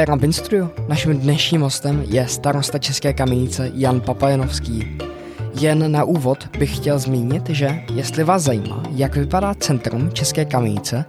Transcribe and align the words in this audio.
Rampin 0.00 0.32
Studio. 0.32 0.70
Naším 0.88 1.18
dnešním 1.18 1.60
hostem 1.60 2.04
je 2.08 2.28
starosta 2.28 2.78
České 2.78 3.12
kamenice 3.12 3.70
Jan 3.74 4.00
Papajanovský. 4.00 4.98
Jen 5.60 5.92
na 5.92 6.04
úvod 6.04 6.56
bych 6.58 6.76
chtěl 6.76 6.98
zmínit, 6.98 7.48
že 7.48 7.80
jestli 7.94 8.24
vás 8.24 8.42
zajímá, 8.42 8.82
jak 8.90 9.16
vypadá 9.16 9.54
centrum 9.54 10.10
České 10.12 10.44
kamenice, 10.44 11.04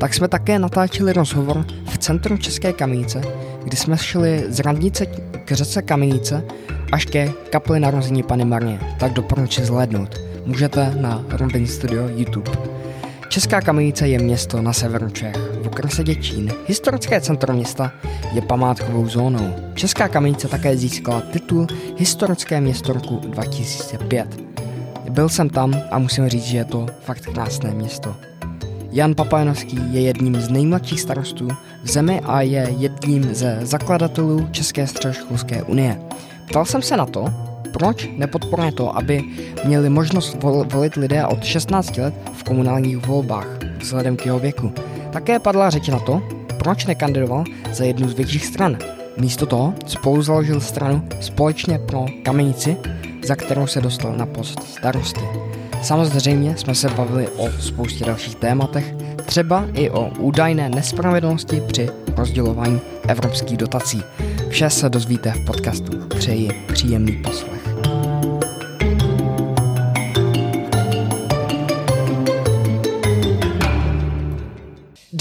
tak 0.00 0.14
jsme 0.14 0.28
také 0.28 0.58
natáčeli 0.58 1.12
rozhovor 1.12 1.66
v 1.86 1.98
centru 1.98 2.36
České 2.36 2.72
kamenice, 2.72 3.22
kdy 3.64 3.76
jsme 3.76 3.98
šli 3.98 4.44
z 4.48 4.60
radnice 4.60 5.06
k 5.44 5.52
řece 5.52 5.82
Kamenice 5.82 6.44
až 6.92 7.04
ke 7.04 7.32
kapli 7.50 7.80
narození 7.80 8.22
Pany 8.22 8.44
Marie, 8.44 8.78
tak 8.98 9.12
doporučuji 9.12 9.66
zhlédnout. 9.66 10.20
Můžete 10.46 10.94
na 11.00 11.24
Robin 11.28 11.66
Studio 11.66 12.08
YouTube. 12.08 12.50
Česká 13.28 13.60
kamenice 13.60 14.08
je 14.08 14.18
město 14.18 14.62
na 14.62 14.72
severu 14.72 15.10
Čech, 15.10 15.53
v 15.64 15.66
okrese 15.66 16.04
Děčín. 16.04 16.52
Historické 16.66 17.20
centrum 17.20 17.56
města 17.56 17.92
je 18.32 18.42
památkovou 18.42 19.08
zónou. 19.08 19.54
Česká 19.74 20.08
kamenice 20.08 20.48
také 20.48 20.76
získala 20.76 21.20
titul 21.20 21.66
Historické 21.96 22.60
město 22.60 22.92
roku 22.92 23.16
2005. 23.16 24.40
Byl 25.10 25.28
jsem 25.28 25.50
tam 25.50 25.82
a 25.90 25.98
musím 25.98 26.28
říct, 26.28 26.44
že 26.44 26.56
je 26.56 26.64
to 26.64 26.86
fakt 27.00 27.26
krásné 27.26 27.70
město. 27.70 28.16
Jan 28.92 29.14
Papajanovský 29.14 29.80
je 29.90 30.00
jedním 30.00 30.40
z 30.40 30.48
nejmladších 30.48 31.00
starostů 31.00 31.48
v 31.82 31.90
zemi 31.90 32.20
a 32.24 32.40
je 32.40 32.74
jedním 32.78 33.34
ze 33.34 33.58
zakladatelů 33.62 34.48
České 34.50 34.86
středoškolské 34.86 35.62
unie. 35.62 36.00
Ptal 36.48 36.64
jsem 36.64 36.82
se 36.82 36.96
na 36.96 37.06
to, 37.06 37.24
proč 37.72 38.08
nepodporuje 38.16 38.72
to, 38.72 38.96
aby 38.96 39.22
měli 39.64 39.90
možnost 39.90 40.36
volit 40.72 40.94
lidé 40.94 41.26
od 41.26 41.44
16 41.44 41.96
let 41.96 42.14
v 42.32 42.44
komunálních 42.44 43.06
volbách 43.06 43.48
vzhledem 43.78 44.16
k 44.16 44.26
jeho 44.26 44.38
věku. 44.38 44.72
Také 45.14 45.38
padla 45.38 45.70
řeč 45.70 45.88
na 45.88 45.98
to, 45.98 46.22
proč 46.58 46.86
nekandidoval 46.86 47.44
za 47.72 47.84
jednu 47.84 48.08
z 48.08 48.14
větších 48.14 48.46
stran. 48.46 48.78
Místo 49.16 49.46
toho 49.46 49.74
spolu 49.86 50.22
založil 50.22 50.60
stranu 50.60 51.08
společně 51.20 51.78
pro 51.78 52.06
kamenici, 52.22 52.76
za 53.24 53.36
kterou 53.36 53.66
se 53.66 53.80
dostal 53.80 54.12
na 54.16 54.26
post 54.26 54.62
starosty. 54.62 55.20
Samozřejmě 55.82 56.56
jsme 56.56 56.74
se 56.74 56.88
bavili 56.88 57.28
o 57.28 57.50
spoustě 57.60 58.04
dalších 58.04 58.34
tématech, 58.34 58.94
třeba 59.26 59.66
i 59.74 59.90
o 59.90 60.10
údajné 60.18 60.68
nespravedlnosti 60.68 61.62
při 61.66 61.88
rozdělování 62.16 62.80
evropských 63.08 63.56
dotací. 63.56 64.02
Vše 64.48 64.70
se 64.70 64.88
dozvíte 64.88 65.30
v 65.30 65.44
podcastu. 65.44 65.98
Přeji 66.08 66.50
příjemný 66.72 67.12
poslech. 67.12 67.63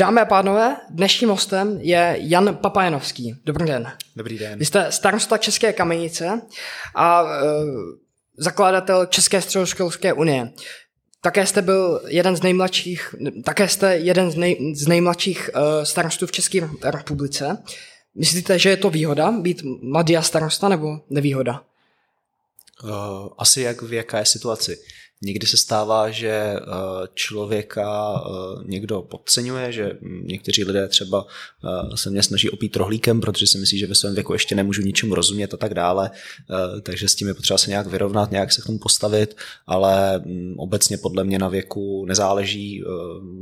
Dámy 0.03 0.21
a 0.21 0.25
pánové, 0.25 0.75
dnešním 0.89 1.29
hostem 1.29 1.77
je 1.81 2.15
Jan 2.19 2.55
Papajanovský. 2.55 3.35
Dobrý 3.45 3.65
den. 3.65 3.91
Dobrý 4.15 4.37
den. 4.37 4.59
Vy 4.59 4.65
jste 4.65 4.91
starosta 4.91 5.37
České 5.37 5.73
kamenice 5.73 6.41
a 6.95 7.23
e, 7.23 7.27
zakladatel 8.37 9.05
České 9.05 9.41
středoškolské 9.41 10.13
unie. 10.13 10.51
Také 11.21 11.45
jste 11.45 11.61
byl 11.61 12.01
jeden 12.07 12.35
z 12.35 12.41
nejmladších, 12.41 13.15
také 13.45 13.67
jste 13.67 13.97
jeden 13.97 14.31
z, 14.31 14.35
nej, 14.35 14.73
z 14.75 14.87
nejmladších 14.87 15.49
uh, 15.55 15.83
starostů 15.83 16.27
v 16.27 16.31
České 16.31 16.69
republice. 16.83 17.57
Myslíte, 18.15 18.59
že 18.59 18.69
je 18.69 18.77
to 18.77 18.89
výhoda 18.89 19.31
být 19.31 19.61
mladý 19.81 20.17
a 20.17 20.21
starosta 20.21 20.69
nebo 20.69 20.99
nevýhoda? 21.09 21.63
Uh, 22.83 22.89
asi 23.37 23.61
jak 23.61 23.81
v 23.81 23.93
jaké 23.93 24.25
situaci. 24.25 24.77
Někdy 25.25 25.47
se 25.47 25.57
stává, 25.57 26.09
že 26.09 26.29
eh, 26.29 26.59
člověka 27.13 28.13
eh, 28.15 28.63
někdo 28.65 29.01
podceňuje, 29.01 29.71
že 29.71 29.91
někteří 30.01 30.63
lidé 30.63 30.87
třeba 30.87 31.25
eh, 31.63 31.97
se 31.97 32.09
mě 32.09 32.23
snaží 32.23 32.49
opít 32.49 32.75
rohlíkem, 32.75 33.21
protože 33.21 33.47
si 33.47 33.57
myslí, 33.57 33.79
že 33.79 33.87
ve 33.87 33.95
svém 33.95 34.13
věku 34.13 34.33
ještě 34.33 34.55
nemůžu 34.55 34.81
ničemu 34.81 35.15
rozumět 35.15 35.53
a 35.53 35.57
tak 35.57 35.73
dále, 35.73 36.11
takže 36.81 37.07
s 37.07 37.15
tím 37.15 37.27
je 37.27 37.33
potřeba 37.33 37.57
se 37.57 37.69
nějak 37.69 37.87
vyrovnat, 37.87 38.31
nějak 38.31 38.51
se 38.51 38.61
k 38.61 38.65
tomu 38.65 38.79
postavit, 38.79 39.37
ale 39.67 40.19
mm, 40.19 40.55
obecně 40.57 40.97
podle 40.97 41.23
mě 41.23 41.39
na 41.39 41.49
věku 41.49 42.05
nezáleží. 42.05 42.83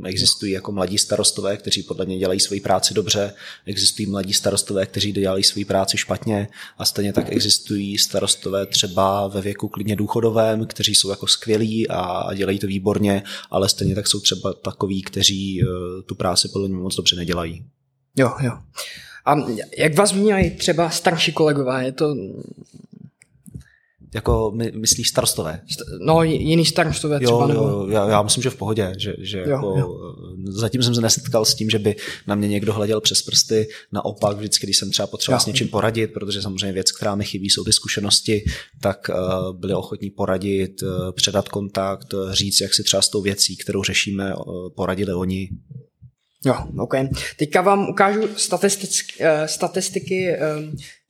Existují 0.04 0.52
jako 0.52 0.72
mladí 0.72 0.98
starostové, 0.98 1.56
kteří 1.56 1.82
podle 1.82 2.06
mě 2.06 2.18
dělají 2.18 2.40
svoji 2.40 2.60
práci 2.60 2.94
dobře, 2.94 3.34
existují 3.66 4.06
mladí 4.06 4.32
starostové, 4.32 4.86
kteří 4.86 5.12
dělají 5.12 5.44
svoji 5.44 5.64
práci 5.64 5.96
špatně 5.96 6.48
a 6.78 6.84
stejně 6.84 7.12
tak 7.12 7.32
existují 7.32 7.98
starostové 7.98 8.66
třeba 8.66 9.28
ve 9.28 9.40
věku 9.40 9.68
klidně 9.68 9.96
důchodovém, 9.96 10.66
kteří 10.66 10.94
jsou 10.94 11.10
jako 11.10 11.26
skvělí 11.26 11.71
a 11.88 12.34
dělají 12.34 12.58
to 12.58 12.66
výborně, 12.66 13.22
ale 13.50 13.68
stejně 13.68 13.94
tak 13.94 14.06
jsou 14.06 14.20
třeba 14.20 14.52
takoví, 14.52 15.02
kteří 15.02 15.62
eh, 15.62 15.66
tu 16.02 16.14
práci 16.14 16.48
podle 16.48 16.68
mě 16.68 16.76
moc 16.76 16.96
dobře 16.96 17.16
nedělají. 17.16 17.64
Jo, 18.16 18.32
jo. 18.40 18.52
A 19.26 19.36
jak 19.78 19.94
vás 19.96 20.12
vnímají 20.12 20.50
třeba 20.50 20.90
starší 20.90 21.32
kolegové? 21.32 21.84
Je 21.84 21.92
to 21.92 22.14
jako 24.14 24.52
my, 24.54 24.72
myslíš 24.74 25.08
starostové? 25.08 25.60
No, 26.00 26.22
jiný 26.22 26.64
starostové 26.66 27.20
třeba. 27.20 27.40
Jo, 27.40 27.46
nebo... 27.46 27.62
jo 27.62 27.86
já, 27.88 28.08
já 28.08 28.22
myslím, 28.22 28.42
že 28.42 28.50
v 28.50 28.56
pohodě. 28.56 28.92
Že, 28.98 29.14
že 29.18 29.38
jo, 29.38 29.48
jako, 29.48 29.74
jo. 29.78 29.98
Zatím 30.48 30.82
jsem 30.82 30.94
se 30.94 31.00
nesetkal 31.00 31.44
s 31.44 31.54
tím, 31.54 31.70
že 31.70 31.78
by 31.78 31.96
na 32.26 32.34
mě 32.34 32.48
někdo 32.48 32.72
hleděl 32.72 33.00
přes 33.00 33.22
prsty. 33.22 33.68
Naopak, 33.92 34.36
vždycky, 34.36 34.66
když 34.66 34.76
jsem 34.76 34.90
třeba 34.90 35.06
potřeboval 35.06 35.40
s 35.40 35.46
něčím 35.46 35.68
poradit, 35.68 36.06
protože 36.06 36.42
samozřejmě 36.42 36.72
věc, 36.72 36.92
která 36.92 37.14
mi 37.14 37.24
chybí, 37.24 37.50
jsou 37.50 37.64
ty 37.64 37.72
zkušenosti, 37.72 38.44
tak 38.80 39.10
uh, 39.10 39.58
byli 39.58 39.74
ochotní 39.74 40.10
poradit, 40.10 40.82
uh, 40.82 40.88
předat 41.12 41.48
kontakt, 41.48 42.12
uh, 42.12 42.32
říct, 42.32 42.60
jak 42.60 42.74
si 42.74 42.82
třeba 42.82 43.02
s 43.02 43.08
tou 43.08 43.22
věcí, 43.22 43.56
kterou 43.56 43.82
řešíme, 43.82 44.34
uh, 44.34 44.68
poradili 44.76 45.14
oni. 45.14 45.48
Jo, 46.44 46.54
OK. 46.78 46.94
Teďka 47.36 47.60
vám 47.60 47.88
ukážu 47.88 48.20
statistiky, 48.36 49.24
statistiky 49.46 50.36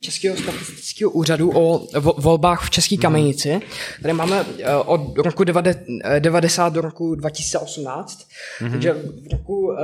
Českého 0.03 0.37
statistického 0.37 1.11
úřadu 1.11 1.51
o 1.57 1.87
volbách 2.17 2.65
v 2.65 2.69
České 2.69 2.97
kamenici. 2.97 3.61
Tady 4.01 4.13
máme 4.13 4.45
eh, 4.59 4.75
od 4.75 5.17
roku 5.17 5.43
90 6.19 6.73
do 6.73 6.81
roku 6.81 7.15
2018, 7.15 8.19
mm-hmm. 8.61 8.71
takže 8.71 8.93
v 8.93 9.31
roku 9.31 9.75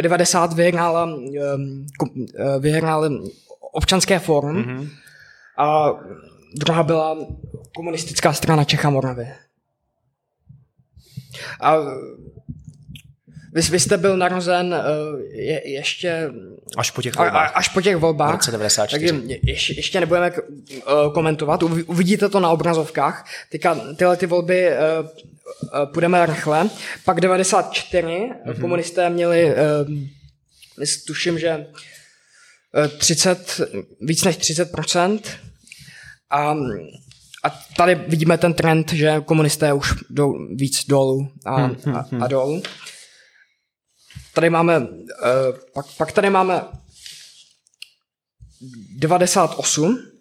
90 0.00 0.52
vyhrála, 0.52 1.08
eh, 1.40 2.58
vyhrála 2.58 3.10
občanské 3.72 4.18
fórum 4.18 4.56
mm-hmm. 4.56 4.88
a 5.58 5.92
druhá 6.56 6.82
byla 6.82 7.16
komunistická 7.76 8.32
strana 8.32 8.64
Čecha 8.64 8.90
Moravy. 8.90 9.28
A 11.60 11.76
vy, 13.56 13.62
vy 13.62 13.80
jste 13.80 13.96
byl 13.96 14.16
narozen 14.16 14.74
uh, 14.74 15.20
je, 15.20 15.70
ještě... 15.70 16.30
Až 16.76 16.90
po 16.90 17.02
těch 17.02 17.16
volbách. 17.16 17.50
A, 17.50 17.54
až 17.54 17.68
po 17.68 17.80
těch 17.80 17.96
volbách. 17.96 18.30
V 18.30 18.32
roce 18.32 18.50
94. 18.50 19.12
Takže 19.12 19.34
ještě, 19.42 19.72
ještě 19.72 20.00
nebudeme 20.00 20.32
uh, 20.32 21.12
komentovat, 21.14 21.62
uvidíte 21.62 22.28
to 22.28 22.40
na 22.40 22.50
obrazovkách. 22.50 23.26
Teďka 23.50 23.74
tyhle 23.96 24.16
ty 24.16 24.26
volby 24.26 24.68
uh, 24.68 25.06
uh, 25.06 25.92
půjdeme 25.92 26.26
rychle. 26.26 26.70
Pak 27.04 27.20
94 27.20 28.06
mm-hmm. 28.06 28.60
komunisté 28.60 29.10
měli, 29.10 29.54
uh, 29.54 30.84
tuším, 31.06 31.38
že 31.38 31.66
30, 32.98 33.60
víc 34.00 34.24
než 34.24 34.38
30%. 34.38 35.20
A 36.30 36.54
a 37.44 37.50
tady 37.76 37.94
vidíme 37.94 38.38
ten 38.38 38.54
trend, 38.54 38.92
že 38.92 39.20
komunisté 39.24 39.72
už 39.72 39.94
jdou 40.10 40.34
víc 40.54 40.86
dolů 40.86 41.28
a, 41.44 41.56
hmm, 41.56 41.76
hmm, 41.84 41.96
a, 41.96 42.24
a 42.24 42.26
dolů. 42.26 42.62
Tady 44.36 44.50
máme, 44.50 44.78
uh, 44.80 44.86
pak, 45.74 45.86
pak 45.96 46.12
tady 46.12 46.30
máme 46.30 46.62
98. 48.96 50.12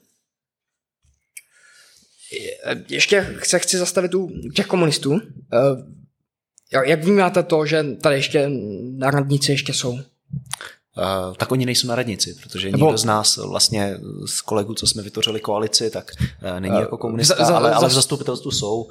Ještě 2.89 3.37
se 3.43 3.59
chci 3.59 3.77
zastavit 3.77 4.15
u 4.15 4.29
těch 4.55 4.67
komunistů. 4.67 5.11
Uh, 5.11 5.19
jak 6.85 7.03
vnímáte 7.03 7.43
to, 7.43 7.65
že 7.65 7.83
tady 7.83 8.15
ještě 8.15 8.49
na 8.97 9.11
radnici 9.11 9.51
ještě 9.51 9.73
jsou? 9.73 9.99
Uh, 10.97 11.35
tak 11.35 11.51
oni 11.51 11.65
nejsou 11.65 11.87
na 11.87 11.95
radnici, 11.95 12.35
protože 12.43 12.71
Nebo... 12.71 12.85
nikdo 12.85 12.97
z 12.97 13.05
nás 13.05 13.37
vlastně 13.37 13.97
z 14.25 14.41
kolegů, 14.41 14.73
co 14.73 14.87
jsme 14.87 15.03
vytvořili 15.03 15.39
koalici, 15.39 15.89
tak 15.89 16.11
uh, 16.53 16.59
není 16.59 16.75
jako 16.79 16.97
komunista, 16.97 17.35
za, 17.39 17.45
za, 17.45 17.55
ale, 17.55 17.73
ale 17.73 17.89
v 17.89 17.93
zastupitelstvu 17.93 18.51
jsou. 18.51 18.89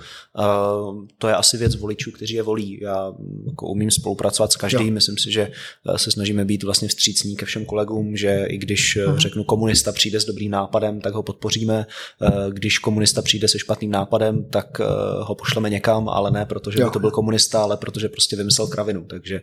To 1.19 1.29
je 1.29 1.35
asi 1.35 1.57
věc 1.57 1.77
voličů, 1.77 2.11
kteří 2.13 2.35
je 2.35 2.43
volí. 2.43 2.79
Já 2.83 3.13
jako 3.47 3.67
umím 3.67 3.91
spolupracovat 3.91 4.53
s 4.53 4.57
každým, 4.57 4.89
jo. 4.89 4.95
myslím 4.95 5.19
si, 5.19 5.33
že 5.33 5.51
se 5.97 6.11
snažíme 6.11 6.45
být 6.45 6.63
vlastně 6.63 6.89
vstřícní 6.89 7.37
ke 7.37 7.47
všem 7.47 7.65
kolegům, 7.65 8.17
že 8.17 8.45
i 8.49 8.59
když 8.59 8.99
uh-huh. 8.99 9.17
řeknu 9.17 9.45
komunista 9.45 9.93
přijde 9.93 10.21
s 10.21 10.25
dobrým 10.25 10.51
nápadem, 10.51 11.01
tak 11.01 11.15
ho 11.15 11.23
podpoříme. 11.23 11.87
Když 12.51 12.79
komunista 12.79 13.23
přijde 13.23 13.49
se 13.49 13.59
špatným 13.59 13.91
nápadem, 13.91 14.45
tak 14.45 14.81
ho 15.21 15.35
pošleme 15.35 15.71
někam, 15.71 16.09
ale 16.09 16.31
ne 16.31 16.47
protože 16.47 16.81
jo. 16.81 16.87
by 16.87 16.93
to 16.93 16.99
byl 16.99 17.11
komunista, 17.11 17.63
ale 17.63 17.77
protože 17.77 18.09
prostě 18.09 18.37
vymyslel 18.37 18.67
kravinu. 18.67 19.05
Takže, 19.05 19.43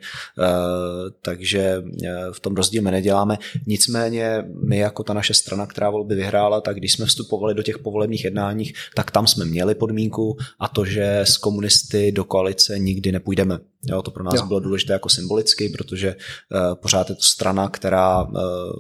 takže 1.22 1.84
v 2.32 2.40
tom 2.40 2.51
tom 2.52 2.56
rozdíl 2.56 2.82
my 2.82 2.92
neděláme. 2.92 3.38
Nicméně 3.68 4.44
my 4.68 4.78
jako 4.78 5.04
ta 5.04 5.14
naše 5.14 5.34
strana, 5.34 5.66
která 5.66 5.90
volby 5.90 6.16
vyhrála, 6.16 6.62
tak 6.62 6.76
když 6.76 6.94
jsme 6.94 7.06
vstupovali 7.06 7.54
do 7.54 7.64
těch 7.64 7.80
povolebních 7.80 8.24
jednáních, 8.24 8.74
tak 8.96 9.12
tam 9.12 9.28
jsme 9.28 9.46
měli 9.46 9.76
podmínku 9.76 10.38
a 10.60 10.68
to, 10.68 10.86
že 10.86 11.20
s 11.20 11.38
komunisty 11.38 12.12
do 12.12 12.24
koalice 12.24 12.80
nikdy 12.80 13.12
nepůjdeme. 13.12 13.71
Jo, 13.90 14.02
to 14.02 14.12
pro 14.12 14.24
nás 14.24 14.34
jo. 14.34 14.46
bylo 14.46 14.60
důležité 14.60 14.94
jako 14.94 15.10
symbolicky, 15.10 15.70
protože 15.70 16.16
uh, 16.16 16.76
pořád 16.76 17.10
je 17.10 17.16
to 17.16 17.22
strana, 17.22 17.70
která 17.70 18.24
uh, 18.24 18.34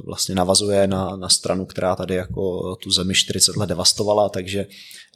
vlastně 0.05 0.35
navazuje 0.35 0.87
na, 0.87 1.15
na 1.15 1.29
stranu, 1.29 1.65
která 1.65 1.95
tady 1.95 2.15
jako 2.15 2.75
tu 2.75 2.91
zemi 2.91 3.15
40 3.15 3.57
let 3.57 3.69
devastovala, 3.69 4.29
takže, 4.29 4.65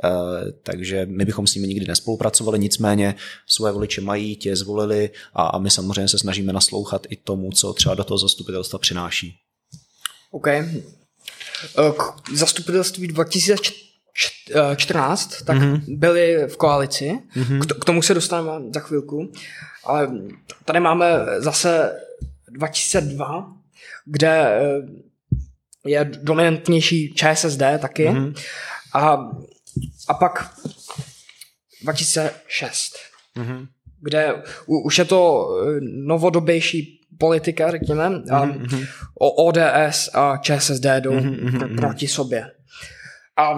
uh, 0.04 0.52
takže 0.64 1.06
my 1.06 1.26
bychom 1.26 1.48
s 1.48 1.56
nimi 1.56 1.68
nikdy 1.68 1.86
nespolupracovali, 1.88 2.60
nicméně 2.60 3.16
svoje 3.48 3.74
voliče 3.74 4.02
mají, 4.02 4.36
tě 4.36 4.56
zvolili 4.56 5.10
a, 5.34 5.44
a 5.44 5.60
my 5.60 5.70
samozřejmě 5.70 6.08
se 6.08 6.20
snažíme 6.20 6.54
naslouchat 6.54 7.08
i 7.10 7.16
tomu, 7.16 7.52
co 7.52 7.74
třeba 7.74 7.96
do 7.96 8.04
toho 8.04 8.18
zastupitelstva 8.18 8.80
přináší. 8.80 9.36
OK. 10.32 10.48
K 11.98 12.34
zastupitelství 12.34 13.08
2014 13.08 13.85
tak 15.46 15.58
mm-hmm. 15.58 15.82
byli 15.88 16.48
v 16.48 16.58
koalici, 16.58 17.20
mm-hmm. 17.36 17.80
k 17.82 17.86
tomu 17.86 18.02
se 18.02 18.14
dostaneme 18.14 18.52
za 18.74 18.80
chvilku, 18.80 19.32
ale 19.84 20.12
tady 20.66 20.80
máme 20.80 21.06
zase 21.38 22.00
2002, 22.50 23.54
kde 24.06 24.30
eh, 24.30 24.62
je 25.86 26.12
dominantnější 26.22 27.14
ČSSD 27.14 27.62
taky 27.80 28.08
mm-hmm. 28.08 28.34
a, 28.94 29.32
a 30.08 30.14
pak 30.14 30.54
2006, 31.84 32.96
mm-hmm. 33.38 33.68
kde 34.02 34.44
u, 34.66 34.80
už 34.80 34.98
je 34.98 35.06
to 35.06 35.50
eh, 35.62 35.80
novodobější 35.82 37.02
politika, 37.18 37.72
řekněme, 37.72 38.06
a 38.06 38.46
mm-hmm. 38.46 38.88
ODS 39.20 40.10
a 40.14 40.38
ČSSD 40.38 40.86
jdou 41.00 41.12
mm-hmm. 41.12 41.76
proti 41.76 42.08
sobě. 42.08 42.52
A 43.38 43.56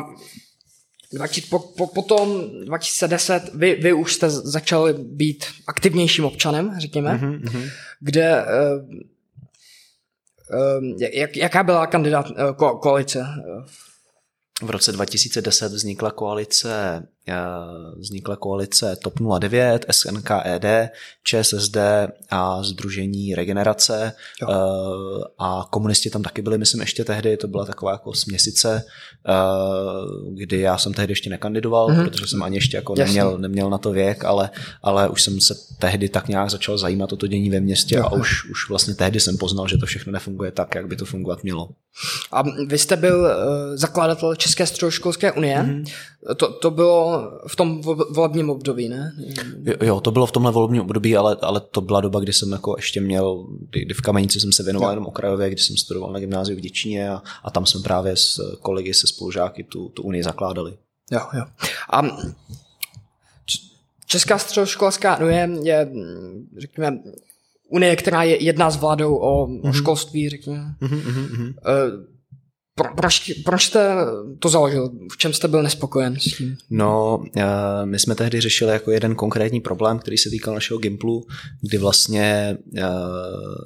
po, 1.49 1.59
po, 1.59 1.87
potom 1.87 2.49
2010 2.65 3.53
vy, 3.53 3.75
vy 3.75 3.93
už 3.93 4.13
jste 4.13 4.29
začali 4.29 4.93
být 4.93 5.45
aktivnějším 5.67 6.25
občanem, 6.25 6.75
řekněme, 6.77 7.13
mm-hmm. 7.13 7.71
kde 7.99 8.45
uh, 8.45 8.95
uh, 10.59 11.01
jak, 11.13 11.37
jaká 11.37 11.63
byla 11.63 11.87
kandidát 11.87 12.29
uh, 12.29 12.51
ko, 12.55 12.77
koalice? 12.77 13.25
V 14.61 14.69
roce 14.69 14.91
2010 14.91 15.71
vznikla 15.71 16.11
koalice 16.11 17.03
vznikla 17.97 18.35
koalice 18.35 18.95
TOP 19.03 19.13
09, 19.39 19.85
SNKED, 19.91 20.89
ČSSD 21.23 21.77
a 22.29 22.63
Združení 22.63 23.35
Regenerace 23.35 24.13
jo. 24.41 24.47
Eh, 24.51 25.23
a 25.39 25.67
komunisti 25.69 26.09
tam 26.09 26.23
taky 26.23 26.41
byli, 26.41 26.57
myslím, 26.57 26.81
ještě 26.81 27.03
tehdy, 27.03 27.37
to 27.37 27.47
byla 27.47 27.65
taková 27.65 27.91
jako 27.91 28.13
směsice, 28.13 28.83
eh, 29.27 29.33
kdy 30.33 30.59
já 30.59 30.77
jsem 30.77 30.93
tehdy 30.93 31.11
ještě 31.11 31.29
nekandidoval, 31.29 31.89
mm-hmm. 31.89 32.09
protože 32.09 32.27
jsem 32.27 32.43
ani 32.43 32.57
ještě 32.57 32.77
jako 32.77 32.95
neměl, 32.95 33.37
neměl 33.37 33.69
na 33.69 33.77
to 33.77 33.91
věk, 33.91 34.25
ale, 34.25 34.49
ale 34.83 35.09
už 35.09 35.21
jsem 35.21 35.41
se 35.41 35.55
tehdy 35.79 36.09
tak 36.09 36.27
nějak 36.27 36.49
začal 36.49 36.77
zajímat 36.77 37.13
o 37.13 37.17
to 37.17 37.27
dění 37.27 37.49
ve 37.49 37.59
městě 37.59 37.95
jo. 37.95 38.03
a 38.03 38.11
už, 38.11 38.49
už 38.49 38.69
vlastně 38.69 38.95
tehdy 38.95 39.19
jsem 39.19 39.37
poznal, 39.37 39.67
že 39.67 39.77
to 39.77 39.85
všechno 39.85 40.11
nefunguje 40.11 40.51
tak, 40.51 40.75
jak 40.75 40.87
by 40.87 40.95
to 40.95 41.05
fungovat 41.05 41.43
mělo. 41.43 41.69
A 42.31 42.43
vy 42.67 42.77
jste 42.77 42.95
byl 42.95 43.19
uh, 43.19 43.27
zakladatel 43.75 44.35
České 44.35 44.65
středoškolské 44.65 45.31
unie. 45.31 45.57
Mm-hmm. 45.57 45.93
To, 46.35 46.53
to 46.53 46.71
bylo 46.71 47.31
v 47.47 47.55
tom 47.55 47.81
volebním 48.09 48.49
období, 48.49 48.89
ne? 48.89 49.13
Jo, 49.63 49.75
jo, 49.81 50.01
to 50.01 50.11
bylo 50.11 50.25
v 50.25 50.31
tomhle 50.31 50.51
volebním 50.51 50.81
období, 50.81 51.17
ale, 51.17 51.37
ale 51.41 51.59
to 51.59 51.81
byla 51.81 52.01
doba, 52.01 52.19
kdy 52.19 52.33
jsem 52.33 52.51
jako 52.51 52.75
ještě 52.77 53.01
měl, 53.01 53.47
kdy, 53.69 53.81
kdy 53.81 53.93
v 53.93 54.01
Kamenici 54.01 54.39
jsem 54.39 54.51
se 54.51 54.63
věnoval 54.63 54.89
jo. 54.89 54.91
jenom 54.91 55.05
okrajově, 55.05 55.49
kdy 55.49 55.61
jsem 55.61 55.77
studoval 55.77 56.11
na 56.11 56.19
gymnáziu 56.19 56.57
v 56.57 56.61
Děčíně 56.61 57.09
a, 57.09 57.21
a 57.43 57.51
tam 57.51 57.65
jsme 57.65 57.81
právě 57.81 58.15
s 58.17 58.57
kolegy, 58.61 58.93
se 58.93 59.07
spolužáky 59.07 59.63
tu, 59.63 59.89
tu 59.89 60.03
unii 60.03 60.23
zakládali. 60.23 60.77
Jo, 61.11 61.21
jo. 61.33 61.43
A 61.93 62.01
Česká 64.05 64.37
středoškolská 64.37 65.17
unie 65.19 65.49
je, 65.63 65.91
řekněme, 66.57 66.99
unie, 67.67 67.95
která 67.95 68.23
je 68.23 68.43
jedná 68.43 68.71
s 68.71 68.77
vládou 68.77 69.15
o, 69.15 69.47
mm-hmm. 69.47 69.61
o 69.63 69.67
mhm. 69.67 69.73
školství, 69.73 70.29
řekněme. 70.29 70.75
Mm-hmm. 70.81 71.53
Pro, 72.77 72.95
proč, 72.95 73.31
proč 73.45 73.65
jste 73.65 73.95
to 74.39 74.49
založil? 74.49 74.89
V 75.11 75.17
čem 75.17 75.33
jste 75.33 75.47
byl 75.47 75.63
nespokojen 75.63 76.19
s 76.19 76.23
tím? 76.23 76.57
No, 76.69 77.23
eh, 77.37 77.43
my 77.85 77.99
jsme 77.99 78.15
tehdy 78.15 78.41
řešili 78.41 78.71
jako 78.71 78.91
jeden 78.91 79.15
konkrétní 79.15 79.61
problém, 79.61 79.99
který 79.99 80.17
se 80.17 80.29
týkal 80.29 80.53
našeho 80.53 80.77
Gimplu, 80.77 81.25
kdy 81.61 81.77
vlastně 81.77 82.57
uh, 82.77 82.81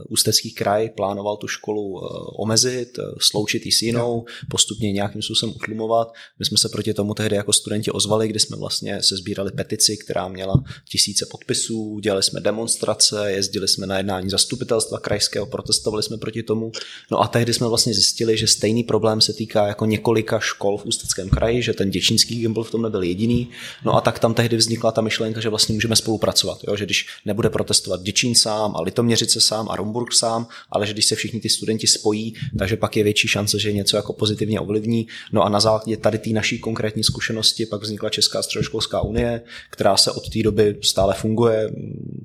Ústecký 0.10 0.52
kraj 0.52 0.90
plánoval 0.90 1.38
tu 1.38 1.48
školu 1.48 1.81
uh, 1.81 2.02
omezit, 2.40 3.00
sloučit 3.19 3.66
ji 3.66 3.72
s 3.72 3.81
jinou, 3.81 4.25
postupně 4.50 4.92
nějakým 4.92 5.22
způsobem 5.22 5.56
utlumovat. 5.56 6.13
My 6.40 6.46
jsme 6.46 6.58
se 6.58 6.69
proti 6.69 6.94
tomu 6.94 7.13
tehdy 7.13 7.36
jako 7.36 7.54
studenti 7.54 7.92
ozvali, 7.92 8.28
kdy 8.28 8.40
jsme 8.40 8.58
vlastně 8.58 9.04
se 9.04 9.18
sbírali 9.18 9.52
petici, 9.52 9.98
která 9.98 10.28
měla 10.28 10.63
tisíce 10.90 11.25
podpisů, 11.31 12.00
dělali 12.00 12.24
jsme 12.24 12.40
demonstrace, 12.40 13.31
jezdili 13.31 13.68
jsme 13.68 13.88
na 13.88 13.98
jednání 13.98 14.30
zastupitelstva 14.30 15.00
krajského, 15.00 15.46
protestovali 15.46 16.04
jsme 16.04 16.18
proti 16.18 16.44
tomu. 16.44 16.72
No 17.12 17.22
a 17.22 17.28
tehdy 17.28 17.54
jsme 17.54 17.68
vlastně 17.68 17.94
zjistili, 17.94 18.38
že 18.38 18.48
stejný 18.48 18.84
problém 18.84 19.00
problém 19.01 19.21
se 19.21 19.33
týká 19.33 19.68
jako 19.68 19.86
několika 19.86 20.39
škol 20.39 20.77
v 20.77 20.86
Ústeckém 20.86 21.30
kraji, 21.30 21.62
že 21.62 21.74
ten 21.74 21.89
děčínský 21.89 22.36
gimbal 22.36 22.63
v 22.63 22.71
tom 22.71 22.81
nebyl 22.81 23.03
jediný. 23.03 23.50
No 23.86 23.95
a 23.95 24.01
tak 24.01 24.19
tam 24.19 24.33
tehdy 24.33 24.57
vznikla 24.57 24.92
ta 24.92 25.01
myšlenka, 25.01 25.42
že 25.42 25.50
vlastně 25.50 25.74
můžeme 25.74 25.95
spolupracovat, 25.95 26.59
jo? 26.68 26.75
že 26.75 26.86
když 26.86 27.07
nebude 27.25 27.50
protestovat 27.50 28.01
Děčín 28.01 28.36
sám 28.36 28.75
a 28.75 28.81
Litoměřice 28.81 29.42
sám 29.42 29.69
a 29.69 29.75
Romburg 29.75 30.13
sám, 30.13 30.48
ale 30.69 30.88
že 30.88 30.94
když 30.94 31.06
se 31.06 31.15
všichni 31.15 31.39
ty 31.39 31.50
studenti 31.50 31.88
spojí, 31.88 32.33
takže 32.59 32.77
pak 32.77 32.98
je 32.98 33.03
větší 33.03 33.27
šance, 33.27 33.59
že 33.59 33.74
něco 33.74 33.98
jako 33.98 34.13
pozitivně 34.13 34.59
ovlivní. 34.59 35.07
No 35.31 35.44
a 35.44 35.50
na 35.50 35.59
základě 35.59 35.98
tady 35.98 36.18
té 36.18 36.30
naší 36.30 36.59
konkrétní 36.59 37.03
zkušenosti 37.03 37.65
pak 37.65 37.81
vznikla 37.81 38.09
Česká 38.09 38.44
středoškolská 38.44 39.01
unie, 39.01 39.42
která 39.69 39.98
se 39.98 40.12
od 40.12 40.30
té 40.30 40.44
doby 40.44 40.77
stále 40.81 41.13
funguje. 41.13 41.71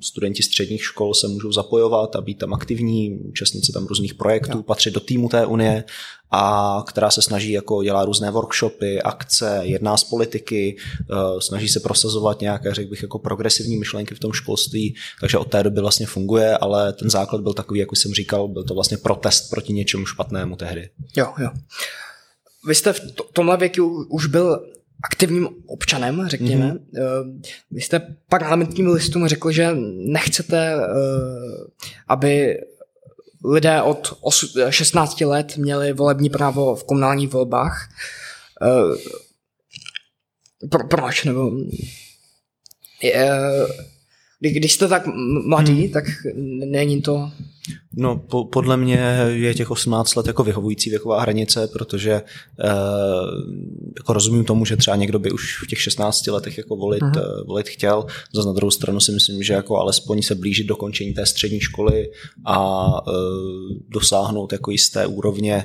Studenti 0.00 0.42
středních 0.42 0.82
škol 0.84 1.14
se 1.14 1.28
můžou 1.28 1.52
zapojovat 1.52 2.16
a 2.16 2.20
být 2.20 2.38
tam 2.38 2.54
aktivní, 2.54 3.18
účastnit 3.18 3.64
se 3.64 3.72
tam 3.72 3.86
různých 3.86 4.14
projektů, 4.14 4.62
patřit 4.62 4.94
do 4.94 5.00
týmu 5.00 5.28
té 5.28 5.46
unie 5.46 5.84
a 6.30 6.82
která 6.88 7.10
se 7.10 7.22
snaží 7.22 7.52
jako 7.52 7.82
dělá 7.82 8.04
různé 8.04 8.30
workshopy, 8.30 9.02
akce, 9.02 9.60
jedná 9.62 9.96
z 9.96 10.04
politiky, 10.04 10.76
eh, 11.00 11.14
snaží 11.40 11.68
se 11.68 11.80
prosazovat 11.80 12.40
nějaké, 12.40 12.74
řekl 12.74 12.90
bych, 12.90 13.02
jako 13.02 13.18
progresivní 13.18 13.76
myšlenky 13.76 14.14
v 14.14 14.18
tom 14.18 14.32
školství, 14.32 14.94
takže 15.20 15.38
od 15.38 15.50
té 15.50 15.62
doby 15.62 15.80
vlastně 15.80 16.06
funguje, 16.06 16.58
ale 16.58 16.92
ten 16.92 17.10
základ 17.10 17.42
byl 17.42 17.52
takový, 17.52 17.80
jak 17.80 17.92
už 17.92 17.98
jsem 17.98 18.12
říkal, 18.12 18.48
byl 18.48 18.64
to 18.64 18.74
vlastně 18.74 18.96
protest 18.96 19.50
proti 19.50 19.72
něčemu 19.72 20.06
špatnému 20.06 20.56
tehdy. 20.56 20.88
Jo, 21.16 21.32
jo. 21.38 21.48
Vy 22.66 22.74
jste 22.74 22.92
v 22.92 23.00
tomhle 23.32 23.56
věku 23.56 24.06
už 24.10 24.26
byl 24.26 24.60
aktivním 25.04 25.48
občanem, 25.66 26.24
řekněme. 26.28 26.72
Mm-hmm. 26.72 27.40
Vy 27.70 27.80
jste 27.80 28.16
parlamentním 28.28 28.86
listům 28.86 29.28
řekl, 29.28 29.50
že 29.50 29.70
nechcete, 29.96 30.74
eh, 30.74 30.86
aby 32.08 32.58
lidé 33.46 33.82
od 33.82 34.18
16 34.70 35.20
let 35.20 35.56
měli 35.56 35.92
volební 35.92 36.30
právo 36.30 36.76
v 36.76 36.84
komunálních 36.84 37.32
volbách. 37.32 37.88
Eh, 38.62 38.96
pro, 40.68 40.88
proč? 40.88 41.24
Nebo, 41.24 41.50
je, 43.02 43.30
když 44.40 44.72
jste 44.72 44.88
tak 44.88 45.06
mladý, 45.46 45.82
hmm. 45.82 45.92
tak 45.92 46.04
není 46.64 47.02
to 47.02 47.32
No, 47.96 48.18
po, 48.18 48.44
podle 48.44 48.76
mě 48.76 48.98
je 49.28 49.54
těch 49.54 49.70
18 49.70 50.14
let 50.14 50.26
jako 50.26 50.44
vyhovující 50.44 50.90
věková 50.90 51.20
hranice, 51.20 51.68
protože 51.72 52.12
e, 52.12 52.22
jako 53.98 54.12
rozumím 54.12 54.44
tomu, 54.44 54.64
že 54.64 54.76
třeba 54.76 54.96
někdo 54.96 55.18
by 55.18 55.30
už 55.30 55.62
v 55.62 55.66
těch 55.66 55.80
16 55.80 56.26
letech 56.26 56.58
jako 56.58 56.76
volit, 56.76 57.02
uh-huh. 57.02 57.46
volit 57.46 57.68
chtěl. 57.68 58.06
Za 58.34 58.44
na 58.44 58.52
druhou 58.52 58.70
stranu 58.70 59.00
si 59.00 59.12
myslím, 59.12 59.42
že 59.42 59.52
jako 59.52 59.76
alespoň 59.76 60.22
se 60.22 60.34
blížit 60.34 60.66
do 60.66 60.76
končení 60.76 61.14
té 61.14 61.26
střední 61.26 61.60
školy 61.60 62.10
a 62.46 62.86
e, 63.08 63.12
dosáhnout 63.88 64.52
jako 64.52 64.70
jisté 64.70 65.06
úrovně, 65.06 65.54
e, 65.54 65.64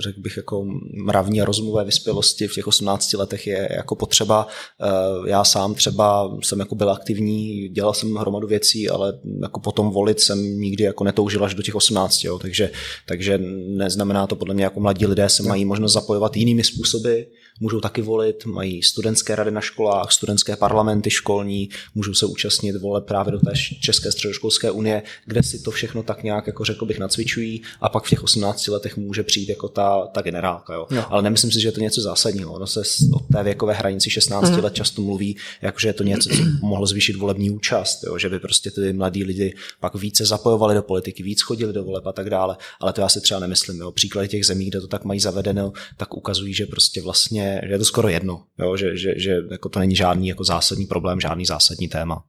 řekl 0.00 0.20
bych, 0.20 0.36
jako 0.36 0.66
mravní 1.04 1.40
a 1.40 1.44
rozumové 1.44 1.84
vyspělosti 1.84 2.48
v 2.48 2.54
těch 2.54 2.66
18 2.66 3.12
letech 3.12 3.46
je 3.46 3.68
jako 3.76 3.94
potřeba. 3.94 4.46
E, 4.80 5.30
já 5.30 5.44
sám 5.44 5.74
třeba 5.74 6.38
jsem 6.42 6.58
jako 6.58 6.74
byl 6.74 6.90
aktivní, 6.90 7.68
dělal 7.68 7.94
jsem 7.94 8.14
hromadu 8.14 8.48
věcí, 8.48 8.88
ale 8.88 9.12
jako 9.42 9.60
potom 9.60 9.90
volit 9.90 10.20
jsem 10.20 10.60
nikdy 10.60 10.81
jako 10.84 11.04
netoužil 11.04 11.44
až 11.44 11.54
do 11.54 11.62
těch 11.62 11.74
18, 11.74 12.24
jo, 12.24 12.38
takže, 12.38 12.70
takže 13.06 13.38
neznamená 13.66 14.26
to 14.26 14.36
podle 14.36 14.54
mě, 14.54 14.64
jako 14.64 14.80
mladí 14.80 15.06
lidé 15.06 15.28
se 15.28 15.42
mají 15.42 15.64
možnost 15.64 15.92
zapojovat 15.92 16.36
jinými 16.36 16.64
způsoby, 16.64 17.20
můžou 17.60 17.80
taky 17.80 18.02
volit, 18.02 18.46
mají 18.46 18.82
studentské 18.82 19.36
rady 19.36 19.50
na 19.50 19.60
školách, 19.60 20.12
studentské 20.12 20.56
parlamenty 20.56 21.10
školní, 21.10 21.68
můžou 21.94 22.14
se 22.14 22.26
účastnit 22.26 22.76
vole 22.76 23.00
právě 23.00 23.32
do 23.32 23.38
té 23.38 23.52
České 23.80 24.12
středoškolské 24.12 24.70
unie, 24.70 25.02
kde 25.26 25.42
si 25.42 25.58
to 25.58 25.70
všechno 25.70 26.02
tak 26.02 26.22
nějak, 26.22 26.46
jako 26.46 26.64
řekl 26.64 26.86
bych, 26.86 26.98
nacvičují 26.98 27.62
a 27.80 27.88
pak 27.88 28.04
v 28.04 28.08
těch 28.08 28.22
18 28.22 28.68
letech 28.68 28.96
může 28.96 29.22
přijít 29.22 29.48
jako 29.48 29.68
ta, 29.68 30.06
ta 30.06 30.22
generálka. 30.22 30.74
Jo. 30.74 30.86
No. 30.90 31.12
Ale 31.12 31.22
nemyslím 31.22 31.52
si, 31.52 31.60
že 31.60 31.68
je 31.68 31.72
to 31.72 31.80
něco 31.80 32.00
zásadního. 32.00 32.52
Ono 32.52 32.66
se 32.66 32.82
od 33.12 33.22
té 33.32 33.42
věkové 33.42 33.74
hranici 33.74 34.10
16 34.10 34.50
mm. 34.50 34.64
let 34.64 34.74
často 34.74 35.02
mluví, 35.02 35.36
jako 35.62 35.78
že 35.78 35.88
je 35.88 35.92
to 35.92 36.04
něco, 36.04 36.28
co 36.28 36.42
mohlo 36.62 36.86
zvýšit 36.86 37.16
volební 37.16 37.50
účast, 37.50 38.04
jo. 38.04 38.18
že 38.18 38.28
by 38.28 38.38
prostě 38.38 38.70
ty 38.70 38.92
mladí 38.92 39.24
lidi 39.24 39.54
pak 39.80 39.94
více 39.94 40.24
zapojovali 40.24 40.74
do 40.74 40.82
politiky, 40.82 41.22
víc 41.22 41.42
chodili 41.42 41.72
do 41.72 41.84
voleb 41.84 42.06
a 42.06 42.12
tak 42.12 42.30
dále. 42.30 42.56
Ale 42.80 42.92
to 42.92 43.00
já 43.00 43.08
si 43.08 43.20
třeba 43.20 43.40
nemyslím. 43.40 43.80
Jo. 43.80 43.92
Příklady 43.92 44.28
těch 44.28 44.46
zemí, 44.46 44.66
kde 44.66 44.80
to 44.80 44.86
tak 44.86 45.04
mají 45.04 45.20
zavedeno, 45.20 45.72
tak 45.96 46.16
ukazují, 46.16 46.54
že 46.54 46.66
prostě 46.66 47.02
vlastně 47.02 47.41
že 47.66 47.72
je 47.72 47.78
to 47.78 47.84
skoro 47.84 48.08
jedno, 48.08 48.44
jo, 48.58 48.76
že, 48.76 48.96
že, 48.96 49.14
že 49.16 49.36
jako 49.50 49.68
to 49.68 49.78
není 49.78 49.96
žádný 49.96 50.28
jako 50.28 50.44
zásadní 50.44 50.86
problém, 50.86 51.20
žádný 51.20 51.46
zásadní 51.46 51.88
téma. 51.88 52.24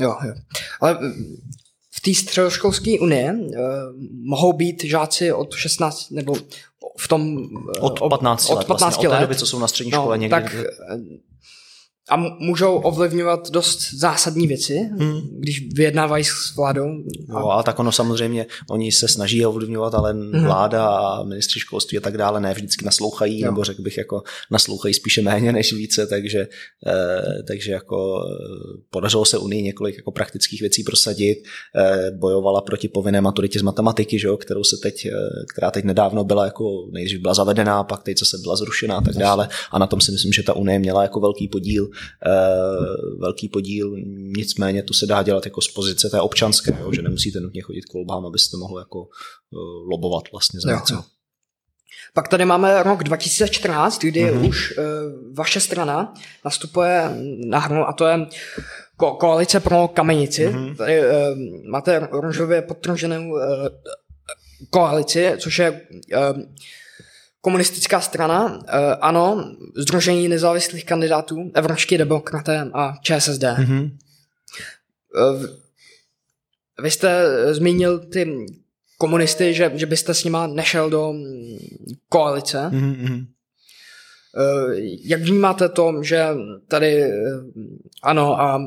Jo, 0.00 0.16
jo. 0.26 0.34
Ale 0.80 0.98
v 1.96 2.00
té 2.00 2.14
středoškolské 2.14 2.98
unie 3.00 3.32
uh, 3.32 3.56
mohou 4.28 4.52
být 4.52 4.84
žáci 4.84 5.32
od 5.32 5.54
16 5.54 6.10
nebo 6.10 6.34
v 6.98 7.08
tom... 7.08 7.36
Uh, 7.36 7.84
od 7.84 8.00
15 8.08 8.48
let, 8.48 8.56
od 8.56 8.64
15 8.66 8.80
vlastně, 8.80 9.08
let. 9.08 9.14
Od 9.14 9.18
té 9.18 9.22
doby, 9.22 9.36
co 9.36 9.46
jsou 9.46 9.58
na 9.58 9.68
střední 9.68 9.92
no, 9.92 10.00
škole 10.00 10.18
někdy. 10.18 10.30
Tak 10.30 10.54
a 12.10 12.16
můžou 12.38 12.76
ovlivňovat 12.76 13.50
dost 13.50 13.94
zásadní 13.94 14.46
věci, 14.46 14.74
hmm. 14.98 15.20
když 15.38 15.60
vyjednávají 15.74 16.24
s 16.24 16.56
vládou. 16.56 16.88
A... 17.30 17.40
No, 17.40 17.50
a 17.50 17.62
tak 17.62 17.78
ono 17.78 17.92
samozřejmě, 17.92 18.46
oni 18.70 18.92
se 18.92 19.08
snaží 19.08 19.46
ovlivňovat, 19.46 19.94
ale 19.94 20.12
hmm. 20.12 20.44
vláda 20.44 20.86
a 20.86 21.22
ministři 21.24 21.60
školství 21.60 21.98
a 21.98 22.00
tak 22.00 22.18
dále 22.18 22.40
ne 22.40 22.54
vždycky 22.54 22.84
naslouchají, 22.84 23.40
jo. 23.40 23.50
nebo 23.50 23.64
řekl 23.64 23.82
bych 23.82 23.98
jako 23.98 24.22
naslouchají 24.50 24.94
spíše 24.94 25.22
méně 25.22 25.52
než 25.52 25.72
více, 25.72 26.06
takže, 26.06 26.48
eh, 26.86 27.42
takže 27.48 27.72
jako 27.72 28.20
eh, 28.20 28.82
podařilo 28.90 29.24
se 29.24 29.38
Unii 29.38 29.62
několik 29.62 29.96
jako 29.96 30.12
praktických 30.12 30.60
věcí 30.60 30.82
prosadit, 30.82 31.38
eh, 31.76 32.10
bojovala 32.10 32.60
proti 32.60 32.88
povinné 32.88 33.20
maturitě 33.20 33.58
z 33.58 33.62
matematiky, 33.62 34.18
že 34.18 34.28
jo, 34.28 34.36
kterou 34.36 34.64
se 34.64 34.76
teď, 34.82 35.06
eh, 35.06 35.10
která 35.52 35.70
teď 35.70 35.84
nedávno 35.84 36.24
byla 36.24 36.44
jako 36.44 36.88
nejdřív 36.92 37.20
byla 37.20 37.34
zavedená, 37.34 37.84
pak 37.84 38.02
teď 38.02 38.18
se 38.24 38.38
byla 38.42 38.56
zrušená 38.56 38.96
a 38.96 39.00
tak 39.00 39.14
dále 39.14 39.48
a 39.70 39.78
na 39.78 39.86
tom 39.86 40.00
si 40.00 40.12
myslím, 40.12 40.32
že 40.32 40.42
ta 40.42 40.56
Unie 40.56 40.78
měla 40.78 41.02
jako 41.02 41.20
velký 41.20 41.48
podíl 41.48 41.93
velký 43.18 43.48
podíl, 43.48 43.96
nicméně 44.36 44.82
to 44.82 44.94
se 44.94 45.06
dá 45.06 45.22
dělat 45.22 45.44
jako 45.44 45.60
z 45.60 45.68
pozice 45.68 46.08
té 46.10 46.20
občanské, 46.20 46.76
jo, 46.80 46.92
že 46.92 47.02
nemusíte 47.02 47.40
nutně 47.40 47.62
chodit 47.62 47.84
k 47.84 47.94
volbám, 47.94 48.26
abyste 48.26 48.56
mohli 48.56 48.80
jako 48.80 49.08
eh, 49.08 49.56
lobovat 49.90 50.22
vlastně 50.32 50.60
za 50.60 50.74
něco. 50.74 51.04
Pak 52.14 52.28
tady 52.28 52.44
máme 52.44 52.82
rok 52.82 53.04
2014, 53.04 53.98
kdy 54.04 54.24
mm-hmm. 54.24 54.48
už 54.48 54.78
uh, 54.78 54.84
vaše 55.36 55.60
strana 55.60 56.14
nastupuje 56.44 57.10
na 57.46 57.58
hru 57.58 57.88
a 57.88 57.92
to 57.92 58.06
je 58.06 58.26
ko- 58.98 59.16
koalice 59.16 59.60
pro 59.60 59.88
kamenici. 59.88 60.48
Mm-hmm. 60.48 60.76
Tady 60.76 61.00
uh, 61.00 61.06
máte 61.70 62.08
oranžově 62.08 62.62
podtrženou 62.62 63.30
uh, 63.30 63.40
koalici, 64.70 65.32
což 65.38 65.58
je 65.58 65.70
uh, 65.70 66.42
komunistická 67.44 68.00
strana, 68.00 68.58
eh, 68.68 68.96
ano, 69.00 69.52
Združení 69.76 70.28
nezávislých 70.28 70.84
kandidátů, 70.84 71.50
Evropští 71.54 71.98
demokraté 71.98 72.70
a 72.74 72.94
ČSSD. 73.02 73.42
Mm-hmm. 73.42 73.90
Vy 76.82 76.90
jste 76.90 77.24
zmínil 77.54 77.98
ty 77.98 78.46
komunisty, 78.98 79.54
že, 79.54 79.70
že 79.74 79.86
byste 79.86 80.14
s 80.14 80.24
nima 80.24 80.46
nešel 80.46 80.90
do 80.90 81.12
mm, 81.12 81.58
koalice. 82.08 82.70
Mm-hmm. 82.72 83.26
Jak 85.02 85.22
vnímáte 85.22 85.68
to, 85.68 86.02
že 86.02 86.28
tady 86.68 87.04
ano 88.02 88.40
a 88.40 88.62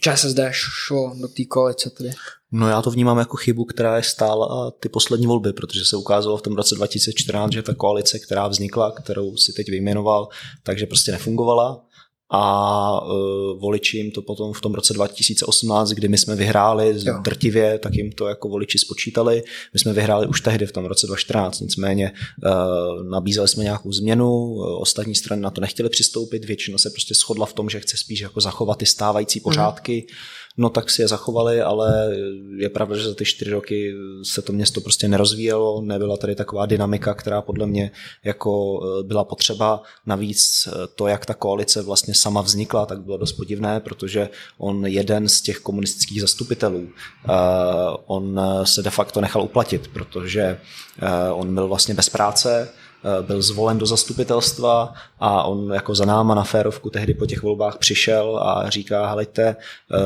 ČSSD 0.00 0.38
šlo 0.50 1.14
do 1.20 1.28
té 1.28 1.44
koalice 1.44 1.90
tedy? 1.90 2.10
No 2.52 2.68
já 2.68 2.82
to 2.82 2.90
vnímám 2.90 3.18
jako 3.18 3.36
chybu, 3.36 3.64
která 3.64 3.96
je 3.96 4.02
stála 4.02 4.70
ty 4.70 4.88
poslední 4.88 5.26
volby, 5.26 5.52
protože 5.52 5.84
se 5.84 5.96
ukázalo 5.96 6.36
v 6.36 6.42
tom 6.42 6.56
roce 6.56 6.74
2014, 6.74 7.52
že 7.52 7.62
ta 7.62 7.74
koalice, 7.74 8.18
která 8.18 8.48
vznikla, 8.48 8.90
kterou 8.90 9.36
si 9.36 9.52
teď 9.52 9.68
vyjmenoval, 9.68 10.28
takže 10.62 10.86
prostě 10.86 11.12
nefungovala 11.12 11.84
a 12.34 13.02
uh, 13.02 13.60
voliči 13.60 13.96
jim 13.96 14.10
to 14.10 14.22
potom 14.22 14.52
v 14.52 14.60
tom 14.60 14.74
roce 14.74 14.94
2018, 14.94 15.90
kdy 15.90 16.08
my 16.08 16.18
jsme 16.18 16.36
vyhráli 16.36 16.94
jo. 16.96 17.14
drtivě, 17.24 17.78
tak 17.78 17.94
jim 17.94 18.12
to 18.12 18.28
jako 18.28 18.48
voliči 18.48 18.78
spočítali. 18.78 19.42
My 19.72 19.80
jsme 19.80 19.92
vyhráli 19.92 20.26
už 20.26 20.40
tehdy 20.40 20.66
v 20.66 20.72
tom 20.72 20.84
roce 20.84 21.06
2014, 21.06 21.60
nicméně 21.60 22.12
uh, 22.12 23.10
nabízeli 23.10 23.48
jsme 23.48 23.64
nějakou 23.64 23.92
změnu, 23.92 24.30
uh, 24.30 24.82
ostatní 24.82 25.14
strany 25.14 25.42
na 25.42 25.50
to 25.50 25.60
nechtěli 25.60 25.88
přistoupit, 25.88 26.44
většina 26.44 26.78
se 26.78 26.90
prostě 26.90 27.14
shodla 27.14 27.46
v 27.46 27.52
tom, 27.52 27.70
že 27.70 27.80
chce 27.80 27.96
spíš 27.96 28.20
jako 28.20 28.40
zachovat 28.40 28.78
ty 28.78 28.86
stávající 28.86 29.40
pořádky. 29.40 30.06
Mm 30.10 30.41
no 30.56 30.70
tak 30.70 30.90
si 30.90 31.02
je 31.02 31.08
zachovali, 31.08 31.62
ale 31.62 32.16
je 32.56 32.68
pravda, 32.68 32.96
že 32.96 33.08
za 33.08 33.14
ty 33.14 33.24
čtyři 33.24 33.50
roky 33.50 33.94
se 34.22 34.42
to 34.42 34.52
město 34.52 34.80
prostě 34.80 35.08
nerozvíjelo, 35.08 35.80
nebyla 35.80 36.16
tady 36.16 36.34
taková 36.34 36.66
dynamika, 36.66 37.14
která 37.14 37.42
podle 37.42 37.66
mě 37.66 37.90
jako 38.24 38.80
e, 38.84 39.02
byla 39.02 39.24
potřeba. 39.24 39.82
Navíc 40.06 40.68
e, 40.68 40.86
to, 40.86 41.06
jak 41.06 41.26
ta 41.26 41.34
koalice 41.34 41.82
vlastně 41.82 42.14
sama 42.14 42.40
vznikla, 42.40 42.86
tak 42.86 43.00
bylo 43.00 43.16
dost 43.16 43.32
podivné, 43.32 43.80
protože 43.80 44.28
on 44.58 44.86
jeden 44.86 45.28
z 45.28 45.40
těch 45.40 45.58
komunistických 45.58 46.20
zastupitelů, 46.20 46.88
e, 46.88 46.88
on 48.06 48.40
se 48.64 48.82
de 48.82 48.90
facto 48.90 49.20
nechal 49.20 49.42
uplatit, 49.42 49.88
protože 49.88 50.60
on 51.32 51.54
byl 51.54 51.68
vlastně 51.68 51.94
bez 51.94 52.08
práce, 52.08 52.68
Eh, 52.68 52.91
byl 53.22 53.42
zvolen 53.42 53.78
do 53.78 53.86
zastupitelstva 53.86 54.94
a 55.20 55.42
on 55.42 55.72
jako 55.72 55.94
za 55.94 56.04
náma 56.04 56.34
na 56.34 56.44
férovku 56.44 56.90
tehdy 56.90 57.14
po 57.14 57.26
těch 57.26 57.42
volbách 57.42 57.78
přišel 57.78 58.38
a 58.38 58.70
říká, 58.70 59.06
helejte, 59.06 59.42
eh, 59.42 59.96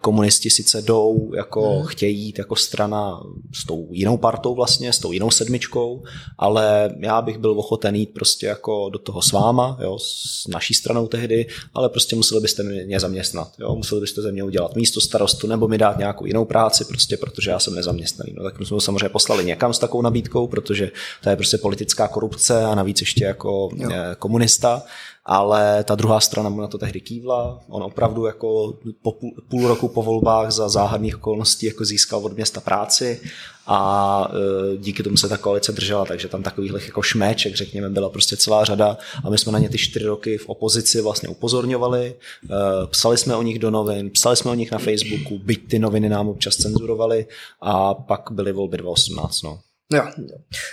komunisti 0.00 0.50
sice 0.50 0.82
jdou, 0.82 1.32
jako 1.36 1.70
hmm. 1.70 1.86
chtějí 1.86 2.20
jít 2.20 2.38
jako 2.38 2.56
strana 2.56 3.20
s 3.54 3.66
tou 3.66 3.88
jinou 3.90 4.16
partou 4.16 4.54
vlastně, 4.54 4.92
s 4.92 4.98
tou 4.98 5.12
jinou 5.12 5.30
sedmičkou, 5.30 6.02
ale 6.38 6.94
já 6.98 7.22
bych 7.22 7.38
byl 7.38 7.50
ochoten 7.50 7.94
jít 7.94 8.14
prostě 8.14 8.46
jako 8.46 8.88
do 8.88 8.98
toho 8.98 9.22
s 9.22 9.32
váma, 9.32 9.78
jo, 9.82 9.98
s 9.98 10.46
naší 10.48 10.74
stranou 10.74 11.06
tehdy, 11.06 11.46
ale 11.74 11.88
prostě 11.88 12.16
museli 12.16 12.40
byste 12.40 12.62
mě 12.62 13.00
zaměstnat, 13.00 13.52
jo, 13.58 13.76
museli 13.76 14.00
byste 14.00 14.22
ze 14.22 14.32
mě 14.32 14.44
udělat 14.44 14.76
místo 14.76 15.00
starostu 15.00 15.46
nebo 15.46 15.68
mi 15.68 15.78
dát 15.78 15.98
nějakou 15.98 16.26
jinou 16.26 16.44
práci, 16.44 16.84
prostě 16.84 17.16
protože 17.16 17.50
já 17.50 17.58
jsem 17.58 17.74
nezaměstnaný. 17.74 18.32
No, 18.36 18.44
tak 18.44 18.58
my 18.58 18.66
jsme 18.66 18.74
ho 18.74 18.80
samozřejmě 18.80 19.08
poslali 19.08 19.44
někam 19.44 19.72
s 19.72 19.78
takovou 19.78 20.02
nabídkou, 20.02 20.46
protože 20.46 20.90
to 21.22 21.30
je 21.30 21.36
prostě 21.36 21.58
politická 21.58 22.08
korupce 22.08 22.35
korupce 22.36 22.64
a 22.64 22.74
navíc 22.74 23.00
ještě 23.00 23.24
jako 23.24 23.70
jo. 23.76 23.90
Eh, 23.92 24.16
komunista, 24.18 24.82
ale 25.24 25.84
ta 25.84 25.94
druhá 25.94 26.20
strana 26.20 26.48
mu 26.48 26.60
na 26.60 26.66
to 26.66 26.78
tehdy 26.78 27.00
kývla. 27.00 27.60
On 27.68 27.82
opravdu 27.82 28.26
jako 28.26 28.74
po 29.02 29.12
půl, 29.12 29.30
půl 29.48 29.68
roku 29.68 29.88
po 29.88 30.02
volbách 30.02 30.50
za 30.50 30.68
záhadných 30.68 31.16
okolností 31.16 31.66
jako 31.66 31.84
získal 31.84 32.20
od 32.24 32.36
města 32.36 32.60
práci 32.60 33.20
a 33.66 34.30
e, 34.30 34.76
díky 34.76 35.02
tomu 35.02 35.16
se 35.16 35.28
ta 35.28 35.36
koalice 35.36 35.72
držela, 35.72 36.04
takže 36.04 36.28
tam 36.28 36.42
takových 36.42 36.72
jako 36.86 37.02
šméček, 37.02 37.56
řekněme, 37.56 37.90
byla 37.90 38.08
prostě 38.08 38.36
celá 38.36 38.64
řada 38.64 38.98
a 39.24 39.30
my 39.30 39.38
jsme 39.38 39.52
na 39.52 39.58
ně 39.58 39.68
ty 39.68 39.78
čtyři 39.78 40.06
roky 40.06 40.38
v 40.38 40.48
opozici 40.48 41.00
vlastně 41.00 41.28
upozorňovali, 41.28 42.06
e, 42.06 42.86
psali 42.86 43.18
jsme 43.18 43.36
o 43.36 43.42
nich 43.42 43.58
do 43.58 43.70
novin, 43.70 44.10
psali 44.10 44.36
jsme 44.36 44.50
o 44.50 44.54
nich 44.54 44.70
na 44.70 44.78
Facebooku, 44.78 45.38
byť 45.38 45.68
ty 45.68 45.78
noviny 45.78 46.08
nám 46.08 46.28
občas 46.28 46.56
cenzurovali 46.56 47.26
a 47.60 47.94
pak 47.94 48.30
byly 48.30 48.52
volby 48.52 48.76
2018. 48.76 49.42
No. 49.42 49.58
Jo, 49.92 50.02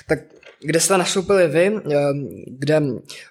tak 0.07 0.19
kde 0.63 0.79
jste 0.79 0.97
nastoupili 0.97 1.47
vy, 1.47 1.65
ehm, 1.65 2.27
kde 2.47 2.81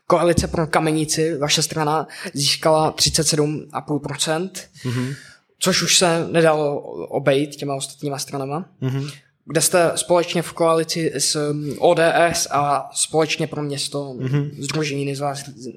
koalice 0.07 0.49
pro 0.49 0.67
kamenici, 0.67 1.39
vaše 1.39 1.62
strana, 1.62 2.07
získala 2.35 2.93
37,5%, 2.93 4.51
mm-hmm. 4.85 5.15
což 5.59 5.83
už 5.83 5.99
se 5.99 6.27
nedalo 6.31 6.81
obejít 7.07 7.57
těma 7.57 7.75
ostatníma 7.75 8.19
stranama. 8.19 8.69
Mm-hmm. 8.83 9.12
Kde 9.45 9.61
jste 9.61 9.93
společně 9.95 10.43
v 10.43 10.53
koalici 10.53 11.12
s 11.15 11.37
ehm, 11.37 11.75
ODS 11.79 12.47
a 12.51 12.91
společně 12.95 13.47
pro 13.47 13.62
město 13.62 14.15
mm-hmm. 14.19 14.51
Združení 14.59 15.15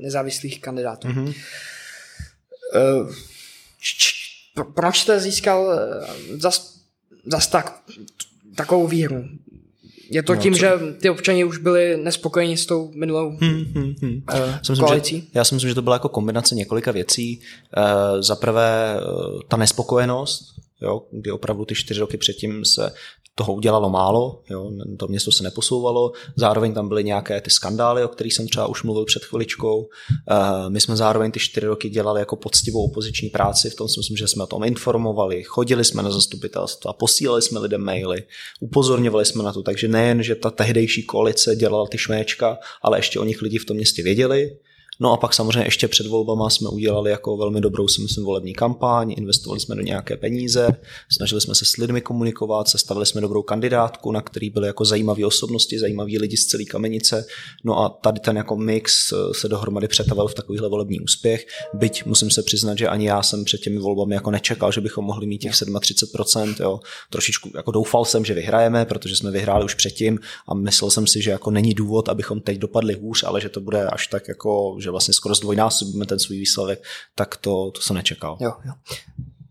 nezávislých 0.01 0.61
kandidátů. 0.61 1.07
Mm-hmm. 1.07 1.33
Proč 4.75 4.99
jste 4.99 5.19
získal 5.19 5.73
eh, 5.73 6.37
zas, 6.37 6.79
zas 7.25 7.47
tak, 7.47 7.83
takovou 8.55 8.87
výhru? 8.87 9.25
Je 10.09 10.23
to 10.23 10.35
no, 10.35 10.41
tím, 10.41 10.53
co? 10.53 10.59
že 10.59 10.71
ty 10.99 11.09
občani 11.09 11.43
už 11.43 11.57
byli 11.57 11.97
nespokojeni 11.97 12.57
s 12.57 12.65
tou 12.65 12.91
minulou 12.95 13.29
hmm, 13.29 13.65
hmm, 13.75 13.95
hmm. 14.01 14.21
Uh, 14.69 14.79
koalicí? 14.79 15.19
Že, 15.19 15.27
já 15.33 15.43
si 15.43 15.55
myslím, 15.55 15.69
že 15.69 15.75
to 15.75 15.81
byla 15.81 15.95
jako 15.95 16.09
kombinace 16.09 16.55
několika 16.55 16.91
věcí. 16.91 17.39
Uh, 17.77 18.21
Za 18.21 18.35
prvé 18.35 18.99
uh, 18.99 19.39
ta 19.47 19.57
nespokojenost, 19.57 20.43
jo, 20.81 21.01
kdy 21.11 21.31
opravdu 21.31 21.65
ty 21.65 21.75
čtyři 21.75 21.99
roky 21.99 22.17
předtím 22.17 22.65
se 22.65 22.91
toho 23.35 23.53
udělalo 23.53 23.89
málo, 23.89 24.41
jo, 24.49 24.71
to 24.97 25.07
město 25.07 25.31
se 25.31 25.43
neposouvalo, 25.43 26.11
zároveň 26.35 26.73
tam 26.73 26.87
byly 26.87 27.03
nějaké 27.03 27.41
ty 27.41 27.49
skandály, 27.49 28.03
o 28.03 28.07
kterých 28.07 28.33
jsem 28.33 28.47
třeba 28.47 28.67
už 28.67 28.83
mluvil 28.83 29.05
před 29.05 29.25
chviličkou. 29.25 29.89
Eh, 30.11 30.69
my 30.69 30.81
jsme 30.81 30.95
zároveň 30.95 31.31
ty 31.31 31.39
čtyři 31.39 31.65
roky 31.65 31.89
dělali 31.89 32.21
jako 32.21 32.35
poctivou 32.35 32.85
opoziční 32.85 33.29
práci, 33.29 33.69
v 33.69 33.75
tom 33.75 33.89
si 33.89 33.99
myslím, 33.99 34.17
že 34.17 34.27
jsme 34.27 34.43
o 34.43 34.47
tom 34.47 34.63
informovali, 34.63 35.43
chodili 35.43 35.83
jsme 35.83 36.03
na 36.03 36.11
zastupitelstva, 36.11 36.93
posílali 36.93 37.41
jsme 37.41 37.59
lidem 37.59 37.81
maily, 37.81 38.23
upozorňovali 38.59 39.25
jsme 39.25 39.43
na 39.43 39.53
to, 39.53 39.63
takže 39.63 39.87
nejen, 39.87 40.23
že 40.23 40.35
ta 40.35 40.51
tehdejší 40.51 41.03
koalice 41.03 41.55
dělala 41.55 41.87
ty 41.87 41.97
šméčka, 41.97 42.57
ale 42.81 42.97
ještě 42.97 43.19
o 43.19 43.23
nich 43.23 43.41
lidi 43.41 43.57
v 43.57 43.65
tom 43.65 43.77
městě 43.77 44.03
věděli, 44.03 44.57
No 44.99 45.11
a 45.11 45.17
pak 45.17 45.33
samozřejmě 45.33 45.67
ještě 45.67 45.87
před 45.87 46.07
volbama 46.07 46.49
jsme 46.49 46.69
udělali 46.69 47.11
jako 47.11 47.37
velmi 47.37 47.61
dobrou, 47.61 47.87
si 47.87 48.01
myslím, 48.01 48.25
volební 48.25 48.53
kampaň, 48.53 49.13
investovali 49.17 49.59
jsme 49.59 49.75
do 49.75 49.81
nějaké 49.81 50.17
peníze, 50.17 50.69
snažili 51.11 51.41
jsme 51.41 51.55
se 51.55 51.65
s 51.65 51.77
lidmi 51.77 52.01
komunikovat, 52.01 52.67
sestavili 52.67 53.05
jsme 53.05 53.21
dobrou 53.21 53.41
kandidátku, 53.41 54.11
na 54.11 54.21
který 54.21 54.49
byly 54.49 54.67
jako 54.67 54.85
zajímavé 54.85 55.25
osobnosti, 55.25 55.79
zajímaví 55.79 56.19
lidi 56.19 56.37
z 56.37 56.45
celé 56.45 56.63
kamenice. 56.63 57.25
No 57.63 57.79
a 57.79 57.89
tady 57.89 58.19
ten 58.19 58.37
jako 58.37 58.55
mix 58.55 59.11
eh, 59.11 59.15
se 59.33 59.47
dohromady 59.47 59.87
přetavil 59.87 60.27
v 60.27 60.33
takovýhle 60.33 60.69
volební 60.69 60.99
úspěch. 60.99 61.45
Byť 61.73 62.05
musím 62.05 62.31
se 62.31 62.43
přiznat, 62.43 62.77
že 62.77 62.87
ani 62.87 63.07
já 63.07 63.23
jsem 63.23 63.45
před 63.45 63.61
těmi 63.61 63.77
volbami 63.77 64.15
jako 64.15 64.31
nečekal, 64.31 64.71
že 64.71 64.81
bychom 64.81 65.05
mohli 65.05 65.27
mít 65.27 65.37
těch 65.37 65.51
37%. 65.51 66.55
Jo. 66.59 66.79
Trošičku 67.09 67.49
jako 67.55 67.71
doufal 67.71 68.05
jsem, 68.05 68.25
že 68.25 68.33
vyhrajeme, 68.33 68.85
protože 68.85 69.15
jsme 69.15 69.31
vyhráli 69.31 69.65
už 69.65 69.73
předtím 69.73 70.19
a 70.47 70.53
myslel 70.53 70.91
jsem 70.91 71.07
si, 71.07 71.21
že 71.21 71.31
jako 71.31 71.51
není 71.51 71.73
důvod, 71.73 72.09
abychom 72.09 72.41
teď 72.41 72.57
dopadli 72.57 72.93
hůř, 72.93 73.23
ale 73.23 73.41
že 73.41 73.49
to 73.49 73.61
bude 73.61 73.87
až 73.87 74.07
tak 74.07 74.27
jako 74.27 74.77
že 74.85 74.91
vlastně 74.91 75.13
skoro 75.13 75.35
zdvojnásobíme 75.35 76.05
ten 76.05 76.19
svůj 76.19 76.37
výsledek, 76.37 76.83
tak 77.15 77.37
to, 77.37 77.71
to 77.71 77.81
jsem 77.81 77.95
nečekal. 77.95 78.37
Jo, 78.39 78.53
jo. 78.65 78.73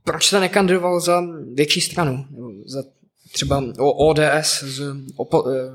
proč 0.05 0.27
jste 0.27 0.41
nekandidoval 0.41 1.01
za 1.01 1.23
větší 1.55 1.81
stranu? 1.81 2.25
Za 2.67 2.83
třeba 3.33 3.63
ODS, 3.79 4.63
z, 4.63 4.83
opo, 5.17 5.45
eh, 5.51 5.73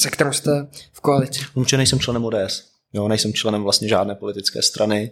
se 0.00 0.10
kterou 0.10 0.32
jste 0.32 0.68
v 0.92 1.00
koalici? 1.00 1.40
Určitě 1.54 1.76
nejsem 1.76 1.98
členem 1.98 2.24
ODS. 2.24 2.64
Jo, 2.92 3.08
nejsem 3.08 3.32
členem 3.32 3.62
vlastně 3.62 3.88
žádné 3.88 4.14
politické 4.14 4.62
strany 4.62 5.10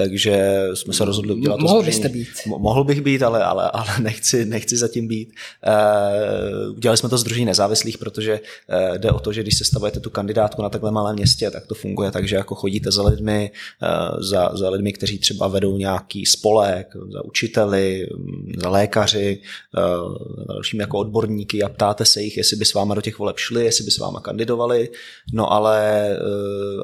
takže 0.00 0.64
jsme 0.74 0.92
se 0.92 1.04
rozhodli 1.04 1.34
udělat 1.34 1.56
to 1.56 1.62
Mohl 1.62 1.82
byste 1.82 2.08
být. 2.08 2.28
Mohl 2.46 2.84
bych 2.84 3.00
být, 3.00 3.22
ale, 3.22 3.44
ale, 3.44 3.70
ale 3.70 3.88
nechci, 4.00 4.44
nechci 4.44 4.76
zatím 4.76 5.08
být. 5.08 5.32
Uh, 5.66 6.76
udělali 6.76 6.96
jsme 6.96 7.08
to 7.08 7.18
Združení 7.18 7.46
nezávislých, 7.46 7.98
protože 7.98 8.40
uh, 8.40 8.98
jde 8.98 9.10
o 9.10 9.20
to, 9.20 9.32
že 9.32 9.42
když 9.42 9.58
se 9.58 9.64
stavujete 9.64 10.00
tu 10.00 10.10
kandidátku 10.10 10.62
na 10.62 10.68
takhle 10.68 10.90
malém 10.90 11.16
městě, 11.16 11.50
tak 11.50 11.66
to 11.66 11.74
funguje 11.74 12.10
tak, 12.10 12.28
že 12.28 12.36
jako 12.36 12.54
chodíte 12.54 12.90
za 12.90 13.02
lidmi, 13.02 13.50
uh, 13.82 14.22
za, 14.22 14.50
za 14.54 14.70
lidmi, 14.70 14.92
kteří 14.92 15.18
třeba 15.18 15.48
vedou 15.48 15.76
nějaký 15.76 16.26
spolek, 16.26 16.88
za 17.12 17.24
učiteli, 17.24 18.06
za 18.62 18.68
lékaři, 18.68 19.42
za 20.46 20.54
dalšími 20.54 20.82
jako 20.82 20.98
odborníky 20.98 21.62
a 21.62 21.68
ptáte 21.68 22.04
se 22.04 22.22
jich, 22.22 22.36
jestli 22.36 22.56
by 22.56 22.64
s 22.64 22.74
váma 22.74 22.94
do 22.94 23.00
těch 23.00 23.18
voleb 23.18 23.38
šli, 23.38 23.64
jestli 23.64 23.84
by 23.84 23.90
s 23.90 23.98
váma 23.98 24.20
kandidovali, 24.20 24.88
no 25.32 25.52
ale 25.52 26.08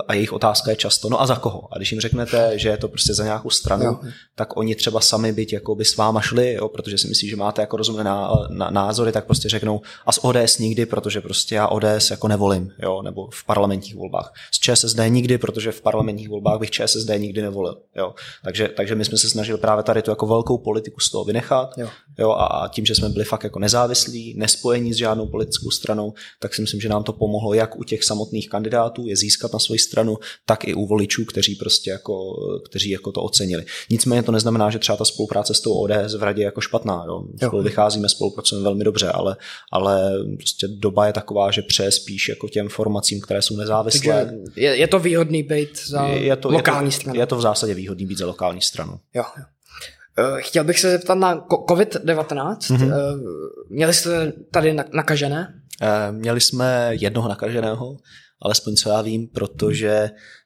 a 0.09 0.15
jejich 0.15 0.33
otázka 0.33 0.71
je 0.71 0.77
často, 0.77 1.09
no 1.09 1.23
a 1.23 1.27
za 1.27 1.37
koho? 1.37 1.75
A 1.75 1.77
když 1.77 1.93
jim 1.93 2.01
řeknete, 2.01 2.59
že 2.59 2.69
je 2.69 2.77
to 2.77 2.89
prostě 2.89 3.06
za 3.15 3.25
nějakou 3.25 3.51
stranu, 3.51 3.85
jo. 3.85 3.99
tak 4.35 4.57
oni 4.57 4.75
třeba 4.75 5.01
sami 5.01 5.33
byť 5.33 5.53
jako 5.53 5.75
by 5.75 5.85
s 5.85 5.97
váma 5.97 6.21
šli, 6.21 6.53
jo, 6.53 6.69
protože 6.69 6.99
si 6.99 7.09
myslí, 7.09 7.29
že 7.29 7.37
máte 7.37 7.63
jako 7.63 7.77
rozumné 7.77 8.05
ná, 8.05 8.31
ná, 8.51 8.71
názory, 8.71 9.13
tak 9.13 9.27
prostě 9.27 9.49
řeknou 9.49 9.81
a 10.07 10.13
z 10.13 10.19
ODS 10.23 10.59
nikdy, 10.59 10.87
protože 10.87 11.21
prostě 11.21 11.55
já 11.55 11.69
ODS 11.69 12.11
jako 12.11 12.29
nevolím, 12.29 12.73
jo, 12.83 13.03
nebo 13.03 13.29
v 13.33 13.45
parlamentních 13.45 13.95
volbách. 13.95 14.33
Z 14.53 14.59
ČSSD 14.59 14.99
nikdy, 15.09 15.39
protože 15.39 15.73
v 15.73 15.81
parlamentních 15.81 16.29
volbách 16.29 16.61
bych 16.61 16.71
ČSSD 16.71 17.09
nikdy 17.19 17.43
nevolil, 17.43 17.79
jo. 17.97 18.15
Takže, 18.45 18.69
takže 18.69 18.95
my 18.95 19.05
jsme 19.05 19.19
se 19.19 19.31
snažili 19.31 19.59
právě 19.59 19.85
tady 19.85 20.03
tu 20.03 20.11
jako 20.11 20.27
velkou 20.27 20.59
politiku 20.59 21.01
z 21.01 21.11
toho 21.11 21.25
vynechat, 21.25 21.79
jo. 21.79 21.89
Jo, 22.19 22.31
a 22.31 22.69
tím, 22.69 22.87
že 22.87 22.95
jsme 22.95 23.09
byli 23.09 23.25
fakt 23.25 23.45
jako 23.45 23.59
nezávislí, 23.59 24.35
nespojení 24.37 24.93
s 24.93 24.97
žádnou 24.97 25.27
politickou 25.27 25.71
stranou, 25.71 26.15
tak 26.41 26.55
si 26.55 26.63
myslím, 26.63 26.81
že 26.81 26.89
nám 26.89 27.05
to 27.05 27.13
pomohlo 27.13 27.55
jak 27.55 27.79
u 27.79 27.85
těch 27.85 28.05
samotných 28.05 28.49
kandidátů 28.49 29.07
je 29.07 29.17
získat 29.17 29.53
na 29.53 29.59
svoji 29.59 29.79
stranu, 29.79 30.19
tak 30.47 30.65
i 30.65 30.75
u 30.75 30.87
voličů, 30.87 31.25
kteří 31.25 31.55
prostě 31.55 31.91
jako, 31.91 32.37
kteří 32.69 32.87
kteří 32.87 32.93
jako 32.97 33.13
to 33.13 33.23
ocenili. 33.23 33.65
Nicméně 33.91 34.23
to 34.23 34.33
neznamená, 34.33 34.71
že 34.71 34.79
třeba 34.79 34.97
ta 34.97 35.05
spolupráce 35.05 35.55
s 35.55 35.61
tou 35.61 35.73
ODS 35.73 36.15
v 36.19 36.23
radě 36.23 36.43
je 36.43 36.45
jako 36.45 36.61
špatná. 36.61 37.05
Jo. 37.07 37.25
Spolu 37.47 37.63
vycházíme, 37.63 38.09
spolupracujeme 38.09 38.65
velmi 38.65 38.85
dobře, 38.85 39.09
ale, 39.09 39.37
ale 39.73 40.13
prostě 40.37 40.69
doba 40.69 41.07
je 41.07 41.13
taková, 41.13 41.51
že 41.51 41.63
pře 41.63 41.91
spíš 41.91 42.29
jako 42.29 42.49
těm 42.49 42.69
formacím, 42.69 43.21
které 43.21 43.43
jsou 43.43 43.57
nezávislé. 43.57 44.25
Takže 44.25 44.37
je, 44.57 44.77
je 44.77 44.89
to 44.89 44.99
výhodný 44.99 45.43
být 45.43 45.87
za 45.87 46.07
je 46.07 46.37
to, 46.37 46.51
lokální 46.51 46.87
je 46.87 46.93
to, 46.93 46.97
stranu. 47.01 47.21
Je 47.21 47.27
to 47.27 47.37
v 47.37 47.41
zásadě 47.41 47.75
výhodný 47.75 48.07
být 48.07 48.19
za 48.19 48.27
lokální 48.27 48.61
stranu. 48.61 48.93
Jo, 49.15 49.25
jo. 49.39 49.45
Eh, 50.19 50.43
chtěl 50.43 50.65
bych 50.65 50.79
se 50.79 50.91
zeptat 50.91 51.15
na 51.15 51.37
COVID-19. 51.41 52.57
Mm-hmm. 52.57 52.93
Měli 53.71 53.95
jste 53.95 54.33
tady 54.51 54.77
nakažené? 54.93 55.55
Eh, 55.83 56.13
měli 56.13 56.41
jsme 56.41 56.91
jednoho 56.91 57.29
nakaženého, 57.29 57.97
alespoň 58.43 58.77
co 58.77 58.89
já 58.89 59.03
vím, 59.03 59.29
protože 59.29 60.11
Eh, 60.11 60.46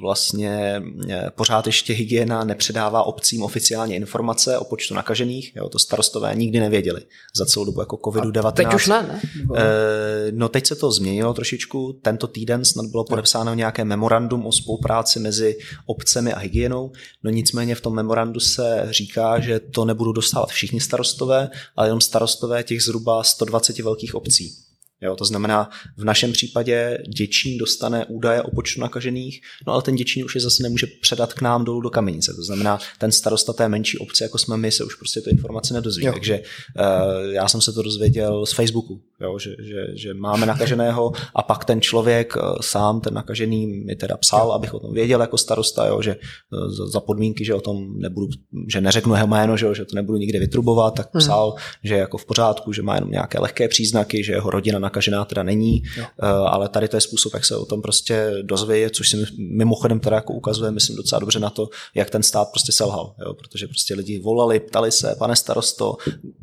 vlastně 0.00 0.82
eh, 1.10 1.30
pořád 1.36 1.66
ještě 1.66 1.92
hygiena 1.92 2.44
nepředává 2.44 3.02
obcím 3.02 3.42
oficiálně 3.42 3.96
informace 3.96 4.58
o 4.58 4.64
počtu 4.64 4.94
nakažených, 4.94 5.56
jo, 5.56 5.68
to 5.68 5.78
starostové 5.78 6.34
nikdy 6.34 6.60
nevěděli 6.60 7.02
za 7.36 7.46
celou 7.46 7.64
dobu 7.64 7.80
jako 7.80 7.96
covidu-19. 7.96 8.52
teď 8.52 8.74
už 8.74 8.86
ne, 8.86 9.02
ne? 9.02 9.20
Eh, 9.56 10.32
no 10.32 10.48
teď 10.48 10.66
se 10.66 10.76
to 10.76 10.92
změnilo 10.92 11.34
trošičku, 11.34 11.98
tento 12.02 12.26
týden 12.26 12.64
snad 12.64 12.86
bylo 12.86 13.04
podepsáno 13.04 13.54
nějaké 13.54 13.84
memorandum 13.84 14.46
o 14.46 14.52
spolupráci 14.52 15.20
mezi 15.20 15.58
obcemi 15.86 16.32
a 16.32 16.38
hygienou, 16.38 16.92
no 17.22 17.30
nicméně 17.30 17.74
v 17.74 17.80
tom 17.80 17.94
memorandu 17.94 18.40
se 18.40 18.86
říká, 18.90 19.40
že 19.40 19.60
to 19.60 19.84
nebudou 19.84 20.12
dostávat 20.12 20.48
všichni 20.48 20.80
starostové, 20.80 21.50
ale 21.76 21.86
jenom 21.86 22.00
starostové 22.00 22.62
těch 22.62 22.82
zhruba 22.82 23.22
120 23.22 23.78
velkých 23.78 24.14
obcí. 24.14 24.67
Jo, 25.00 25.16
to 25.16 25.24
znamená, 25.24 25.70
v 25.96 26.04
našem 26.04 26.32
případě 26.32 26.98
Děčín 27.16 27.58
dostane 27.58 28.06
údaje 28.06 28.42
o 28.42 28.50
počtu 28.50 28.80
nakažených, 28.80 29.40
no 29.66 29.72
ale 29.72 29.82
ten 29.82 29.94
Děčín 29.94 30.24
už 30.24 30.34
je 30.34 30.40
zase 30.40 30.62
nemůže 30.62 30.86
předat 31.00 31.34
k 31.34 31.40
nám 31.40 31.64
dolů 31.64 31.80
do 31.80 31.90
kamenice. 31.90 32.34
To 32.34 32.42
znamená, 32.42 32.78
ten 32.98 33.12
starosta 33.12 33.52
té 33.52 33.68
menší 33.68 33.98
obce, 33.98 34.24
jako 34.24 34.38
jsme 34.38 34.56
my, 34.56 34.72
se 34.72 34.84
už 34.84 34.94
prostě 34.94 35.20
to 35.20 35.30
informace 35.30 35.74
nedozví. 35.74 36.04
Jo. 36.04 36.12
Takže 36.12 36.40
uh, 36.40 37.32
já 37.32 37.48
jsem 37.48 37.60
se 37.60 37.72
to 37.72 37.82
dozvěděl 37.82 38.46
z 38.46 38.52
Facebooku, 38.52 39.00
jo, 39.20 39.38
že, 39.38 39.50
že, 39.58 39.86
že 39.94 40.14
máme 40.14 40.46
nakaženého 40.46 41.12
a 41.34 41.42
pak 41.42 41.64
ten 41.64 41.80
člověk 41.80 42.36
uh, 42.36 42.42
sám, 42.60 43.00
ten 43.00 43.14
nakažený, 43.14 43.66
mi 43.66 43.96
teda 43.96 44.16
psal, 44.16 44.52
abych 44.52 44.74
o 44.74 44.80
tom 44.80 44.94
věděl 44.94 45.20
jako 45.20 45.38
starosta, 45.38 45.86
jo, 45.86 46.02
že 46.02 46.16
uh, 46.16 46.72
za, 46.72 46.86
za 46.86 47.00
podmínky, 47.00 47.44
že 47.44 47.54
o 47.54 47.60
tom 47.60 47.98
nebudu, 47.98 48.28
že 48.68 48.80
neřeknu 48.80 49.14
jeho 49.14 49.26
jméno, 49.26 49.56
že, 49.56 49.74
že 49.74 49.84
to 49.84 49.96
nebudu 49.96 50.18
nikde 50.18 50.38
vytrubovat, 50.38 50.94
tak 50.94 51.14
hmm. 51.14 51.20
psal, 51.20 51.50
hmm. 51.50 51.58
že 51.84 51.94
je 51.94 52.00
jako 52.00 52.18
v 52.18 52.24
pořádku, 52.24 52.72
že 52.72 52.82
má 52.82 52.94
jenom 52.94 53.10
nějaké 53.10 53.38
lehké 53.40 53.68
příznaky, 53.68 54.24
že 54.24 54.32
jeho 54.32 54.50
rodina 54.50 54.78
nakažená 54.88 55.24
teda 55.24 55.42
není, 55.42 55.82
jo. 55.96 56.04
Eh, 56.04 56.26
ale 56.26 56.68
tady 56.68 56.88
to 56.88 56.96
je 56.96 57.00
způsob, 57.00 57.34
jak 57.34 57.44
se 57.44 57.56
o 57.56 57.64
tom 57.64 57.82
prostě 57.82 58.30
dozvědět, 58.42 58.94
což 58.94 59.08
si 59.08 59.16
mimochodem 59.38 60.00
teda 60.00 60.16
jako 60.16 60.32
ukazuje, 60.32 60.70
myslím 60.70 60.96
docela 60.96 61.18
dobře 61.18 61.38
na 61.38 61.50
to, 61.50 61.68
jak 61.94 62.10
ten 62.10 62.22
stát 62.22 62.48
prostě 62.50 62.72
selhal, 62.72 63.14
jo, 63.20 63.34
protože 63.34 63.66
prostě 63.66 63.94
lidi 63.94 64.18
volali, 64.18 64.60
ptali 64.60 64.92
se, 64.92 65.14
pane 65.18 65.36
starosto, 65.36 65.96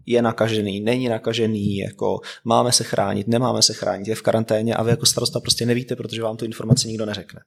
je 0.05 0.21
nakažený, 0.21 0.79
není 0.79 1.09
nakažený, 1.09 1.77
jako 1.77 2.19
máme 2.43 2.71
se 2.71 2.83
chránit, 2.83 3.27
nemáme 3.27 3.61
se 3.61 3.73
chránit, 3.73 4.07
je 4.07 4.15
v 4.15 4.21
karanténě 4.21 4.75
a 4.75 4.83
vy 4.83 4.91
jako 4.91 5.05
starosta 5.05 5.39
prostě 5.39 5.65
nevíte, 5.65 5.95
protože 5.95 6.21
vám 6.21 6.37
tu 6.37 6.45
informaci 6.45 6.87
nikdo 6.87 7.05
neřekne. 7.05 7.39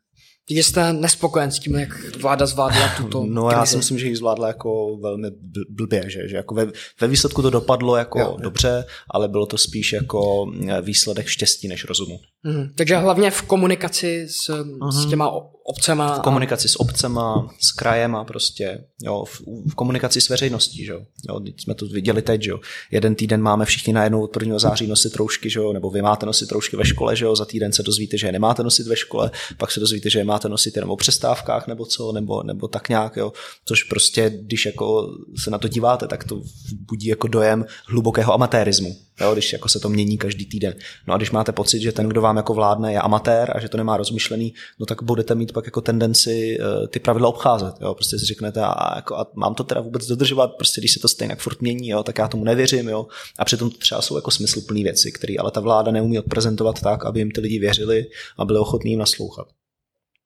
Takže 0.48 0.62
jste 0.62 0.92
nespokojen 0.92 1.50
s 1.50 1.58
tím, 1.58 1.74
jak 1.74 2.16
vláda 2.16 2.46
zvládla 2.46 2.88
tuto 2.96 3.24
No 3.28 3.46
krizi. 3.46 3.58
já 3.58 3.66
si 3.66 3.76
myslím, 3.76 3.98
že 3.98 4.06
ji 4.06 4.16
zvládla 4.16 4.48
jako 4.48 4.96
velmi 5.02 5.28
blbě, 5.70 6.10
že, 6.10 6.28
že 6.28 6.36
jako 6.36 6.54
ve, 6.54 6.66
ve 7.00 7.08
výsledku 7.08 7.42
to 7.42 7.50
dopadlo 7.50 7.96
jako 7.96 8.18
jo, 8.18 8.36
dobře, 8.40 8.84
ale 9.10 9.28
bylo 9.28 9.46
to 9.46 9.58
spíš 9.58 9.92
jako 9.92 10.46
eh, 10.68 10.82
výsledek 10.82 11.26
štěstí 11.26 11.68
než 11.68 11.84
rozumu. 11.84 12.18
Mhm. 12.42 12.72
Takže 12.74 12.96
hlavně 12.96 13.30
v 13.30 13.42
komunikaci 13.42 14.26
s, 14.30 14.48
mhm. 14.64 14.92
s 14.92 15.06
těma 15.06 15.30
obcema. 15.68 16.18
V 16.18 16.20
komunikaci 16.20 16.68
s 16.68 16.80
obcema, 16.80 17.48
s 17.60 17.72
krajema 17.72 18.24
prostě, 18.24 18.84
jo, 19.02 19.24
v, 19.24 19.40
v 19.70 19.74
komunikaci 19.74 20.20
s 20.20 20.28
veřejností, 20.28 20.84
že 20.84 20.92
jo. 20.92 21.00
jo. 21.28 21.40
Jsme 21.56 21.74
to 21.74 21.86
viděli 21.86 22.22
teď, 22.22 22.42
že 22.42 22.50
jo. 22.50 22.60
Jeden 22.90 23.14
týden 23.14 23.42
máme 23.42 23.64
všichni 23.64 23.92
najednou 23.92 24.22
od 24.22 24.36
1. 24.36 24.58
září 24.58 24.86
nosit 24.86 25.16
roušky, 25.16 25.50
že 25.50 25.58
jo, 25.58 25.72
nebo 25.72 25.90
vy 25.90 26.02
máte 26.02 26.26
nosit 26.26 26.52
roušky 26.52 26.76
ve 26.76 26.84
škole, 26.84 27.16
že 27.16 27.24
jo, 27.24 27.36
za 27.36 27.44
týden 27.44 27.72
se 27.72 27.82
dozvíte, 27.82 28.18
že 28.18 28.26
je 28.26 28.32
nemáte 28.32 28.62
nosit 28.62 28.86
ve 28.86 28.96
škole, 28.96 29.30
pak 29.56 29.70
se 29.70 29.80
dozvíte, 29.80 30.10
že 30.10 30.18
je 30.18 30.24
máte 30.24 30.48
nosit 30.48 30.76
jenom 30.76 30.90
o 30.90 30.96
přestávkách 30.96 31.66
nebo 31.66 31.86
co, 31.86 32.12
nebo, 32.12 32.42
nebo 32.42 32.68
tak 32.68 32.88
nějak, 32.88 33.16
jo. 33.16 33.32
Což 33.64 33.82
prostě, 33.82 34.30
když 34.42 34.66
jako 34.66 35.08
se 35.42 35.50
na 35.50 35.58
to 35.58 35.68
díváte, 35.68 36.06
tak 36.06 36.24
to 36.24 36.42
budí 36.88 37.06
jako 37.06 37.28
dojem 37.28 37.64
hlubokého 37.86 38.34
amatérismu 38.34 39.07
jo, 39.20 39.32
když 39.32 39.52
jako 39.52 39.68
se 39.68 39.80
to 39.80 39.88
mění 39.88 40.18
každý 40.18 40.46
týden. 40.46 40.74
No 41.06 41.14
a 41.14 41.16
když 41.16 41.30
máte 41.30 41.52
pocit, 41.52 41.80
že 41.80 41.92
ten, 41.92 42.08
kdo 42.08 42.20
vám 42.20 42.36
jako 42.36 42.54
vládne, 42.54 42.92
je 42.92 43.00
amatér 43.00 43.52
a 43.56 43.60
že 43.60 43.68
to 43.68 43.76
nemá 43.76 43.96
rozmyšlený, 43.96 44.54
no 44.78 44.86
tak 44.86 45.02
budete 45.02 45.34
mít 45.34 45.52
pak 45.52 45.64
jako 45.64 45.80
tendenci 45.80 46.58
uh, 46.60 46.86
ty 46.86 47.00
pravidla 47.00 47.28
obcházet. 47.28 47.74
Jo. 47.80 47.94
Prostě 47.94 48.18
si 48.18 48.26
řeknete, 48.26 48.60
a, 48.60 48.96
jako, 48.96 49.16
a 49.16 49.26
mám 49.34 49.54
to 49.54 49.64
teda 49.64 49.80
vůbec 49.80 50.06
dodržovat, 50.06 50.50
prostě 50.56 50.80
když 50.80 50.92
se 50.92 51.00
to 51.00 51.08
stejně 51.08 51.36
furt 51.36 51.62
mění, 51.62 51.88
jo, 51.88 52.02
tak 52.02 52.18
já 52.18 52.28
tomu 52.28 52.44
nevěřím. 52.44 52.88
Jo. 52.88 53.06
A 53.38 53.44
přitom 53.44 53.70
to 53.70 53.78
třeba 53.78 54.02
jsou 54.02 54.16
jako 54.16 54.30
smysluplné 54.30 54.82
věci, 54.82 55.12
které 55.12 55.34
ale 55.38 55.50
ta 55.50 55.60
vláda 55.60 55.90
neumí 55.90 56.18
odprezentovat 56.18 56.80
tak, 56.80 57.04
aby 57.04 57.20
jim 57.20 57.30
ty 57.30 57.40
lidi 57.40 57.58
věřili 57.58 58.06
a 58.38 58.44
byli 58.44 58.58
ochotní 58.58 58.90
jim 58.90 59.00
naslouchat. 59.00 59.48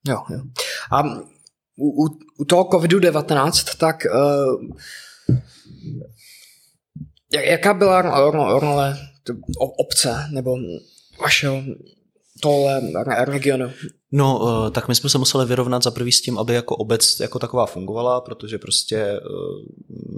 Jo, 0.09 0.17
jo. 0.31 0.41
A 0.91 1.03
u, 1.77 2.05
u, 2.05 2.19
u 2.39 2.45
toho 2.45 2.65
COVID-19, 2.65 3.77
tak 3.79 3.97
uh, 4.15 4.77
Jaká 7.41 7.75
byla 7.75 8.03
role 8.61 8.99
obce 9.59 10.27
nebo 10.31 10.57
vašeho 11.23 11.63
tohle 12.41 12.83
regionu? 13.25 13.71
No, 14.15 14.41
eh, 14.67 14.71
tak 14.71 14.89
my 14.89 14.95
jsme 14.95 15.11
se 15.11 15.19
museli 15.19 15.47
vyrovnat 15.47 15.83
za 15.83 15.91
prvý 15.91 16.13
s 16.13 16.21
tím, 16.21 16.39
aby 16.39 16.55
jako 16.55 16.77
obec 16.77 17.21
jako 17.21 17.39
taková 17.39 17.67
fungovala, 17.67 18.21
protože 18.21 18.59
prostě 18.59 18.97
eh, 18.97 19.21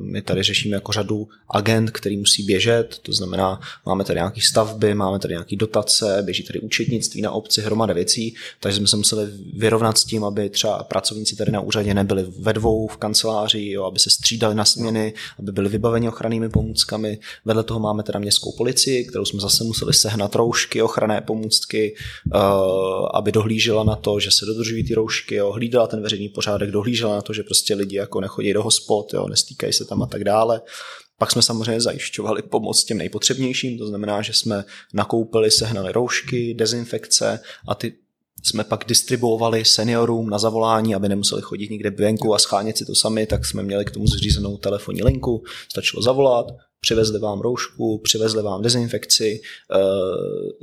my 0.01 0.23
tady 0.23 0.43
řešíme 0.43 0.75
jako 0.75 0.93
řadu 0.93 1.29
agent, 1.51 1.91
který 1.91 2.17
musí 2.17 2.43
běžet, 2.43 2.99
to 3.03 3.13
znamená, 3.13 3.61
máme 3.87 4.05
tady 4.05 4.17
nějaké 4.17 4.41
stavby, 4.41 4.95
máme 4.95 5.19
tady 5.19 5.35
nějaké 5.35 5.57
dotace, 5.57 6.23
běží 6.23 6.43
tady 6.43 6.61
účetnictví 6.61 7.23
na 7.23 7.31
obci, 7.31 7.63
hromada 7.63 7.95
věcí, 7.95 8.35
takže 8.61 8.79
jsme 8.79 8.87
se 8.87 8.97
museli 8.97 9.27
vyrovnat 9.57 9.99
s 9.99 10.05
tím, 10.05 10.25
aby 10.25 10.51
třeba 10.51 10.83
pracovníci 10.83 11.37
tady 11.37 11.53
na 11.53 11.61
úřadě 11.61 11.95
nebyli 11.95 12.27
ve 12.39 12.53
dvou 12.53 12.87
v 12.87 12.97
kanceláři, 12.97 13.71
jo, 13.71 13.85
aby 13.85 13.99
se 13.99 14.11
střídali 14.11 14.55
na 14.55 14.65
směny, 14.65 15.15
aby 15.39 15.53
byli 15.53 15.69
vybaveni 15.69 16.09
ochrannými 16.09 16.49
pomůckami. 16.49 17.19
Vedle 17.45 17.63
toho 17.63 17.81
máme 17.81 18.03
teda 18.03 18.19
městskou 18.19 18.53
policii, 18.53 19.05
kterou 19.05 19.25
jsme 19.25 19.41
zase 19.41 19.65
museli 19.65 19.95
sehnat 19.95 20.35
roušky, 20.35 20.83
ochranné 20.83 21.21
pomůcky, 21.21 21.95
eh, 22.35 22.39
aby 23.15 23.33
dohlížela 23.33 23.84
na 23.85 23.97
to, 23.97 24.21
že 24.21 24.31
se 24.31 24.47
dodržují 24.47 24.85
ty 24.85 24.95
roušky, 24.95 25.35
jo, 25.35 25.53
hlídala 25.53 25.87
ten 25.87 26.03
veřejný 26.03 26.29
pořádek, 26.29 26.71
dohlížela 26.71 27.15
na 27.15 27.23
to, 27.23 27.33
že 27.33 27.43
prostě 27.43 27.75
lidi 27.75 27.97
jako 27.97 28.21
nechodí 28.21 28.53
do 28.53 28.63
hospod, 28.63 29.15
jo, 29.15 29.29
nestýkají 29.29 29.73
se 29.73 29.85
tam 29.85 30.03
a 30.03 30.07
tak 30.07 30.25
dále. 30.25 30.61
Pak 31.19 31.33
jsme 31.33 31.43
samozřejmě 31.43 31.81
zajišťovali 31.81 32.43
pomoc 32.43 32.85
těm 32.85 32.99
nejpotřebnějším, 32.99 33.79
to 33.79 33.87
znamená, 33.87 34.23
že 34.23 34.33
jsme 34.33 34.65
nakoupili, 34.95 35.51
sehnali 35.51 35.93
roušky, 35.93 36.55
dezinfekce 36.55 37.41
a 37.69 37.75
ty 37.75 37.95
jsme 38.43 38.65
pak 38.65 38.85
distribuovali 38.89 39.65
seniorům 39.65 40.31
na 40.31 40.39
zavolání, 40.39 40.95
aby 40.95 41.09
nemuseli 41.09 41.43
chodit 41.43 41.71
nikde 41.71 41.91
venku 41.91 42.35
a 42.35 42.39
schánět 42.39 42.79
si 42.79 42.85
to 42.85 42.95
sami, 42.95 43.27
tak 43.27 43.47
jsme 43.47 43.63
měli 43.63 43.85
k 43.85 43.91
tomu 43.91 44.07
zřízenou 44.07 44.57
telefonní 44.57 45.03
linku, 45.03 45.45
stačilo 45.69 46.03
zavolat, 46.03 46.47
přivezli 46.85 47.19
vám 47.19 47.41
roušku, 47.41 47.99
přivezli 47.99 48.43
vám 48.43 48.63
dezinfekci, 48.63 49.41
eh, 49.41 49.79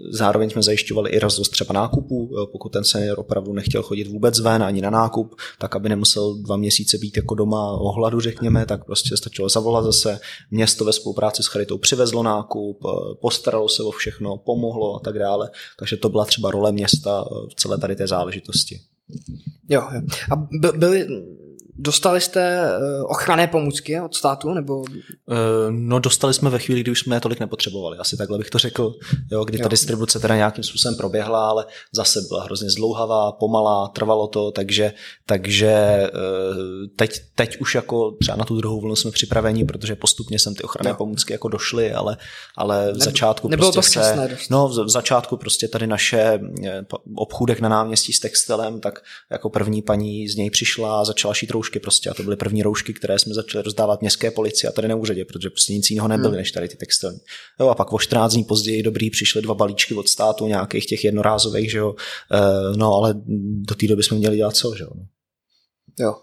zároveň 0.10 0.50
jsme 0.50 0.64
zajišťovali 0.64 1.10
i 1.10 1.20
rozvoz 1.20 1.50
třeba 1.50 1.74
nákupů, 1.74 2.30
pokud 2.52 2.70
ten 2.70 2.84
senior 2.84 3.20
opravdu 3.20 3.54
nechtěl 3.54 3.84
chodit 3.84 4.08
vůbec 4.08 4.40
ven 4.40 4.64
ani 4.64 4.82
na 4.82 4.90
nákup, 4.90 5.36
tak 5.60 5.76
aby 5.76 5.90
nemusel 5.90 6.34
dva 6.34 6.58
měsíce 6.58 6.98
být 6.98 7.18
jako 7.18 7.36
doma 7.36 7.72
o 7.72 7.92
hladu, 7.92 8.20
řekněme, 8.20 8.66
tak 8.66 8.86
prostě 8.86 9.18
stačilo 9.18 9.50
zavolat 9.50 9.84
zase. 9.84 10.20
Město 10.52 10.86
ve 10.86 10.94
spolupráci 10.94 11.44
s 11.44 11.48
Charitou 11.48 11.78
přivezlo 11.78 12.24
nákup, 12.24 12.78
eh, 12.86 13.16
postaralo 13.22 13.70
se 13.70 13.84
o 13.84 13.92
všechno, 13.92 14.38
pomohlo 14.38 14.96
a 14.96 15.00
tak 15.00 15.20
dále. 15.20 15.50
Takže 15.80 15.98
to 15.98 16.10
byla 16.10 16.26
třeba 16.26 16.52
role 16.52 16.72
města 16.72 17.26
eh, 17.26 17.50
v 17.52 17.56
celé 17.56 17.78
tady 17.78 17.96
té 17.96 18.08
záležitosti. 18.08 18.80
Jo, 19.70 19.84
jo. 19.94 20.02
A 20.32 20.36
byly, 20.78 21.08
Dostali 21.84 22.22
jste 22.22 22.42
eh, 22.42 23.04
ochranné 23.04 23.48
pomůcky 23.48 24.02
od 24.02 24.16
státu? 24.16 24.54
nebo? 24.54 24.84
Eh, 25.32 25.36
no 25.70 26.00
dostali 26.00 26.34
jsme 26.34 26.50
ve 26.50 26.60
chvíli, 26.60 26.82
kdy 26.82 26.92
už 26.92 27.00
jsme 27.00 27.16
je 27.16 27.20
tolik 27.20 27.40
nepotřebovali, 27.40 27.98
asi 27.98 28.18
takhle 28.18 28.38
bych 28.38 28.50
to 28.50 28.58
řekl, 28.58 28.94
jo, 29.32 29.46
kdy 29.46 29.58
ta 29.58 29.64
jo. 29.64 29.70
distribuce 29.70 30.20
teda 30.20 30.36
nějakým 30.36 30.64
způsobem 30.64 30.96
proběhla, 30.96 31.50
ale 31.50 31.66
zase 31.92 32.20
byla 32.30 32.44
hrozně 32.44 32.70
zdlouhavá, 32.70 33.32
pomalá, 33.32 33.88
trvalo 33.88 34.28
to, 34.28 34.52
takže, 34.52 34.94
takže 35.26 35.70
eh, 35.70 36.10
teď, 36.96 37.20
teď 37.36 37.58
už 37.58 37.76
jako 37.76 38.12
třeba 38.12 38.36
na 38.36 38.46
tu 38.46 38.58
druhou 38.58 38.82
vlnu 38.82 38.96
jsme 38.96 39.12
připraveni, 39.12 39.66
protože 39.66 39.96
postupně 39.96 40.40
sem 40.40 40.56
ty 40.56 40.64
ochranné 40.64 40.90
jo. 40.90 40.96
pomůcky 40.96 41.34
jako 41.34 41.48
došly, 41.48 41.94
ale, 41.94 42.18
ale 42.58 42.94
v 42.94 43.04
začátku 43.04 43.48
nebylo 43.48 43.72
prostě 43.72 44.00
to 44.00 44.06
se, 44.06 44.38
no 44.50 44.68
v 44.68 44.90
začátku 44.90 45.38
prostě 45.38 45.68
tady 45.68 45.88
naše 45.88 46.40
obchůdek 47.16 47.60
na 47.60 47.70
náměstí 47.70 48.14
s 48.14 48.20
textilem, 48.20 48.80
tak 48.80 49.00
jako 49.32 49.50
první 49.50 49.82
paní 49.82 50.28
z 50.28 50.36
něj 50.36 50.50
přišla 50.50 51.02
a 51.02 51.06
začala 51.06 51.34
šít 51.34 51.52
roušky 51.52 51.71
prostě 51.80 52.10
a 52.10 52.14
to 52.14 52.24
byly 52.24 52.36
první 52.36 52.64
roušky, 52.64 52.94
které 52.94 53.20
jsme 53.20 53.34
začali 53.34 53.64
rozdávat 53.64 54.02
městské 54.02 54.32
policii 54.32 54.68
a 54.68 54.72
tady 54.72 54.88
na 54.88 54.96
úřadě, 54.96 55.26
protože 55.26 55.50
prostě 55.50 55.74
nic 55.74 55.90
jiného 55.90 56.08
nebyly, 56.08 56.30
hmm. 56.30 56.38
než 56.38 56.52
tady 56.52 56.68
ty 56.68 56.78
textilní. 56.78 57.20
Jo, 57.60 57.68
a 57.68 57.76
pak 57.76 57.94
o 57.94 58.00
14 58.00 58.34
dní 58.34 58.44
později 58.44 58.84
dobrý 58.84 59.10
přišly 59.10 59.42
dva 59.42 59.54
balíčky 59.54 59.94
od 59.94 60.10
státu, 60.10 60.48
nějakých 60.48 60.86
těch 60.86 61.04
jednorázových, 61.04 61.72
že 61.72 61.78
jo. 61.78 61.96
E, 62.32 62.78
no 62.78 62.94
ale 62.94 63.14
do 63.62 63.76
té 63.76 63.88
doby 63.88 64.04
jsme 64.04 64.18
měli 64.18 64.38
dělat 64.38 64.56
co, 64.56 64.76
že 64.78 64.84
jo. 64.84 64.92
Jo. 66.00 66.16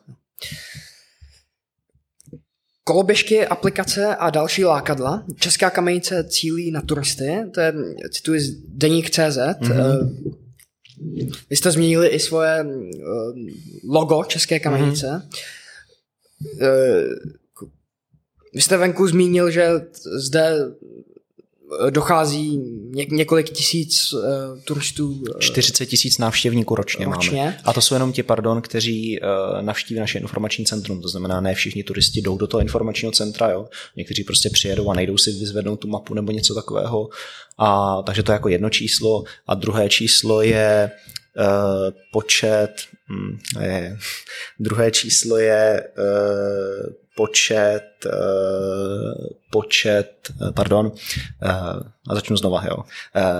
Koloběžky, 2.84 3.46
aplikace 3.46 4.16
a 4.16 4.30
další 4.30 4.64
lákadla. 4.64 5.24
Česká 5.40 5.70
kamenice 5.70 6.24
cílí 6.24 6.70
na 6.70 6.80
turisty, 6.80 7.38
to 7.54 7.60
je, 7.60 7.74
cituji 8.10 8.40
z 8.40 8.50
Deník 8.68 9.10
CZ, 9.10 9.38
mm-hmm. 9.38 10.47
Vy 11.50 11.56
jste 11.56 11.70
změnili 11.70 12.08
i 12.08 12.18
svoje 12.18 12.64
uh, 12.64 12.72
logo 13.84 14.24
České 14.24 14.60
kamenice. 14.60 15.06
Mm-hmm. 15.06 15.48
Vy 18.54 18.60
jste 18.60 18.76
venku 18.76 19.08
zmínil, 19.08 19.50
že 19.50 19.68
zde 20.16 20.40
eh, 20.40 20.74
dochází 21.90 22.56
ně, 22.94 23.06
několik 23.10 23.50
tisíc 23.50 24.12
uh, 24.12 24.20
turistů. 24.64 25.10
Uh, 25.10 25.38
40 25.38 25.86
tisíc 25.86 26.18
návštěvníků 26.18 26.74
ročně, 26.74 27.06
ročně 27.06 27.38
máme. 27.38 27.58
A 27.64 27.72
to 27.72 27.80
jsou 27.80 27.94
jenom 27.94 28.12
ti, 28.12 28.22
pardon, 28.22 28.62
kteří 28.62 29.20
uh, 29.20 29.62
navštíví 29.62 30.00
naše 30.00 30.18
informační 30.18 30.64
centrum. 30.64 31.02
To 31.02 31.08
znamená, 31.08 31.40
ne 31.40 31.54
všichni 31.54 31.82
turisti 31.84 32.22
jdou 32.22 32.38
do 32.38 32.46
toho 32.46 32.60
informačního 32.60 33.12
centra. 33.12 33.50
Jo? 33.50 33.68
Někteří 33.96 34.24
prostě 34.24 34.50
přijedou 34.50 34.90
a 34.90 34.94
nejdou 34.94 35.18
si 35.18 35.30
vyzvednout 35.30 35.76
tu 35.76 35.88
mapu 35.88 36.14
nebo 36.14 36.32
něco 36.32 36.54
takového. 36.54 37.08
A, 37.58 38.02
takže 38.02 38.22
to 38.22 38.32
je 38.32 38.34
jako 38.34 38.48
jedno 38.48 38.70
číslo. 38.70 39.24
A 39.46 39.54
druhé 39.54 39.88
číslo 39.88 40.42
je 40.42 40.90
uh, 41.38 41.44
počet, 42.12 42.70
hm, 43.12 43.38
je, 43.60 43.98
druhé 44.60 44.90
číslo 44.90 45.36
je 45.36 45.82
uh, 45.98 46.92
počet, 47.18 48.06
uh, 48.06 49.26
počet, 49.50 50.30
pardon, 50.54 50.92
a 52.08 52.14
začnu 52.14 52.36
znova, 52.36 52.64
jo. 52.66 52.76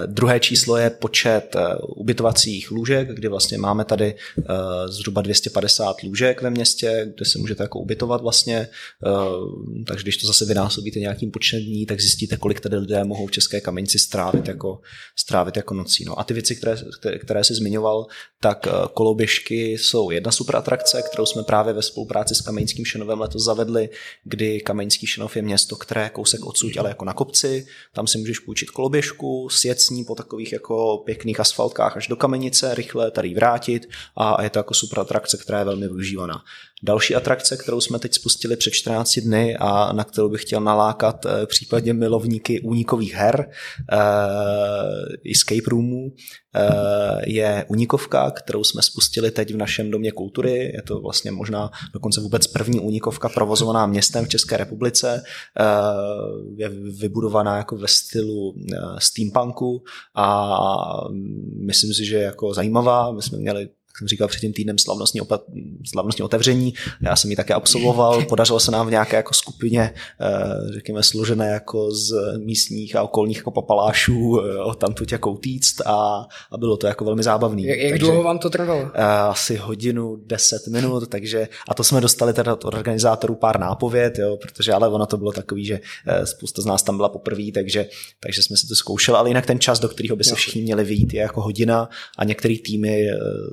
Druhé 0.07 0.41
číslo 0.41 0.77
je 0.77 0.91
počet 0.91 1.57
ubytovacích 1.97 2.71
lůžek, 2.71 3.09
kdy 3.09 3.29
vlastně 3.29 3.59
máme 3.59 3.85
tady 3.85 4.15
zhruba 4.87 5.23
250 5.23 6.03
lůžek 6.03 6.43
ve 6.43 6.51
městě, 6.51 7.13
kde 7.17 7.27
se 7.27 7.39
můžete 7.39 7.63
jako 7.63 7.79
ubytovat 7.79 8.23
vlastně, 8.23 8.69
takže 9.87 10.03
když 10.03 10.17
to 10.17 10.27
zase 10.27 10.45
vynásobíte 10.45 11.01
nějakým 11.01 11.31
počtem 11.31 11.61
dní, 11.61 11.87
tak 11.87 12.01
zjistíte, 12.01 12.37
kolik 12.37 12.61
tady 12.61 12.77
lidé 12.77 13.05
mohou 13.05 13.27
v 13.27 13.31
České 13.31 13.61
kamenici 13.61 13.99
strávit 13.99 14.49
jako, 14.49 14.81
strávit 15.17 15.57
jako 15.57 15.75
nocí. 15.75 16.05
No 16.05 16.21
a 16.21 16.25
ty 16.25 16.35
věci, 16.35 16.57
které, 16.57 16.77
které 17.19 17.45
jsi 17.45 17.55
zmiňoval, 17.55 18.07
tak 18.41 18.69
koloběžky 18.95 19.73
jsou 19.73 20.11
jedna 20.11 20.33
super 20.33 20.57
atrakce, 20.57 21.03
kterou 21.03 21.27
jsme 21.27 21.43
právě 21.43 21.73
ve 21.73 21.83
spolupráci 21.83 22.35
s 22.35 22.41
Kamenickým 22.41 22.85
Šenovem 22.85 23.21
letos 23.21 23.45
zavedli, 23.45 23.89
kdy 24.25 24.61
Kamenický 24.61 25.07
Šenov 25.07 25.37
je 25.37 25.43
město, 25.43 25.77
které 25.77 26.03
je 26.03 26.11
kousek 26.11 26.47
odsud, 26.47 26.73
ale 26.79 26.89
jako 26.89 27.05
na 27.05 27.13
kopci, 27.13 27.67
tam 27.95 28.07
si 28.07 28.19
můžeš 28.19 28.39
půjčit 28.39 28.58
koloběžku, 28.67 29.49
sjet 29.49 29.81
s 29.81 29.91
ní 29.91 30.05
po 30.05 30.15
takových 30.15 30.53
jako 30.53 31.03
pěkných 31.07 31.41
asfaltkách 31.41 31.97
až 31.97 32.09
do 32.09 32.17
kamenice, 32.17 32.75
rychle 32.75 33.11
tady 33.11 33.35
vrátit 33.35 33.89
a 34.17 34.43
je 34.43 34.51
to 34.51 34.59
jako 34.59 34.75
super 34.75 35.01
atrakce, 35.01 35.37
která 35.37 35.59
je 35.59 35.65
velmi 35.65 35.89
využívaná. 35.89 36.43
Další 36.83 37.15
atrakce, 37.15 37.57
kterou 37.57 37.81
jsme 37.81 37.99
teď 37.99 38.15
spustili 38.15 38.57
před 38.57 38.71
14 38.71 39.19
dny 39.19 39.57
a 39.61 39.93
na 39.93 40.05
kterou 40.05 40.29
bych 40.29 40.43
chtěl 40.43 40.61
nalákat 40.61 41.27
eh, 41.27 41.47
případně 41.47 41.95
milovníky 41.95 42.61
únikových 42.61 43.15
her, 43.15 43.51
uh, 43.93 43.99
escape 45.33 45.71
roomů, 45.71 46.05
uh, 46.05 46.13
je 47.27 47.65
únikovka, 47.69 48.31
kterou 48.31 48.65
jsme 48.65 48.83
spustili 48.83 49.31
teď 49.31 49.55
v 49.55 49.57
našem 49.57 49.91
domě 49.91 50.13
kultury. 50.13 50.73
Je 50.75 50.83
to 50.83 51.01
vlastně 51.01 51.31
možná 51.31 51.71
dokonce 51.95 52.21
vůbec 52.21 52.47
první 52.47 52.81
únikovka 52.81 53.29
provozovaná 53.29 53.87
městem 53.87 54.25
v 54.25 54.29
České 54.29 54.57
republice. 54.57 55.23
Je 56.57 56.69
vybudovaná 57.01 57.57
jako 57.57 57.77
ve 57.77 57.89
stylu 57.89 58.55
steampunku 58.99 59.83
a 60.17 60.57
myslím 61.67 61.95
si, 61.95 62.05
že 62.05 62.17
je 62.17 62.23
jako 62.23 62.55
zajímavá. 62.55 63.13
My 63.13 63.23
jsme 63.23 63.39
měli 63.39 63.69
jsem 63.99 64.09
říkal 64.09 64.29
před 64.29 64.41
tím 64.41 64.53
týdnem 64.53 64.79
slavnostní, 64.79 65.21
opat, 65.21 65.43
slavnostní 65.91 66.25
otevření. 66.25 66.75
Já 67.01 67.17
jsem 67.17 67.31
ji 67.31 67.37
také 67.37 67.55
absolvoval, 67.55 68.25
podařilo 68.29 68.61
se 68.61 68.71
nám 68.71 68.87
v 68.87 68.91
nějaké 68.91 69.17
jako 69.17 69.35
skupině, 69.35 69.95
eh, 70.21 70.73
řekněme, 70.75 71.03
složené 71.03 71.49
jako 71.49 71.91
z 71.91 72.13
místních 72.39 72.97
a 72.97 73.03
okolních 73.03 73.37
jako 73.37 73.51
papalášů 73.51 74.41
eh, 74.41 74.77
tam 74.79 74.95
tu 74.95 75.05
jako 75.11 75.31
utíct 75.31 75.81
a, 75.87 76.27
a 76.53 76.57
bylo 76.59 76.77
to 76.77 76.87
jako 76.87 77.05
velmi 77.05 77.23
zábavný. 77.23 77.65
Jak, 77.65 77.79
jak 77.79 77.93
takže, 77.93 78.07
dlouho 78.07 78.23
vám 78.23 78.39
to 78.39 78.51
trvalo? 78.51 78.91
Eh, 78.95 79.03
asi 79.05 79.57
hodinu, 79.57 80.17
deset 80.27 80.67
minut, 80.67 81.09
takže 81.09 81.49
a 81.69 81.75
to 81.75 81.85
jsme 81.85 82.01
dostali 82.01 82.33
teda 82.33 82.53
od 82.53 82.65
organizátorů 82.65 83.35
pár 83.35 83.61
nápověd, 83.61 84.19
jo, 84.19 84.37
protože 84.37 84.73
ale 84.73 84.89
ono 84.89 85.07
to 85.07 85.17
bylo 85.17 85.33
takový, 85.33 85.65
že 85.65 85.81
spousta 86.25 86.63
z 86.63 86.67
nás 86.67 86.83
tam 86.83 86.97
byla 86.97 87.09
poprvé, 87.09 87.43
takže, 87.55 87.87
takže 88.21 88.43
jsme 88.43 88.57
si 88.57 88.67
to 88.67 88.75
zkoušeli, 88.75 89.19
ale 89.19 89.31
jinak 89.31 89.47
ten 89.47 89.61
čas, 89.61 89.81
do 89.81 89.89
kterého 89.89 90.17
by 90.17 90.25
se 90.25 90.35
všichni 90.35 90.63
měli 90.63 90.85
vyjít, 90.85 91.15
je 91.15 91.21
jako 91.21 91.41
hodina 91.41 91.89
a 92.19 92.25
některé 92.25 92.55
týmy 92.65 93.07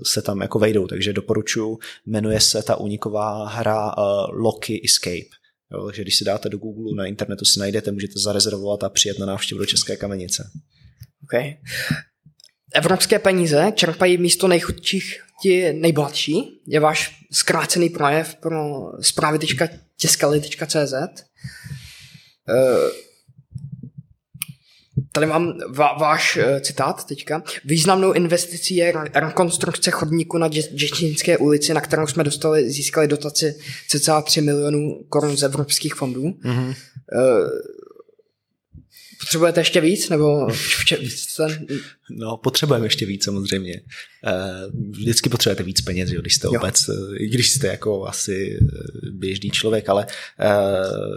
se 0.05 0.21
tam 0.21 0.34
jako 0.41 0.59
vejdou, 0.59 0.87
takže 0.87 1.13
doporučuji, 1.13 1.77
jmenuje 2.05 2.39
se 2.39 2.63
ta 2.63 2.75
uniková 2.75 3.47
hra 3.47 3.85
uh, 3.85 3.93
Loki 4.31 4.81
Escape. 4.85 5.35
Jo, 5.71 5.85
takže 5.85 6.01
když 6.01 6.17
si 6.17 6.25
dáte 6.25 6.49
do 6.49 6.57
Google, 6.57 6.95
na 6.95 7.05
internetu 7.05 7.45
si 7.45 7.59
najdete, 7.59 7.91
můžete 7.91 8.19
zarezervovat 8.19 8.83
a 8.83 8.89
přijet 8.89 9.19
na 9.19 9.25
návštěvu 9.25 9.59
do 9.59 9.65
České 9.65 9.95
kamenice. 9.95 10.51
Okay. 11.23 11.57
Evropské 12.73 13.19
peníze 13.19 13.71
čerpají 13.75 14.17
místo 14.17 14.47
nejchudších 14.47 15.23
ti 15.41 15.73
nejbohatší. 15.73 16.61
Je 16.67 16.79
váš 16.79 17.25
zkrácený 17.31 17.89
projev 17.89 18.35
pro 18.35 18.91
zprávy.tiskali.cz. 19.01 20.93
Tady 25.11 25.25
mám 25.27 25.57
va- 25.71 25.99
váš 25.99 26.37
uh, 26.37 26.59
citát 26.59 27.07
teďka. 27.07 27.43
Významnou 27.65 28.11
investicí 28.11 28.75
je 28.75 28.93
rekonstrukce 29.13 29.91
chodníku 29.91 30.37
na 30.37 30.47
Děčínské 30.47 31.37
ulici, 31.37 31.73
na 31.73 31.81
kterou 31.81 32.07
jsme 32.07 32.23
dostali, 32.23 32.69
získali 32.69 33.07
dotaci 33.07 33.55
cca 33.87 34.21
3 34.21 34.41
milionů 34.41 35.03
korun 35.09 35.37
z 35.37 35.43
evropských 35.43 35.95
fondů. 35.95 36.23
Mm-hmm. 36.23 36.67
Uh, 36.67 37.49
Potřebujete 39.19 39.61
ještě 39.61 39.81
víc? 39.81 40.09
Nebo 40.09 40.47
v 40.51 40.85
čem 40.85 40.99
No, 42.11 42.37
potřebujeme 42.37 42.85
ještě 42.85 43.05
víc 43.05 43.23
samozřejmě. 43.23 43.81
Eh, 44.27 44.31
vždycky 44.89 45.29
potřebujete 45.29 45.63
víc 45.63 45.81
peněz, 45.81 46.09
jo, 46.11 46.21
když 46.21 46.35
jste 46.35 46.47
jo. 46.47 46.59
obec, 46.61 46.89
eh, 46.89 47.17
i 47.17 47.29
když 47.29 47.49
jste 47.49 47.67
jako 47.67 48.07
asi 48.07 48.59
eh, 48.61 49.09
běžný 49.11 49.49
člověk, 49.49 49.89
ale... 49.89 50.05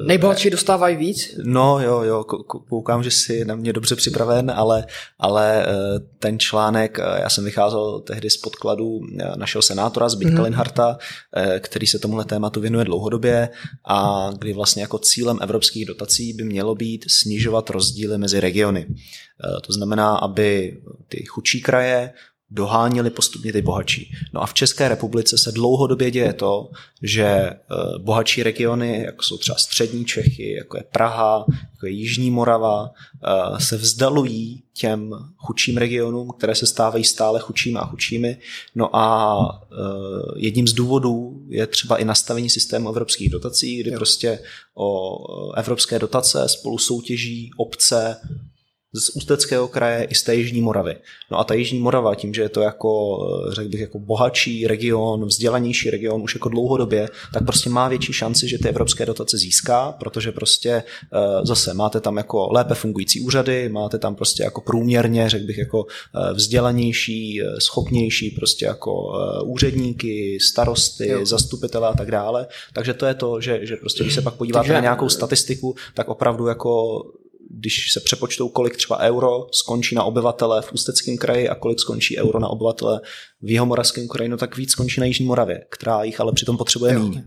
Nejbohatší 0.06 0.50
dostávají 0.50 0.96
víc? 0.96 1.34
No 1.44 1.80
jo, 1.80 2.02
jo, 2.02 2.24
koukám, 2.68 3.02
že 3.02 3.10
jsi 3.10 3.44
na 3.44 3.54
mě 3.54 3.72
dobře 3.72 3.96
připraven, 3.96 4.50
ale, 4.50 4.86
ale 5.18 5.66
ten 6.18 6.38
článek, 6.38 6.98
já 6.98 7.28
jsem 7.28 7.44
vycházel 7.44 8.00
tehdy 8.00 8.30
z 8.30 8.36
podkladu 8.36 9.00
našeho 9.36 9.62
senátora 9.62 10.08
Zbytka 10.08 10.34
mm-hmm. 10.34 10.42
Linharta, 10.42 10.98
který 11.60 11.86
se 11.86 11.98
tomuhle 11.98 12.24
tématu 12.24 12.60
věnuje 12.60 12.84
dlouhodobě 12.84 13.48
a 13.88 14.30
kdy 14.38 14.52
vlastně 14.52 14.82
jako 14.82 14.98
cílem 14.98 15.38
evropských 15.42 15.86
dotací 15.86 16.32
by 16.32 16.44
mělo 16.44 16.74
být 16.74 17.04
snižovat 17.08 17.70
rozdíly 17.70 18.18
mezi 18.18 18.40
regiony. 18.40 18.86
To 19.62 19.72
znamená, 19.72 20.16
aby 20.16 20.80
ty 21.08 21.24
chudší 21.24 21.60
kraje 21.62 22.12
doháněli 22.50 23.10
postupně 23.10 23.52
ty 23.52 23.62
bohatší. 23.62 24.12
No 24.32 24.42
a 24.42 24.46
v 24.46 24.54
České 24.54 24.88
republice 24.88 25.38
se 25.38 25.52
dlouhodobě 25.52 26.10
děje 26.10 26.32
to, 26.32 26.70
že 27.02 27.24
eh, 27.24 27.56
bohatší 27.98 28.42
regiony, 28.42 29.02
jako 29.02 29.22
jsou 29.22 29.38
třeba 29.38 29.58
střední 29.58 30.04
Čechy, 30.04 30.52
jako 30.52 30.76
je 30.76 30.84
Praha, 30.92 31.44
jako 31.70 31.86
je 31.86 31.92
Jižní 31.92 32.30
Morava, 32.30 32.90
eh, 32.90 33.60
se 33.60 33.76
vzdalují 33.76 34.62
těm 34.72 35.14
chudším 35.36 35.76
regionům, 35.76 36.30
které 36.38 36.54
se 36.54 36.66
stávají 36.66 37.04
stále 37.04 37.40
chudšími 37.40 37.78
a 37.78 37.86
chudšími. 37.86 38.38
No 38.74 38.96
a 38.96 39.38
eh, 39.72 39.76
jedním 40.36 40.68
z 40.68 40.72
důvodů 40.72 41.42
je 41.48 41.66
třeba 41.66 41.96
i 41.96 42.04
nastavení 42.04 42.50
systému 42.50 42.88
evropských 42.88 43.30
dotací, 43.30 43.76
kdy 43.76 43.90
prostě 43.90 44.38
o 44.74 45.52
evropské 45.52 45.98
dotace 45.98 46.48
spolu 46.48 46.78
soutěží 46.78 47.50
obce, 47.56 48.16
z 48.92 49.08
Ústeckého 49.10 49.68
kraje 49.68 50.04
i 50.04 50.14
z 50.14 50.22
té 50.22 50.34
Jižní 50.34 50.60
Moravy. 50.60 50.96
No 51.30 51.38
a 51.38 51.44
ta 51.44 51.54
Jižní 51.54 51.78
Morava, 51.78 52.14
tím, 52.14 52.34
že 52.34 52.42
je 52.42 52.48
to 52.48 52.60
jako, 52.60 53.18
řekl 53.52 53.68
bych, 53.68 53.80
jako 53.80 53.98
bohatší 53.98 54.66
region, 54.66 55.26
vzdělanější 55.26 55.90
region 55.90 56.22
už 56.22 56.34
jako 56.34 56.48
dlouhodobě, 56.48 57.08
tak 57.34 57.44
prostě 57.44 57.70
má 57.70 57.88
větší 57.88 58.12
šanci, 58.12 58.48
že 58.48 58.58
ty 58.58 58.68
evropské 58.68 59.06
dotace 59.06 59.38
získá, 59.38 59.92
protože 59.92 60.32
prostě 60.32 60.70
eh, 60.70 61.18
zase 61.42 61.74
máte 61.74 62.00
tam 62.00 62.16
jako 62.16 62.48
lépe 62.52 62.74
fungující 62.74 63.20
úřady, 63.20 63.68
máte 63.68 63.98
tam 63.98 64.14
prostě 64.14 64.42
jako 64.42 64.60
průměrně, 64.60 65.30
řekl 65.30 65.46
bych, 65.46 65.58
jako 65.58 65.86
eh, 65.88 66.34
vzdělanější, 66.34 67.42
eh, 67.42 67.60
schopnější 67.60 68.30
prostě 68.30 68.66
jako 68.66 69.12
úředníky, 69.44 70.38
starosty, 70.40 71.08
jo. 71.08 71.26
zastupitele 71.26 71.88
a 71.88 71.92
tak 71.92 72.10
dále. 72.10 72.46
Takže 72.72 72.94
to 72.94 73.06
je 73.06 73.14
to, 73.14 73.40
že, 73.40 73.66
že 73.66 73.76
prostě, 73.76 74.04
když 74.04 74.14
se 74.14 74.22
pak 74.22 74.34
podíváte 74.34 74.62
Takže... 74.62 74.72
na 74.72 74.80
nějakou 74.80 75.08
statistiku, 75.08 75.74
tak 75.94 76.08
opravdu 76.08 76.46
jako 76.46 77.02
když 77.50 77.92
se 77.92 78.00
přepočtou, 78.00 78.48
kolik 78.48 78.76
třeba 78.76 78.98
euro 78.98 79.46
skončí 79.52 79.94
na 79.94 80.04
obyvatele 80.04 80.62
v 80.62 80.72
Ústeckém 80.72 81.16
kraji 81.16 81.48
a 81.48 81.54
kolik 81.54 81.80
skončí 81.80 82.18
euro 82.18 82.40
na 82.40 82.48
obyvatele 82.48 83.00
v 83.42 83.50
Jihomoravském 83.50 84.08
kraji, 84.08 84.28
no 84.28 84.36
tak 84.36 84.56
víc 84.56 84.70
skončí 84.70 85.00
na 85.00 85.06
Jižní 85.06 85.26
Moravě, 85.26 85.64
která 85.70 86.02
jich 86.02 86.20
ale 86.20 86.32
přitom 86.32 86.56
potřebuje 86.56 86.98
méně. 86.98 87.24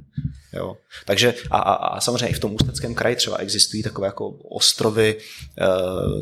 Jo. 0.54 0.78
Takže 1.06 1.34
a, 1.52 1.58
a, 1.58 1.74
a 1.74 2.02
samozřejmě 2.02 2.28
i 2.28 2.34
v 2.34 2.40
tom 2.40 2.56
Ústeckém 2.56 2.96
kraji 2.96 3.16
třeba 3.16 3.38
existují 3.38 3.84
takové 3.84 4.08
jako 4.08 4.30
ostrovy, 4.30 5.18
eh, 5.62 5.66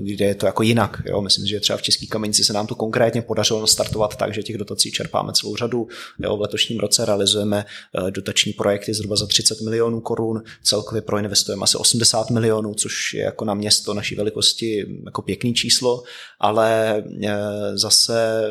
kde 0.01 0.25
je 0.25 0.35
to 0.35 0.45
jako 0.45 0.63
jinak. 0.63 1.01
Jo. 1.05 1.21
Myslím, 1.21 1.45
že 1.45 1.59
třeba 1.59 1.77
v 1.77 1.81
České 1.81 2.05
kamenici 2.05 2.43
se 2.43 2.53
nám 2.53 2.67
to 2.67 2.75
konkrétně 2.75 3.21
podařilo 3.21 3.67
startovat 3.67 4.15
tak, 4.15 4.33
že 4.33 4.43
těch 4.43 4.57
dotací 4.57 4.91
čerpáme 4.91 5.33
celou 5.33 5.55
řadu. 5.55 5.87
Jo. 6.19 6.37
V 6.37 6.41
letošním 6.41 6.79
roce 6.79 7.05
realizujeme 7.05 7.65
eh, 8.07 8.11
dotační 8.11 8.53
projekty 8.53 8.93
zhruba 8.93 9.15
za 9.15 9.27
30 9.27 9.61
milionů 9.61 10.01
korun, 10.01 10.43
celkově 10.63 11.01
proinvestujeme 11.01 11.63
asi 11.63 11.77
80 11.77 12.29
milionů, 12.29 12.73
což 12.73 13.13
je 13.13 13.23
jako 13.23 13.45
na 13.45 13.53
město 13.53 13.88
naší 13.93 14.15
velikosti 14.15 14.85
jako 15.05 15.21
pěkný 15.21 15.53
číslo, 15.53 16.03
ale 16.39 16.97
eh, 17.23 17.37
zase, 17.77 18.43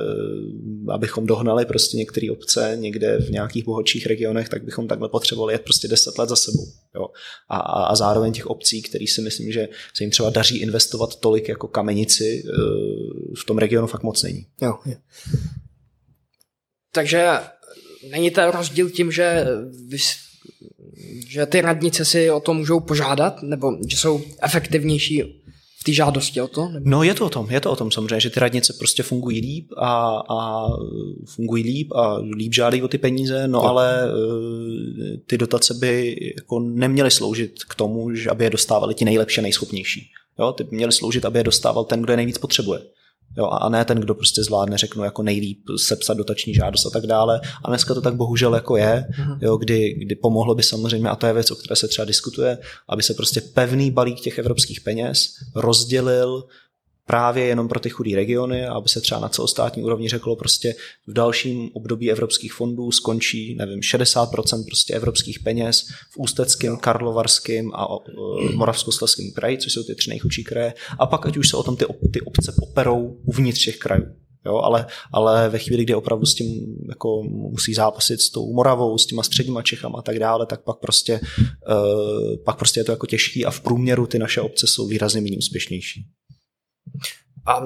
abychom 0.88 1.26
dohnali 1.26 1.66
prostě 1.66 1.96
některé 1.96 2.30
obce 2.30 2.76
někde 2.80 3.18
v 3.18 3.30
nějakých 3.30 3.64
bohatších 3.64 4.06
regionech, 4.06 4.48
tak 4.48 4.64
bychom 4.64 4.88
takhle 4.88 5.08
potřebovali 5.08 5.54
jet 5.54 5.62
prostě 5.62 5.88
10 5.88 6.18
let 6.18 6.28
za 6.28 6.36
sebou. 6.36 6.66
Jo. 6.94 7.06
A, 7.48 7.56
a, 7.56 7.84
a 7.84 7.94
zároveň 7.94 8.32
těch 8.32 8.46
obcí, 8.46 8.82
který 8.82 9.06
si 9.06 9.22
myslím, 9.22 9.52
že 9.52 9.68
se 9.94 10.04
jim 10.04 10.10
třeba 10.10 10.30
daří 10.30 10.58
investovat 10.58 11.20
tolik 11.20 11.48
jako 11.48 11.68
kamenici, 11.68 12.42
eh, 12.46 12.52
v 13.40 13.44
tom 13.46 13.58
regionu 13.58 13.86
fakt 13.86 14.02
moc 14.02 14.22
není. 14.22 14.46
Jo, 14.62 14.74
je. 14.86 14.96
Takže 16.92 17.28
není 18.10 18.30
to 18.30 18.50
rozdíl 18.50 18.90
tím, 18.90 19.12
že 19.12 19.46
vy, 19.88 19.96
že 21.28 21.46
ty 21.46 21.60
radnice 21.60 22.04
si 22.04 22.30
o 22.30 22.40
to 22.40 22.54
můžou 22.54 22.80
požádat, 22.80 23.42
nebo 23.42 23.72
že 23.88 23.96
jsou 23.96 24.20
efektivnější 24.42 25.22
v 25.80 25.84
té 25.84 25.92
žádosti 25.92 26.40
o 26.40 26.48
to? 26.48 26.68
Nebo? 26.68 26.90
No 26.90 27.02
je 27.02 27.14
to 27.14 27.26
o 27.26 27.28
tom, 27.28 27.50
je 27.50 27.60
to 27.60 27.70
o 27.70 27.76
tom 27.76 27.90
samozřejmě, 27.90 28.20
že 28.20 28.30
ty 28.30 28.40
radnice 28.40 28.72
prostě 28.78 29.02
fungují 29.02 29.40
líp 29.40 29.72
a, 29.76 30.22
a 30.28 30.68
fungují 31.26 31.64
líp 31.64 31.92
a 31.92 32.18
líp 32.18 32.54
žádají 32.54 32.82
o 32.82 32.88
ty 32.88 32.98
peníze, 32.98 33.48
no, 33.48 33.62
ale 33.62 34.04
uh, 34.04 35.16
ty 35.26 35.38
dotace 35.38 35.74
by 35.74 36.16
jako 36.36 36.60
neměly 36.60 37.10
sloužit 37.10 37.64
k 37.64 37.74
tomu, 37.74 38.14
že 38.14 38.30
aby 38.30 38.44
je 38.44 38.50
dostávali 38.50 38.94
ti 38.94 39.04
nejlepší 39.04 39.38
a 39.38 39.42
nejschopnější. 39.42 40.10
Jo, 40.38 40.52
ty 40.52 40.64
by 40.64 40.76
měly 40.76 40.92
sloužit, 40.92 41.24
aby 41.24 41.38
je 41.38 41.44
dostával 41.44 41.84
ten, 41.84 42.02
kdo 42.02 42.12
je 42.12 42.16
nejvíc 42.16 42.38
potřebuje. 42.38 42.80
Jo, 43.36 43.46
a 43.46 43.68
ne 43.68 43.84
ten, 43.84 43.98
kdo 44.00 44.14
prostě 44.14 44.42
zvládne, 44.42 44.78
řeknu, 44.78 45.04
jako 45.04 45.22
nejlíp 45.22 45.58
sepsat 45.76 46.16
dotační 46.16 46.54
žádost 46.54 46.86
a 46.86 46.90
tak 46.90 47.06
dále. 47.06 47.40
A 47.64 47.68
dneska 47.68 47.94
to 47.94 48.00
tak 48.00 48.14
bohužel 48.14 48.54
jako 48.54 48.76
je, 48.76 49.06
uh-huh. 49.10 49.38
jo, 49.40 49.56
kdy, 49.56 49.94
kdy 49.94 50.14
pomohlo 50.14 50.54
by 50.54 50.62
samozřejmě, 50.62 51.08
a 51.08 51.16
to 51.16 51.26
je 51.26 51.32
věc, 51.32 51.50
o 51.50 51.54
které 51.54 51.76
se 51.76 51.88
třeba 51.88 52.04
diskutuje, 52.04 52.58
aby 52.88 53.02
se 53.02 53.14
prostě 53.14 53.40
pevný 53.40 53.90
balík 53.90 54.20
těch 54.20 54.38
evropských 54.38 54.80
peněz 54.80 55.28
rozdělil 55.54 56.44
právě 57.08 57.44
jenom 57.44 57.68
pro 57.68 57.80
ty 57.80 57.90
chudé 57.90 58.16
regiony, 58.16 58.66
aby 58.66 58.88
se 58.88 59.00
třeba 59.00 59.20
na 59.20 59.28
celostátní 59.28 59.82
úrovni 59.82 60.08
řeklo 60.08 60.36
prostě 60.36 60.74
v 61.06 61.12
dalším 61.12 61.70
období 61.72 62.10
evropských 62.10 62.52
fondů 62.52 62.92
skončí, 62.92 63.54
nevím, 63.54 63.80
60% 63.80 64.64
prostě 64.64 64.94
evropských 64.94 65.40
peněz 65.40 65.82
v 66.10 66.18
Ústeckém, 66.18 66.76
Karlovarském 66.76 67.70
a 67.74 67.86
Moravskoslezském 68.54 69.30
kraji, 69.34 69.58
což 69.58 69.72
jsou 69.72 69.82
ty 69.82 69.94
tři 69.94 70.10
nejchudší 70.10 70.44
kraje, 70.44 70.74
a 70.98 71.06
pak 71.06 71.26
ať 71.26 71.36
už 71.36 71.48
se 71.48 71.56
o 71.56 71.62
tom 71.62 71.76
ty, 71.76 71.84
ty 72.12 72.20
obce 72.20 72.52
poperou 72.60 73.20
uvnitř 73.26 73.64
těch 73.64 73.78
krajů. 73.78 74.04
Jo, 74.46 74.56
ale, 74.56 74.86
ale 75.12 75.48
ve 75.48 75.58
chvíli, 75.58 75.84
kdy 75.84 75.94
opravdu 75.94 76.26
s 76.26 76.34
tím 76.34 76.76
jako 76.88 77.22
musí 77.22 77.74
zápasit 77.74 78.20
s 78.20 78.30
tou 78.30 78.52
Moravou, 78.52 78.98
s 78.98 79.06
těma 79.06 79.22
středníma 79.22 79.62
Čechama 79.62 79.98
a 79.98 80.02
tak 80.02 80.18
dále, 80.18 80.46
tak 80.46 80.64
pak 80.64 80.78
prostě, 80.78 81.20
uh, 81.38 82.44
pak 82.44 82.58
prostě 82.58 82.80
je 82.80 82.84
to 82.84 82.92
jako 82.92 83.06
těžký 83.06 83.44
a 83.44 83.50
v 83.50 83.60
průměru 83.60 84.06
ty 84.06 84.18
naše 84.18 84.40
obce 84.40 84.66
jsou 84.66 84.86
výrazně 84.86 85.20
méně 85.20 85.38
úspěšnější. 85.38 86.06
A 87.46 87.62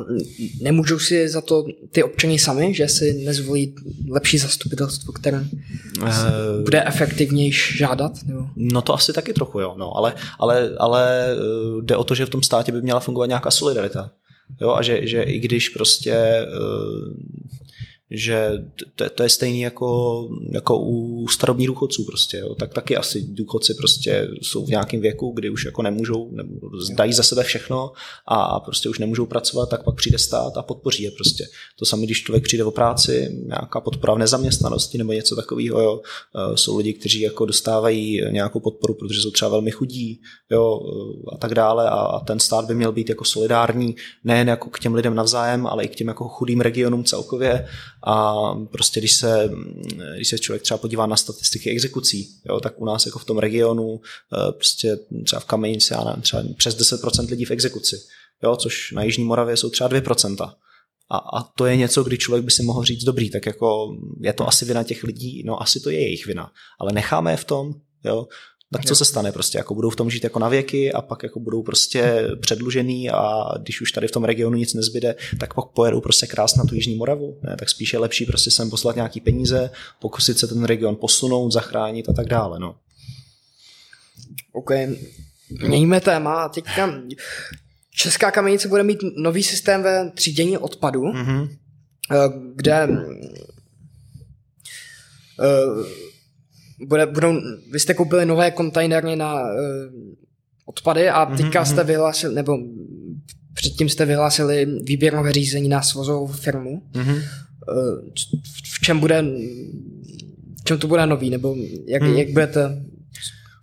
nemůžou 0.61 0.99
si 0.99 1.29
za 1.29 1.41
to 1.41 1.65
ty 1.91 2.03
občany 2.03 2.39
sami, 2.39 2.75
že 2.75 2.89
si 2.89 3.15
nezvolí 3.25 3.75
lepší 4.11 4.39
zastupitelstvo, 4.39 5.13
které 5.13 5.41
uh, 5.41 6.09
bude 6.63 6.85
efektivnější 6.85 7.79
žádat? 7.79 8.13
Nebo? 8.27 8.47
No 8.57 8.83
to 8.83 8.95
asi 8.95 9.13
taky 9.13 9.33
trochu, 9.33 9.61
jo. 9.61 9.75
No, 9.79 9.97
ale, 9.97 10.15
ale, 10.39 10.71
ale 10.79 11.27
eh, 11.33 11.83
jde 11.83 11.97
o 11.97 12.05
to, 12.05 12.15
že 12.15 12.27
v 12.27 12.31
tom 12.31 12.43
státě 12.43 12.73
by 12.73 12.83
měla 12.83 13.01
fungovat 13.01 13.27
nějaká 13.27 13.51
solidarita. 13.51 14.11
Jo, 14.61 14.71
a 14.71 14.83
že, 14.83 15.07
že 15.07 15.23
i 15.23 15.39
když 15.39 15.69
prostě 15.69 16.47
uh, 16.59 17.15
že 18.14 18.51
to, 18.96 19.11
to 19.11 19.22
je 19.22 19.29
stejný 19.29 19.61
jako, 19.61 20.29
jako 20.51 20.79
u 20.79 21.29
starobních 21.29 21.68
důchodců 21.68 22.05
prostě, 22.05 22.37
jo. 22.37 22.55
tak 22.55 22.75
taky 22.75 22.96
asi 22.96 23.27
důchodci 23.29 23.75
prostě 23.75 24.29
jsou 24.42 24.66
v 24.66 24.68
nějakém 24.68 25.01
věku, 25.01 25.33
kdy 25.35 25.51
už 25.51 25.64
jako 25.64 25.83
nemůžou, 25.83 26.29
ne, 26.33 26.44
dají 26.94 27.12
za 27.12 27.22
sebe 27.22 27.42
všechno 27.44 27.92
a 28.27 28.61
prostě 28.61 28.88
už 28.88 28.98
nemůžou 28.98 29.27
pracovat, 29.27 29.68
tak 29.68 29.85
pak 29.85 29.94
přijde 29.94 30.18
stát 30.18 30.57
a 30.57 30.62
podpoří 30.62 31.03
je 31.03 31.11
prostě. 31.11 31.44
To 31.79 31.85
samé, 31.85 32.03
když 32.03 32.22
člověk 32.22 32.44
přijde 32.44 32.64
o 32.64 32.70
práci, 32.70 33.42
nějaká 33.46 33.81
podpora 33.81 34.14
v 34.14 34.18
nezaměstnanosti 34.18 34.98
nebo 34.98 35.12
něco 35.12 35.37
takového, 35.37 35.81
jo. 35.81 36.01
E, 36.35 36.57
jsou 36.57 36.77
lidi, 36.77 36.92
kteří 36.92 37.20
jako 37.20 37.46
dostávají 37.46 38.20
nějakou 38.31 38.61
podporu, 38.61 38.94
protože 38.94 39.20
jsou 39.20 39.31
třeba 39.31 39.48
velmi 39.48 39.70
chudí, 39.70 40.20
jo, 40.51 40.81
a 41.33 41.37
tak 41.37 41.55
dále 41.55 41.90
a 41.90 42.20
ten 42.20 42.40
stát 42.40 42.64
by 42.64 42.75
měl 42.75 42.92
být 42.92 43.09
jako 43.09 43.25
solidární 43.25 43.96
nejen 44.25 44.48
jako 44.48 44.70
k 44.70 44.79
těm 44.79 44.94
lidem 44.94 45.14
navzájem, 45.14 45.66
ale 45.66 45.85
i 45.85 45.88
k 45.88 45.96
těm 45.96 46.09
jako 46.09 46.29
chudým 46.29 46.61
regionům 46.61 47.05
celkově 47.05 47.66
a 48.05 48.35
prostě 48.55 49.01
když 49.01 49.12
se, 49.12 49.51
když 50.17 50.29
se 50.29 50.38
člověk 50.38 50.62
třeba 50.62 50.79
podívá 50.79 51.07
na 51.07 51.17
statistiky 51.17 51.71
exekucí, 51.71 52.29
jo, 52.49 52.61
tak 52.61 52.81
u 52.81 52.85
nás 52.85 53.07
jako 53.07 53.19
v 53.19 53.25
tom 53.25 53.38
regionu 53.38 54.01
eh, 54.01 54.53
prostě 54.53 54.99
třeba 55.25 55.41
v 55.41 55.45
Kamenici, 55.45 55.95
já 55.95 56.05
nevím, 56.05 56.23
třeba 56.23 56.43
přes 56.57 56.79
10% 56.79 57.31
lidí 57.31 57.45
v 57.45 57.51
exekuci, 57.51 57.97
jo, 58.43 58.57
což 58.57 58.93
na 58.93 59.03
Jižní 59.03 59.25
Moravě 59.25 59.57
jsou 59.57 59.71
třeba 59.71 59.91
2%. 59.91 60.55
A, 61.11 61.17
a 61.17 61.43
to 61.43 61.67
je 61.67 61.77
něco, 61.77 62.05
kdy 62.05 62.19
člověk 62.19 62.45
by 62.45 62.51
si 62.51 62.62
mohl 62.62 62.85
říct, 62.85 63.05
dobrý, 63.05 63.31
tak 63.31 63.47
jako 63.47 63.97
je 64.21 64.33
to 64.33 64.49
asi 64.49 64.65
vina 64.65 64.85
těch 64.85 65.05
lidí, 65.05 65.43
no 65.47 65.62
asi 65.62 65.81
to 65.81 65.91
je 65.91 66.01
jejich 66.01 66.27
vina, 66.27 66.53
ale 66.81 66.93
necháme 66.93 67.31
je 67.31 67.37
v 67.37 67.45
tom, 67.45 67.75
jo, 68.05 68.27
tak 68.73 68.85
co 68.85 68.97
se 68.97 69.05
stane 69.05 69.33
prostě, 69.33 69.59
jako 69.59 69.75
budou 69.75 69.91
v 69.91 69.97
tom 69.97 70.11
žít 70.11 70.25
jako 70.25 70.39
na 70.39 70.49
věky 70.49 70.93
a 70.93 71.03
pak 71.03 71.23
jako 71.23 71.41
budou 71.41 71.63
prostě 71.63 72.29
předlužený 72.41 73.11
a 73.11 73.45
když 73.59 73.81
už 73.81 73.93
tady 73.93 74.09
v 74.09 74.11
tom 74.11 74.25
regionu 74.25 74.57
nic 74.57 74.75
nezbyde, 74.75 75.15
tak 75.41 75.55
pak 75.55 75.65
pojedou 75.65 76.01
prostě 76.01 76.27
krásně 76.27 76.59
na 76.59 76.65
tu 76.65 76.75
Jižní 76.75 76.95
Moravu, 76.95 77.39
ne? 77.43 77.57
tak 77.59 77.71
spíše 77.71 77.97
je 77.97 78.01
lepší 78.01 78.27
prostě 78.27 78.51
sem 78.51 78.71
poslat 78.71 78.97
nějaký 78.97 79.21
peníze, 79.21 79.71
pokusit 80.01 80.39
se 80.39 80.47
ten 80.47 80.65
region 80.65 80.97
posunout, 80.97 81.51
zachránit 81.51 82.09
a 82.09 82.13
tak 82.13 82.29
dále, 82.29 82.59
no. 82.59 82.77
OK, 84.53 84.71
mějme 85.69 86.01
téma. 86.01 86.49
Teďka 86.49 86.95
Česká 87.95 88.31
kamenice 88.31 88.69
bude 88.69 88.83
mít 88.83 88.99
nový 89.17 89.43
systém 89.43 89.83
ve 89.83 90.11
třídění 90.11 90.59
odpadu, 90.59 91.03
mm-hmm. 91.03 91.49
kde 92.55 92.89
uh, 92.89 92.97
bude, 96.87 97.07
budou, 97.07 97.40
vy 97.73 97.81
jste 97.81 97.95
koupili 97.95 98.27
nové 98.27 98.51
kontejnery 98.51 99.16
na 99.16 99.35
uh, 99.35 99.49
odpady 100.66 101.09
a 101.09 101.25
mhm, 101.25 101.37
teďka 101.37 101.62
mm-hmm. 101.62 101.73
jste 101.73 101.85
vyhlásili, 101.85 102.35
nebo 102.35 102.59
předtím 103.55 103.88
jste 103.88 104.07
vyhlásili 104.07 104.66
výběrové 104.83 105.33
řízení 105.33 105.68
na 105.68 105.83
svozovou 105.83 106.27
firmu. 106.27 106.83
Mm-hmm. 106.92 107.16
Uh, 107.16 108.11
v 108.75 108.81
čem 108.81 109.01
bude, 109.01 109.25
v 110.61 110.64
čem 110.64 110.79
to 110.79 110.87
bude 110.87 111.07
nový, 111.07 111.31
nebo 111.31 111.57
jak, 111.87 112.03
mm. 112.03 112.14
jak 112.14 112.31
budete 112.31 112.83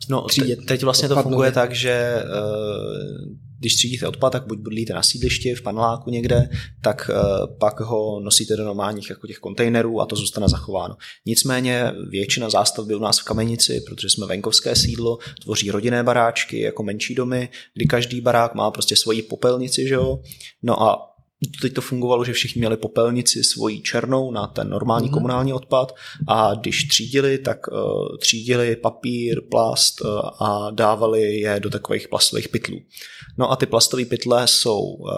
No, 0.09 0.25
te, 0.35 0.55
teď 0.55 0.83
vlastně 0.83 1.07
to 1.07 1.23
funguje 1.23 1.51
tak, 1.51 1.75
že 1.75 2.23
uh, 2.23 3.35
když 3.59 3.75
třídíte 3.75 4.07
odpad, 4.07 4.29
tak 4.29 4.47
buď 4.47 4.59
bydlíte 4.59 4.93
na 4.93 5.03
sídlišti, 5.03 5.55
v 5.55 5.61
paneláku 5.61 6.09
někde, 6.09 6.49
tak 6.81 7.09
pak 7.59 7.79
ho 7.79 8.19
nosíte 8.19 8.55
do 8.55 8.65
normálních 8.65 9.09
jako 9.09 9.27
těch 9.27 9.37
kontejnerů 9.37 10.01
a 10.01 10.05
to 10.05 10.15
zůstane 10.15 10.49
zachováno. 10.49 10.95
Nicméně 11.25 11.91
většina 12.09 12.49
zástavby 12.49 12.95
u 12.95 12.99
nás 12.99 13.19
v 13.19 13.23
Kamenici, 13.23 13.81
protože 13.87 14.09
jsme 14.09 14.27
venkovské 14.27 14.75
sídlo, 14.75 15.17
tvoří 15.41 15.71
rodinné 15.71 16.03
baráčky 16.03 16.61
jako 16.61 16.83
menší 16.83 17.15
domy, 17.15 17.49
kdy 17.73 17.85
každý 17.85 18.21
barák 18.21 18.55
má 18.55 18.71
prostě 18.71 18.95
svoji 18.95 19.21
popelnici, 19.21 19.87
že 19.87 19.93
jo? 19.93 20.19
No 20.63 20.83
a 20.83 21.05
teď 21.61 21.73
to 21.73 21.81
fungovalo, 21.81 22.23
že 22.23 22.33
všichni 22.33 22.59
měli 22.59 22.77
popelnici 22.77 23.43
svoji 23.43 23.81
černou 23.81 24.31
na 24.31 24.47
ten 24.47 24.69
normální 24.69 25.09
mm-hmm. 25.09 25.13
komunální 25.13 25.53
odpad 25.53 25.95
a 26.27 26.53
když 26.55 26.87
třídili, 26.87 27.37
tak 27.37 27.67
uh, 27.67 28.17
třídili 28.17 28.75
papír, 28.75 29.41
plast 29.51 30.01
uh, 30.01 30.07
a 30.39 30.71
dávali 30.71 31.39
je 31.39 31.59
do 31.59 31.69
takových 31.69 32.07
plastových 32.07 32.49
pytlů. 32.49 32.77
No 33.37 33.51
a 33.51 33.55
ty 33.55 33.65
plastové 33.65 34.05
pytle 34.05 34.47
jsou 34.47 34.81
uh, 34.81 35.09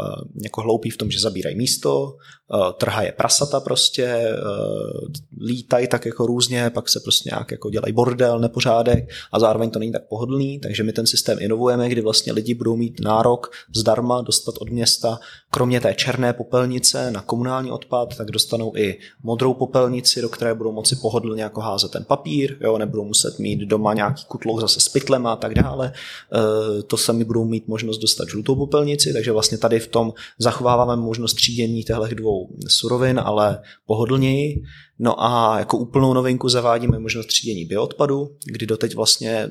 jako 0.43 0.61
hloupí 0.61 0.89
v 0.89 0.97
tom, 0.97 1.11
že 1.11 1.19
zabírají 1.19 1.55
místo, 1.55 2.17
uh, 2.53 2.71
trhají 2.71 3.11
prasata 3.17 3.59
prostě, 3.59 4.27
uh, 4.43 5.07
lítají 5.41 5.87
tak 5.87 6.05
jako 6.05 6.25
různě, 6.25 6.69
pak 6.69 6.89
se 6.89 6.99
prostě 6.99 7.29
nějak 7.33 7.51
jako 7.51 7.69
dělají 7.69 7.93
bordel, 7.93 8.39
nepořádek 8.39 9.09
a 9.31 9.39
zároveň 9.39 9.69
to 9.69 9.79
není 9.79 9.91
tak 9.91 10.07
pohodlný, 10.07 10.59
takže 10.59 10.83
my 10.83 10.93
ten 10.93 11.07
systém 11.07 11.37
inovujeme, 11.41 11.89
kdy 11.89 12.01
vlastně 12.01 12.33
lidi 12.33 12.53
budou 12.53 12.75
mít 12.75 12.99
nárok 12.99 13.51
zdarma 13.75 14.21
dostat 14.21 14.55
od 14.59 14.69
města, 14.69 15.19
kromě 15.51 15.81
té 15.81 15.93
černé 15.93 16.33
popelnice 16.33 17.11
na 17.11 17.21
komunální 17.21 17.71
odpad, 17.71 18.17
tak 18.17 18.31
dostanou 18.31 18.73
i 18.75 18.97
modrou 19.23 19.53
popelnici, 19.53 20.21
do 20.21 20.29
které 20.29 20.53
budou 20.53 20.71
moci 20.71 20.95
pohodlně 20.95 21.43
jako 21.43 21.61
házet 21.61 21.91
ten 21.91 22.05
papír, 22.05 22.57
jo, 22.61 22.77
nebudou 22.77 23.03
muset 23.03 23.39
mít 23.39 23.59
doma 23.59 23.93
nějaký 23.93 24.25
kutlouk 24.25 24.59
zase 24.61 24.79
s 24.79 24.89
pytlem 24.89 25.27
a 25.27 25.35
tak 25.35 25.53
dále. 25.53 25.91
E, 25.91 26.83
to 26.83 26.97
sami 26.97 27.23
budou 27.23 27.45
mít 27.45 27.67
možnost 27.67 27.97
dostat 27.97 28.29
žlutou 28.29 28.55
popelnici, 28.55 29.13
takže 29.13 29.31
vlastně 29.31 29.57
tady 29.57 29.79
v 29.79 29.87
tom 29.87 30.13
zachováváme 30.39 30.95
možnost 30.95 31.33
třídění 31.33 31.83
těchto 31.83 32.07
dvou 32.15 32.40
surovin, 32.67 33.19
ale 33.19 33.61
pohodlněji. 33.85 34.61
No 35.03 35.23
a 35.23 35.59
jako 35.59 35.77
úplnou 35.77 36.13
novinku 36.13 36.49
zavádíme 36.49 36.99
možnost 36.99 37.25
třídění 37.25 37.65
bioodpadu, 37.65 38.35
kdy 38.45 38.65
doteď 38.65 38.95
vlastně 38.95 39.49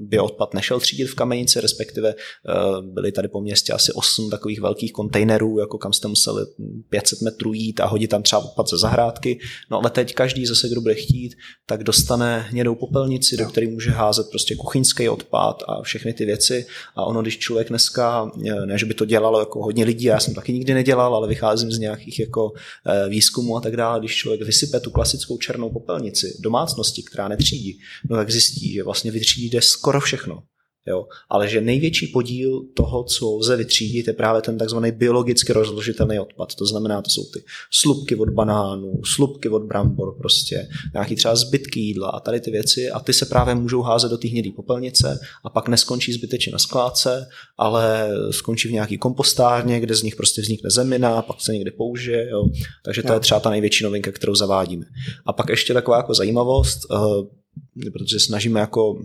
bioodpad 0.00 0.54
nešel 0.54 0.80
třídit 0.80 1.06
v 1.06 1.14
kamenici, 1.14 1.60
respektive 1.60 2.08
eh, 2.08 2.52
byly 2.82 3.12
tady 3.12 3.28
po 3.28 3.40
městě 3.40 3.72
asi 3.72 3.92
8 3.92 4.30
takových 4.30 4.60
velkých 4.60 4.92
kontejnerů, 4.92 5.58
jako 5.58 5.78
kam 5.78 5.92
jste 5.92 6.08
museli 6.08 6.42
500 6.88 7.22
metrů 7.22 7.52
jít 7.52 7.80
a 7.80 7.86
hodit 7.86 8.08
tam 8.08 8.22
třeba 8.22 8.44
odpad 8.44 8.68
ze 8.68 8.78
zahrádky. 8.78 9.38
No 9.70 9.78
ale 9.78 9.90
teď 9.90 10.14
každý 10.14 10.46
zase, 10.46 10.68
kdo 10.68 10.80
bude 10.80 10.94
chtít, 10.94 11.34
tak 11.66 11.84
dostane 11.84 12.38
hnědou 12.38 12.74
popelnici, 12.74 13.36
do 13.36 13.46
které 13.46 13.68
může 13.68 13.90
házet 13.90 14.26
prostě 14.30 14.56
kuchyňský 14.56 15.08
odpad 15.08 15.62
a 15.68 15.82
všechny 15.82 16.12
ty 16.12 16.24
věci. 16.24 16.66
A 16.96 17.04
ono, 17.04 17.22
když 17.22 17.38
člověk 17.38 17.68
dneska, 17.68 18.30
eh, 18.46 18.66
ne, 18.66 18.78
že 18.78 18.86
by 18.86 18.94
to 18.94 19.04
dělalo 19.04 19.40
jako 19.40 19.62
hodně 19.62 19.84
lidí, 19.84 20.04
já 20.04 20.20
jsem 20.20 20.34
taky 20.34 20.52
nikdy 20.52 20.74
nedělal, 20.74 21.14
ale 21.14 21.28
vycházím 21.28 21.72
z 21.72 21.78
nějakých 21.78 22.20
jako 22.20 22.52
eh, 22.86 23.08
výzkumů 23.08 23.56
a 23.56 23.60
tak 23.60 23.76
dále, 23.76 23.98
když 23.98 24.16
člověk 24.16 24.42
vysype 24.42 24.80
tu 24.80 24.89
klasickou 24.90 25.38
černou 25.38 25.70
popelnici 25.70 26.36
domácnosti, 26.40 27.02
která 27.02 27.28
netřídí, 27.28 27.80
no 28.10 28.16
tak 28.16 28.30
zjistí, 28.30 28.72
že 28.72 28.82
vlastně 28.82 29.10
vytřídí 29.10 29.50
skoro 29.60 30.00
všechno. 30.00 30.42
Jo? 30.90 31.06
Ale 31.28 31.48
že 31.48 31.60
největší 31.60 32.06
podíl 32.06 32.62
toho, 32.74 33.04
co 33.04 33.36
lze 33.36 33.56
vytřídit, 33.56 34.06
je 34.06 34.12
právě 34.12 34.42
ten 34.42 34.58
takzvaný 34.58 34.92
biologicky 34.92 35.52
rozložitelný 35.52 36.18
odpad. 36.18 36.54
To 36.54 36.66
znamená, 36.66 37.02
to 37.02 37.10
jsou 37.10 37.24
ty 37.24 37.42
slupky 37.70 38.16
od 38.16 38.30
banánů, 38.30 39.00
slupky 39.04 39.48
od 39.48 39.62
brambor, 39.62 40.14
prostě 40.18 40.68
nějaký 40.94 41.16
třeba 41.16 41.36
zbytky 41.36 41.80
jídla 41.80 42.08
a 42.08 42.20
tady 42.20 42.40
ty 42.40 42.50
věci 42.50 42.90
a 42.90 43.00
ty 43.00 43.12
se 43.12 43.26
právě 43.26 43.54
můžou 43.54 43.82
házet 43.82 44.10
do 44.10 44.18
té 44.18 44.28
hnědé 44.28 44.50
popelnice 44.56 45.20
a 45.44 45.50
pak 45.50 45.68
neskončí 45.68 46.12
zbytečně 46.12 46.52
na 46.52 46.58
skládce, 46.58 47.28
ale 47.58 48.10
skončí 48.30 48.68
v 48.68 48.72
nějaký 48.72 48.98
kompostárně, 48.98 49.80
kde 49.80 49.94
z 49.94 50.02
nich 50.02 50.16
prostě 50.16 50.42
vznikne 50.42 50.70
zemina, 50.70 51.22
pak 51.22 51.40
se 51.40 51.52
někde 51.52 51.70
použije. 51.70 52.30
Jo? 52.30 52.44
Takže 52.84 53.02
to 53.02 53.12
je 53.12 53.20
třeba 53.20 53.40
ta 53.40 53.50
největší 53.50 53.84
novinka, 53.84 54.12
kterou 54.12 54.34
zavádíme. 54.34 54.84
A 55.26 55.32
pak 55.32 55.48
ještě 55.48 55.74
taková 55.74 55.96
jako 55.96 56.14
zajímavost, 56.14 56.78
eh, 56.90 57.90
protože 57.92 58.20
snažíme 58.20 58.60
jako 58.60 59.02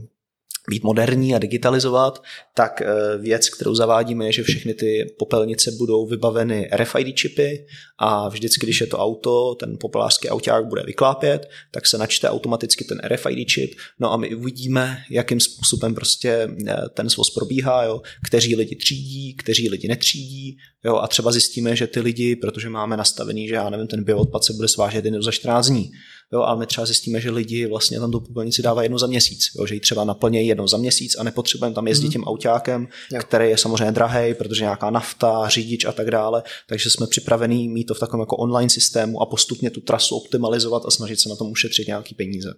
být 0.69 0.83
moderní 0.83 1.35
a 1.35 1.39
digitalizovat, 1.39 2.23
tak 2.53 2.81
eh, 2.81 3.17
věc, 3.17 3.49
kterou 3.49 3.75
zavádíme, 3.75 4.25
je, 4.25 4.31
že 4.31 4.43
všechny 4.43 4.73
ty 4.73 5.15
popelnice 5.19 5.71
budou 5.71 6.05
vybaveny 6.05 6.69
RFID 6.73 7.15
čipy 7.15 7.65
a 7.97 8.29
vždycky, 8.29 8.65
když 8.65 8.81
je 8.81 8.87
to 8.87 8.97
auto, 8.97 9.55
ten 9.55 9.77
populářský 9.79 10.29
auták 10.29 10.65
bude 10.65 10.83
vyklápět, 10.83 11.49
tak 11.71 11.87
se 11.87 11.97
načte 11.97 12.29
automaticky 12.29 12.83
ten 12.83 13.01
RFID 13.07 13.47
čip, 13.47 13.75
no 13.99 14.11
a 14.11 14.17
my 14.17 14.35
uvidíme, 14.35 14.97
jakým 15.09 15.39
způsobem 15.39 15.95
prostě 15.95 16.49
eh, 16.67 16.75
ten 16.93 17.09
svoz 17.09 17.29
probíhá, 17.29 17.83
jo, 17.83 18.01
kteří 18.27 18.55
lidi 18.55 18.75
třídí, 18.75 19.35
kteří 19.35 19.69
lidi 19.69 19.87
netřídí, 19.87 20.57
jo, 20.85 20.95
a 20.95 21.07
třeba 21.07 21.31
zjistíme, 21.31 21.75
že 21.75 21.87
ty 21.87 21.99
lidi, 21.99 22.35
protože 22.35 22.69
máme 22.69 22.97
nastavený, 22.97 23.47
že 23.47 23.55
já 23.55 23.69
nevím, 23.69 23.87
ten 23.87 24.03
bioodpad 24.03 24.43
se 24.43 24.53
bude 24.53 24.67
svážet 24.67 25.05
jen 25.05 25.21
za 25.21 25.31
14 25.31 25.67
dní, 25.67 25.91
jo, 26.33 26.41
ale 26.41 26.59
my 26.59 26.65
třeba 26.65 26.85
zjistíme, 26.85 27.21
že 27.21 27.31
lidi 27.31 27.65
vlastně 27.65 27.99
tam 27.99 28.11
tu 28.11 28.19
popelnici 28.19 28.61
dávají 28.61 28.85
jednou 28.85 28.97
za 28.97 29.07
měsíc, 29.07 29.45
jo, 29.55 29.65
že 29.65 29.73
ji 29.73 29.79
třeba 29.79 30.03
naplnějí 30.03 30.47
jednou 30.47 30.67
za 30.67 30.77
měsíc 30.77 31.15
a 31.19 31.23
nepotřebujeme 31.23 31.75
tam 31.75 31.87
jezdit 31.87 32.07
mm. 32.07 32.11
tím 32.11 32.23
autákem, 32.23 32.87
jo. 33.11 33.19
který 33.19 33.49
je 33.49 33.57
samozřejmě 33.57 33.91
drahý, 33.91 34.33
protože 34.33 34.63
nějaká 34.63 34.89
nafta, 34.89 35.49
řidič 35.49 35.85
a 35.85 35.91
tak 35.91 36.11
dále, 36.11 36.43
takže 36.67 36.89
jsme 36.89 37.07
připravení 37.07 37.69
mít 37.69 37.83
to 37.83 37.93
v 37.93 37.99
takovém 37.99 38.19
jako 38.19 38.37
online 38.37 38.69
systému 38.69 39.21
a 39.21 39.25
postupně 39.25 39.69
tu 39.69 39.81
trasu 39.81 40.15
optimalizovat 40.15 40.85
a 40.85 40.91
snažit 40.91 41.19
se 41.19 41.29
na 41.29 41.35
tom 41.35 41.51
ušetřit 41.51 41.87
nějaký 41.87 42.15
peníze. 42.15 42.53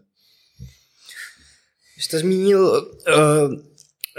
Jste 1.99 2.19
zmínil 2.19 2.67
uh, 2.67 3.53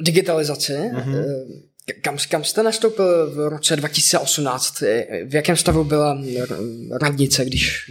digitalizaci. 0.00 0.72
Mm-hmm. 0.72 1.14
Uh, 1.14 1.68
kam, 2.02 2.16
kam 2.28 2.44
jste 2.44 2.62
nastoupil 2.62 3.30
v 3.30 3.48
roce 3.48 3.76
2018? 3.76 4.80
V 5.24 5.34
jakém 5.34 5.56
stavu 5.56 5.84
byla 5.84 6.22
radnice, 7.00 7.44
když 7.44 7.90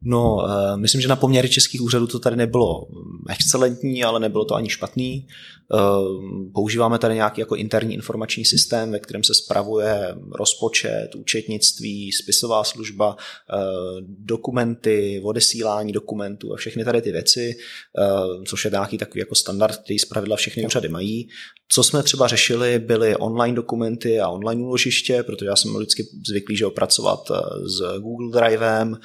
No, 0.03 0.35
uh, 0.35 0.77
myslím, 0.77 1.01
že 1.01 1.07
na 1.07 1.15
poměry 1.15 1.49
českých 1.49 1.81
úřadů 1.81 2.07
to 2.07 2.19
tady 2.19 2.35
nebylo 2.35 2.87
excelentní, 3.29 4.03
ale 4.03 4.19
nebylo 4.19 4.45
to 4.45 4.55
ani 4.55 4.69
špatný. 4.69 5.27
Uh, 5.73 6.51
používáme 6.53 6.99
tady 6.99 7.15
nějaký 7.15 7.41
jako 7.41 7.55
interní 7.55 7.93
informační 7.93 8.45
systém, 8.45 8.91
ve 8.91 8.99
kterém 8.99 9.23
se 9.23 9.33
spravuje 9.33 10.15
rozpočet, 10.39 11.07
účetnictví, 11.15 12.11
spisová 12.11 12.63
služba, 12.63 13.09
uh, 13.09 13.17
dokumenty, 14.07 15.21
odesílání 15.23 15.91
dokumentů 15.91 16.53
a 16.53 16.57
všechny 16.57 16.85
tady 16.85 17.01
ty 17.01 17.11
věci, 17.11 17.55
což 18.47 18.65
je 18.65 18.71
nějaký 18.71 18.97
takový 18.97 19.19
jako 19.19 19.35
standard, 19.35 19.77
který 19.77 19.99
zpravidla 19.99 20.35
všechny 20.35 20.65
úřady 20.65 20.89
mají. 20.89 21.29
Co 21.73 21.83
jsme 21.83 22.03
třeba 22.03 22.27
řešili, 22.27 22.79
byly 22.79 23.15
online 23.15 23.55
dokumenty 23.55 24.19
a 24.19 24.29
online 24.29 24.61
úložiště, 24.61 25.23
protože 25.23 25.45
já 25.45 25.55
jsem 25.55 25.75
vždycky 25.75 26.07
zvyklý, 26.27 26.57
že 26.57 26.65
pracovat 26.75 27.31
s 27.65 27.99
Google 27.99 28.41
Drivem, 28.41 28.97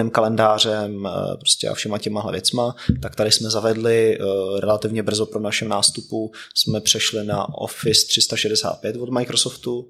sdíleným 0.00 0.10
kalendářem 0.10 1.08
prostě 1.38 1.68
a 1.68 1.74
všema 1.74 1.98
těma 1.98 2.30
věcma, 2.30 2.74
tak 3.02 3.16
tady 3.16 3.32
jsme 3.32 3.50
zavedli 3.50 4.18
relativně 4.60 5.02
brzo 5.02 5.26
pro 5.26 5.40
našem 5.40 5.68
nástupu, 5.68 6.32
jsme 6.54 6.80
přešli 6.80 7.24
na 7.24 7.58
Office 7.58 8.06
365 8.06 8.96
od 8.96 9.10
Microsoftu, 9.10 9.88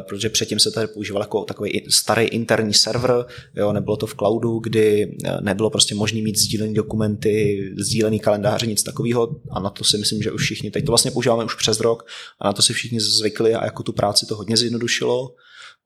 protože 0.00 0.28
předtím 0.28 0.58
se 0.58 0.70
tady 0.70 0.86
používal 0.86 1.22
jako 1.22 1.44
takový 1.44 1.86
starý 1.88 2.22
interní 2.22 2.74
server, 2.74 3.26
jo, 3.56 3.72
nebylo 3.72 3.96
to 3.96 4.06
v 4.06 4.14
cloudu, 4.14 4.58
kdy 4.58 5.16
nebylo 5.40 5.70
prostě 5.70 5.94
možné 5.94 6.22
mít 6.22 6.38
sdílené 6.38 6.72
dokumenty, 6.72 7.60
sdílený 7.78 8.20
kalendáře, 8.20 8.66
nic 8.66 8.82
takového 8.82 9.36
a 9.50 9.60
na 9.60 9.70
to 9.70 9.84
si 9.84 9.98
myslím, 9.98 10.22
že 10.22 10.32
už 10.32 10.42
všichni, 10.42 10.70
teď 10.70 10.84
to 10.84 10.92
vlastně 10.92 11.10
používáme 11.10 11.44
už 11.44 11.54
přes 11.54 11.80
rok 11.80 12.06
a 12.40 12.46
na 12.46 12.52
to 12.52 12.62
si 12.62 12.72
všichni 12.72 13.00
zvykli 13.00 13.54
a 13.54 13.64
jako 13.64 13.82
tu 13.82 13.92
práci 13.92 14.26
to 14.26 14.36
hodně 14.36 14.56
zjednodušilo. 14.56 15.34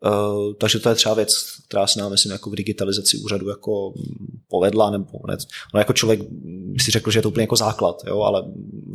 Uh, 0.04 0.54
takže 0.58 0.78
to 0.78 0.88
je 0.88 0.94
třeba 0.94 1.14
věc, 1.14 1.34
která 1.68 1.86
se 1.86 2.00
nám, 2.00 2.10
myslím, 2.10 2.32
jako 2.32 2.50
v 2.50 2.54
digitalizaci 2.54 3.18
úřadu 3.18 3.48
jako 3.48 3.92
povedla, 4.48 4.90
nebo 4.90 5.06
ne, 5.28 5.36
no 5.74 5.80
jako 5.80 5.92
člověk 5.92 6.20
si 6.78 6.90
řekl, 6.90 7.10
že 7.10 7.18
je 7.18 7.22
to 7.22 7.28
úplně 7.28 7.42
jako 7.42 7.56
základ, 7.56 8.02
jo, 8.06 8.20
ale 8.20 8.44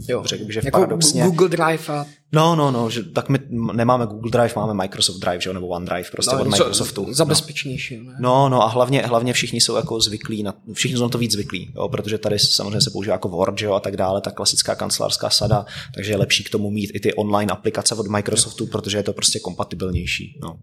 jo. 0.10 0.24
řekl 0.26 0.46
bych, 0.46 0.54
že 0.54 0.62
jako 0.64 0.78
paradoxně... 0.78 1.24
Google 1.24 1.50
Drive 1.50 1.88
a... 1.88 2.06
No, 2.34 2.56
no, 2.56 2.72
no, 2.72 2.90
že, 2.90 3.04
tak 3.04 3.30
my 3.30 3.40
nemáme 3.74 4.06
Google 4.06 4.32
Drive, 4.32 4.54
máme 4.56 4.74
Microsoft 4.74 5.20
Drive, 5.20 5.42
že 5.42 5.50
jo, 5.50 5.54
nebo 5.54 5.68
OneDrive, 5.68 6.10
prostě 6.12 6.36
no, 6.36 6.42
od 6.42 6.48
Microsoftu. 6.48 7.14
Za 7.14 7.26
bezpečnější. 7.26 7.98
No. 7.98 8.14
no, 8.20 8.50
no 8.50 8.64
a 8.64 8.68
hlavně, 8.68 9.02
hlavně 9.02 9.34
všichni 9.34 9.62
jsou 9.62 9.76
jako 9.76 10.00
zvyklí, 10.00 10.44
na, 10.44 10.54
všichni 10.74 10.97
jsou 10.97 11.04
na 11.04 11.10
to 11.10 11.18
víc 11.18 11.32
zvyklí, 11.32 11.74
jo, 11.76 11.89
protože 11.89 12.18
tady 12.18 12.39
samozřejmě 12.39 12.82
se 12.82 12.89
používá 12.89 13.14
jako 13.14 13.30
Word, 13.30 13.58
že 13.60 13.66
jo, 13.66 13.74
a 13.74 13.80
tak 13.80 13.97
dále, 13.97 14.22
ta 14.22 14.32
klasická 14.32 14.76
kancelářská 14.76 15.30
sada, 15.30 15.66
takže 15.95 16.12
je 16.12 16.18
lepší 16.18 16.43
k 16.43 16.49
tomu 16.49 16.70
mít 16.70 16.91
i 16.93 16.99
ty 16.99 17.14
online 17.14 17.52
aplikace 17.52 17.95
od 17.95 18.08
Microsoftu, 18.08 18.68
protože 18.68 18.97
je 18.97 19.04
to 19.04 19.14
prostě 19.14 19.39
kompatibilnější, 19.39 20.39
no. 20.41 20.60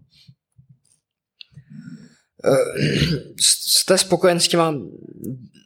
Eh, 2.45 3.19
jste 3.39 3.97
spokojen 3.97 4.39
s 4.39 4.47
těma 4.47 4.75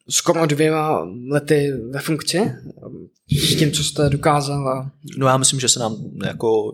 skoro 0.10 0.46
dvěma 0.46 1.08
lety 1.30 1.72
ve 1.92 2.00
funkci 2.00 2.52
s 3.32 3.56
tím, 3.56 3.72
co 3.72 3.84
jste 3.84 4.10
dokázal? 4.10 4.90
No 5.18 5.28
já 5.28 5.38
myslím, 5.38 5.60
že 5.60 5.70
se 5.70 5.80
nám 5.80 5.98
jako, 6.26 6.72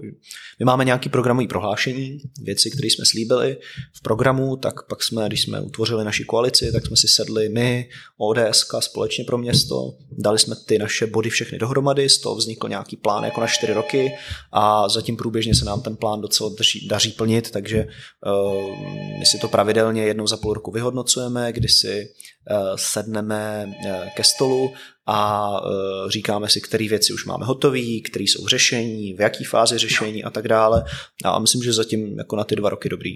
my 0.60 0.66
máme 0.66 0.86
nějaký 0.86 1.10
programový 1.10 1.48
prohlášení, 1.48 2.18
věci, 2.42 2.72
které 2.72 2.88
jsme 2.88 3.06
slíbili 3.06 3.58
v 3.94 4.02
programu, 4.02 4.58
tak 4.58 4.88
pak 4.88 5.04
jsme, 5.04 5.28
když 5.28 5.42
jsme 5.42 5.62
utvořili 5.62 6.06
naši 6.06 6.24
koalici, 6.24 6.72
tak 6.72 6.86
jsme 6.86 6.98
si 6.98 7.08
sedli 7.08 7.50
my, 7.50 7.90
ODS 8.18 8.66
společně 8.80 9.24
pro 9.24 9.38
město, 9.38 9.94
dali 10.12 10.40
jsme 10.40 10.56
ty 10.66 10.80
naše 10.80 11.08
body 11.08 11.30
všechny 11.30 11.58
dohromady, 11.58 12.10
z 12.10 12.18
toho 12.18 12.36
vznikl 12.36 12.70
nějaký 12.70 12.98
plán 12.98 13.24
jako 13.24 13.42
na 13.42 13.48
čtyři 13.48 13.74
roky 13.74 14.12
a 14.52 14.90
zatím 14.90 15.18
průběžně 15.18 15.56
se 15.56 15.66
nám 15.66 15.82
ten 15.82 15.96
plán 15.96 16.22
docela 16.22 16.50
daří, 16.58 16.88
daří 16.88 17.12
plnit, 17.12 17.52
takže 17.52 17.86
uh, 17.86 19.20
my 19.20 19.26
si 19.26 19.38
to 19.38 19.48
pravidelně 19.48 19.89
jednou 19.98 20.28
za 20.28 20.38
půl 20.38 20.54
roku 20.54 20.72
vyhodnocujeme, 20.72 21.54
kdy 21.54 21.68
si 21.68 22.06
uh, 22.52 22.58
sedneme 22.76 23.66
uh, 23.68 24.10
ke 24.16 24.24
stolu 24.24 24.74
a 25.06 25.50
uh, 25.62 26.10
říkáme 26.10 26.50
si, 26.50 26.62
které 26.62 26.88
věci 26.88 27.14
už 27.14 27.26
máme 27.26 27.46
hotové, 27.46 28.00
které 28.06 28.24
jsou 28.24 28.48
řešení, 28.48 29.14
v 29.14 29.22
jaký 29.22 29.44
fázi 29.44 29.78
řešení 29.78 30.24
a 30.24 30.30
tak 30.30 30.48
dále. 30.48 30.84
A 31.26 31.40
myslím, 31.40 31.64
že 31.64 31.74
zatím 31.74 32.18
jako 32.18 32.36
na 32.36 32.44
ty 32.44 32.56
dva 32.56 32.70
roky 32.70 32.90
dobrý. 32.90 33.12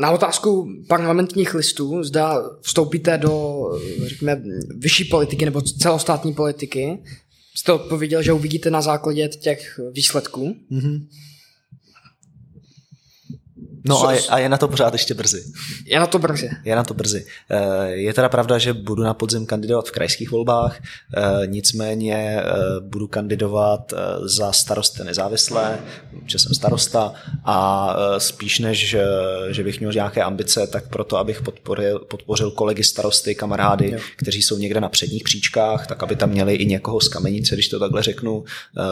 Na 0.00 0.10
otázku 0.10 0.68
parlamentních 0.88 1.54
listů, 1.54 2.04
zda 2.04 2.42
vstoupíte 2.60 3.18
do, 3.18 3.62
řekněme, 4.06 4.42
vyšší 4.78 5.04
politiky 5.04 5.44
nebo 5.44 5.62
celostátní 5.62 6.34
politiky, 6.34 7.02
jste 7.56 7.72
odpověděl, 7.72 8.22
že 8.22 8.32
uvidíte 8.32 8.70
na 8.70 8.82
základě 8.82 9.28
těch 9.28 9.80
výsledků. 9.92 10.56
Mm-hmm. 10.72 11.06
No 13.84 14.06
a 14.06 14.12
je, 14.12 14.20
a 14.20 14.38
je 14.38 14.48
na 14.48 14.56
to 14.56 14.68
pořád 14.68 14.92
ještě 14.92 15.14
brzy. 15.14 15.44
Je 15.86 16.00
na 16.00 16.06
to 16.06 16.18
brzy. 16.18 16.50
Je 16.64 16.76
na 16.76 16.84
to 16.84 16.94
brzy. 16.94 17.26
Eh, 17.50 17.86
je 17.86 18.14
teda 18.14 18.28
pravda, 18.28 18.58
že 18.58 18.72
budu 18.72 19.02
na 19.02 19.14
podzim 19.14 19.46
kandidovat 19.46 19.88
v 19.88 19.90
krajských 19.90 20.30
volbách, 20.30 20.82
eh, 21.16 21.46
nicméně 21.46 22.14
eh, 22.14 22.44
budu 22.80 23.06
kandidovat 23.06 23.94
za 24.22 24.52
starosty 24.52 25.04
nezávislé, 25.04 25.78
že 26.26 26.38
jsem 26.38 26.54
starosta 26.54 27.14
a 27.44 27.96
spíš 28.18 28.58
než, 28.58 28.96
že 29.50 29.64
bych 29.64 29.80
měl 29.80 29.92
nějaké 29.92 30.22
ambice, 30.22 30.66
tak 30.66 30.88
proto, 30.88 31.16
abych 31.16 31.42
podporil, 31.42 31.98
podpořil 31.98 32.50
kolegy 32.50 32.84
starosty, 32.84 33.34
kamarády, 33.34 33.90
jo. 33.90 33.98
kteří 34.16 34.42
jsou 34.42 34.58
někde 34.58 34.80
na 34.80 34.88
předních 34.88 35.22
příčkách, 35.24 35.86
tak 35.86 36.02
aby 36.02 36.16
tam 36.16 36.30
měli 36.30 36.54
i 36.54 36.66
někoho 36.66 37.00
z 37.00 37.08
kamenice, 37.08 37.54
když 37.54 37.68
to 37.68 37.78
takhle 37.78 38.02
řeknu, 38.02 38.44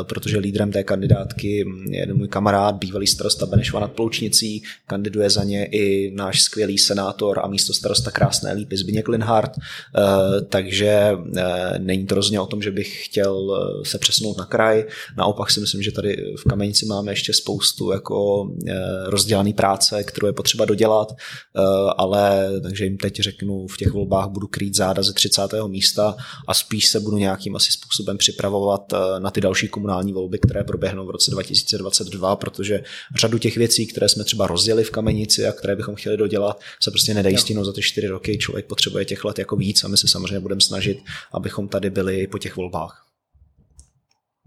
protože 0.02 0.38
lídrem 0.38 0.72
té 0.72 0.84
kandidátky 0.84 1.66
je 1.88 2.00
jeden 2.00 2.16
můj 2.16 2.28
kamarád, 2.28 2.74
bývalý 2.74 3.06
starosta 3.06 3.46
Benešova 3.46 3.80
nad 3.80 3.92
Ploučnicí, 3.92 4.62
kandiduje 4.90 5.30
za 5.30 5.44
ně 5.44 5.66
i 5.66 6.10
náš 6.14 6.42
skvělý 6.42 6.78
senátor 6.78 7.38
a 7.38 7.46
místo 7.46 7.72
starosta 7.72 8.10
Krásné 8.10 8.52
lípy 8.52 8.76
Zbigněk 8.76 9.08
Linhardt, 9.08 9.52
eh, 9.58 10.40
takže 10.48 11.14
eh, 11.36 11.78
není 11.78 12.06
to 12.06 12.14
rozhodně 12.14 12.40
o 12.40 12.46
tom, 12.46 12.62
že 12.62 12.70
bych 12.70 13.04
chtěl 13.04 13.36
eh, 13.38 13.84
se 13.88 13.98
přesunout 13.98 14.38
na 14.38 14.44
kraj, 14.44 14.84
naopak 15.16 15.50
si 15.50 15.60
myslím, 15.60 15.82
že 15.82 15.92
tady 15.92 16.34
v 16.38 16.48
Kamenici 16.48 16.86
máme 16.86 17.12
ještě 17.12 17.32
spoustu 17.32 17.92
jako 17.92 18.50
rozdělaný 19.06 19.52
práce, 19.52 20.04
kterou 20.04 20.26
je 20.26 20.32
potřeba 20.32 20.64
dodělat, 20.64 21.12
ale 21.96 22.50
takže 22.62 22.84
jim 22.84 22.96
teď 22.96 23.20
řeknu, 23.20 23.66
v 23.66 23.76
těch 23.76 23.92
volbách 23.92 24.28
budu 24.28 24.46
krýt 24.46 24.76
záda 24.76 25.02
ze 25.02 25.12
30. 25.12 25.42
místa 25.66 26.16
a 26.48 26.54
spíš 26.54 26.86
se 26.86 27.00
budu 27.00 27.18
nějakým 27.18 27.56
asi 27.56 27.72
způsobem 27.72 28.18
připravovat 28.18 28.92
na 29.18 29.30
ty 29.30 29.40
další 29.40 29.68
komunální 29.68 30.12
volby, 30.12 30.38
které 30.38 30.64
proběhnou 30.64 31.06
v 31.06 31.10
roce 31.10 31.30
2022, 31.30 32.36
protože 32.36 32.82
řadu 33.20 33.38
těch 33.38 33.56
věcí, 33.56 33.86
které 33.86 34.08
jsme 34.08 34.24
třeba 34.24 34.46
rozdělili 34.46 34.79
v 34.84 34.90
kamenici 34.90 35.46
a 35.46 35.52
které 35.52 35.76
bychom 35.76 35.94
chtěli 35.94 36.16
dodělat, 36.16 36.60
se 36.82 36.90
prostě 36.90 37.14
nedají 37.14 37.38
stihnout 37.38 37.64
za 37.64 37.72
ty 37.72 37.82
čtyři 37.82 38.06
roky. 38.06 38.38
Člověk 38.38 38.66
potřebuje 38.66 39.04
těch 39.04 39.24
let 39.24 39.38
jako 39.38 39.56
víc 39.56 39.84
a 39.84 39.88
my 39.88 39.96
se 39.96 40.08
samozřejmě 40.08 40.40
budeme 40.40 40.60
snažit, 40.60 40.98
abychom 41.32 41.68
tady 41.68 41.90
byli 41.90 42.26
po 42.26 42.38
těch 42.38 42.56
volbách. 42.56 43.06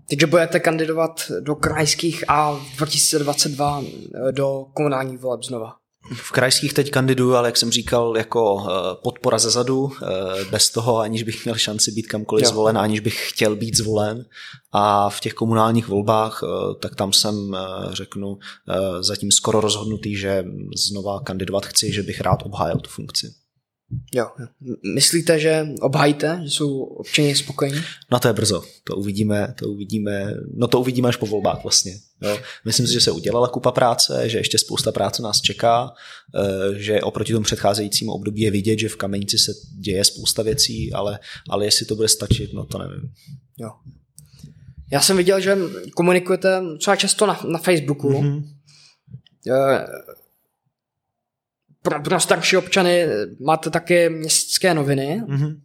Takže 0.09 0.27
budete 0.27 0.59
kandidovat 0.59 1.31
do 1.39 1.55
krajských 1.55 2.29
a 2.29 2.65
2022 2.77 3.83
eh, 3.83 4.31
do 4.31 4.65
komunálních 4.73 5.19
voleb 5.19 5.43
znova. 5.43 5.82
V 6.11 6.31
krajských 6.31 6.73
teď 6.73 6.91
kandiduju, 6.91 7.35
ale 7.35 7.47
jak 7.47 7.57
jsem 7.57 7.71
říkal, 7.71 8.17
jako 8.17 8.67
eh, 8.67 8.95
podpora 9.03 9.39
ze 9.39 9.49
zadu, 9.49 9.91
eh, 9.91 10.45
bez 10.45 10.69
toho, 10.69 10.99
aniž 10.99 11.23
bych 11.23 11.45
měl 11.45 11.55
šanci 11.55 11.91
být 11.91 12.07
kamkoliv 12.07 12.43
jo. 12.43 12.49
zvolen, 12.49 12.77
aniž 12.77 12.99
bych 12.99 13.29
chtěl 13.29 13.55
být 13.55 13.77
zvolen. 13.77 14.25
A 14.71 15.09
v 15.09 15.19
těch 15.19 15.33
komunálních 15.33 15.87
volbách, 15.87 16.43
eh, 16.43 16.75
tak 16.79 16.95
tam 16.95 17.13
jsem, 17.13 17.57
řeknu, 17.91 18.37
zatím 18.99 19.31
skoro 19.31 19.61
rozhodnutý, 19.61 20.15
že 20.15 20.45
znova 20.87 21.19
kandidovat 21.19 21.65
chci, 21.65 21.93
že 21.93 22.03
bych 22.03 22.21
rád 22.21 22.39
obhájil 22.43 22.77
tu 22.77 22.89
funkci. 22.89 23.33
Jo. 24.15 24.27
Myslíte, 24.95 25.39
že 25.39 25.67
obhajíte, 25.81 26.41
že 26.43 26.49
jsou 26.49 26.83
občané 26.83 27.35
spokojení? 27.35 27.81
No 28.11 28.19
to 28.19 28.27
je 28.27 28.33
brzo, 28.33 28.63
to 28.83 28.95
uvidíme, 28.95 29.53
to 29.59 29.69
uvidíme, 29.69 30.33
no 30.55 30.67
to 30.67 30.79
uvidíme 30.79 31.09
až 31.09 31.15
po 31.15 31.25
volbách 31.25 31.63
vlastně. 31.63 31.93
Jo. 32.21 32.39
Myslím 32.65 32.87
si, 32.87 32.93
že 32.93 33.01
se 33.01 33.11
udělala 33.11 33.47
kupa 33.47 33.71
práce, 33.71 34.29
že 34.29 34.37
ještě 34.37 34.57
spousta 34.57 34.91
práce 34.91 35.21
nás 35.21 35.41
čeká, 35.41 35.91
eh, 36.35 36.79
že 36.79 37.01
oproti 37.01 37.33
tomu 37.33 37.43
předcházejícímu 37.43 38.11
období 38.11 38.41
je 38.41 38.51
vidět, 38.51 38.79
že 38.79 38.89
v 38.89 38.95
Kamenici 38.95 39.37
se 39.37 39.51
děje 39.79 40.03
spousta 40.03 40.43
věcí, 40.43 40.93
ale, 40.93 41.19
ale 41.49 41.65
jestli 41.65 41.85
to 41.85 41.95
bude 41.95 42.07
stačit, 42.07 42.53
no 42.53 42.65
to 42.65 42.77
nevím. 42.77 43.11
Jo. 43.57 43.69
Já 44.91 45.01
jsem 45.01 45.17
viděl, 45.17 45.39
že 45.39 45.57
komunikujete 45.95 46.61
třeba 46.77 46.95
často 46.95 47.25
na, 47.25 47.41
na 47.47 47.59
Facebooku. 47.59 48.09
Mm-hmm 48.09 48.43
pro, 51.83 52.01
pro 52.01 52.19
starší 52.19 52.57
občany 52.57 53.05
máte 53.39 53.69
také 53.69 54.09
městské 54.09 54.73
noviny. 54.73 55.21
Mm-hmm. 55.27 55.59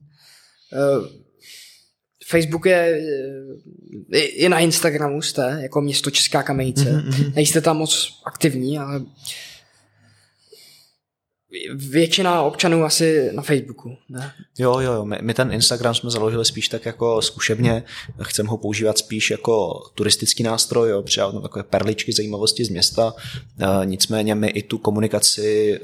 Facebook 2.29 2.67
je 2.67 3.03
i 4.15 4.49
na 4.49 4.59
Instagramu 4.59 5.23
jste, 5.23 5.59
jako 5.63 5.81
město 5.81 6.11
Česká 6.11 6.43
kamenice. 6.43 6.85
Mm-hmm. 6.85 7.33
Nejste 7.35 7.61
tam 7.61 7.77
moc 7.77 8.21
aktivní, 8.27 8.79
ale 8.79 9.01
většina 11.75 12.43
občanů 12.43 12.85
asi 12.85 13.31
na 13.33 13.43
Facebooku. 13.43 13.97
Ne? 14.09 14.33
Jo, 14.59 14.81
jo, 14.81 14.93
jo. 14.93 15.05
My, 15.05 15.19
my 15.23 15.35
ten 15.35 15.53
Instagram 15.53 15.95
jsme 15.95 16.11
založili 16.11 16.45
spíš 16.45 16.69
tak 16.69 16.87
jako 16.87 17.23
zkušebně. 17.23 17.83
Chceme 18.23 18.49
ho 18.49 18.57
používat 18.57 18.99
spíš 18.99 19.31
jako 19.31 19.83
turistický 19.95 20.43
nástroj, 20.43 20.91
jo, 20.91 21.03
přidávat 21.03 21.33
tam 21.33 21.43
takové 21.43 21.63
perličky 21.63 22.13
zajímavosti 22.13 22.65
z 22.65 22.69
města. 22.69 23.15
E, 23.61 23.87
nicméně 23.87 24.35
my 24.35 24.49
i 24.49 24.63
tu 24.63 24.79
komunikaci 24.79 25.75
e, 25.75 25.79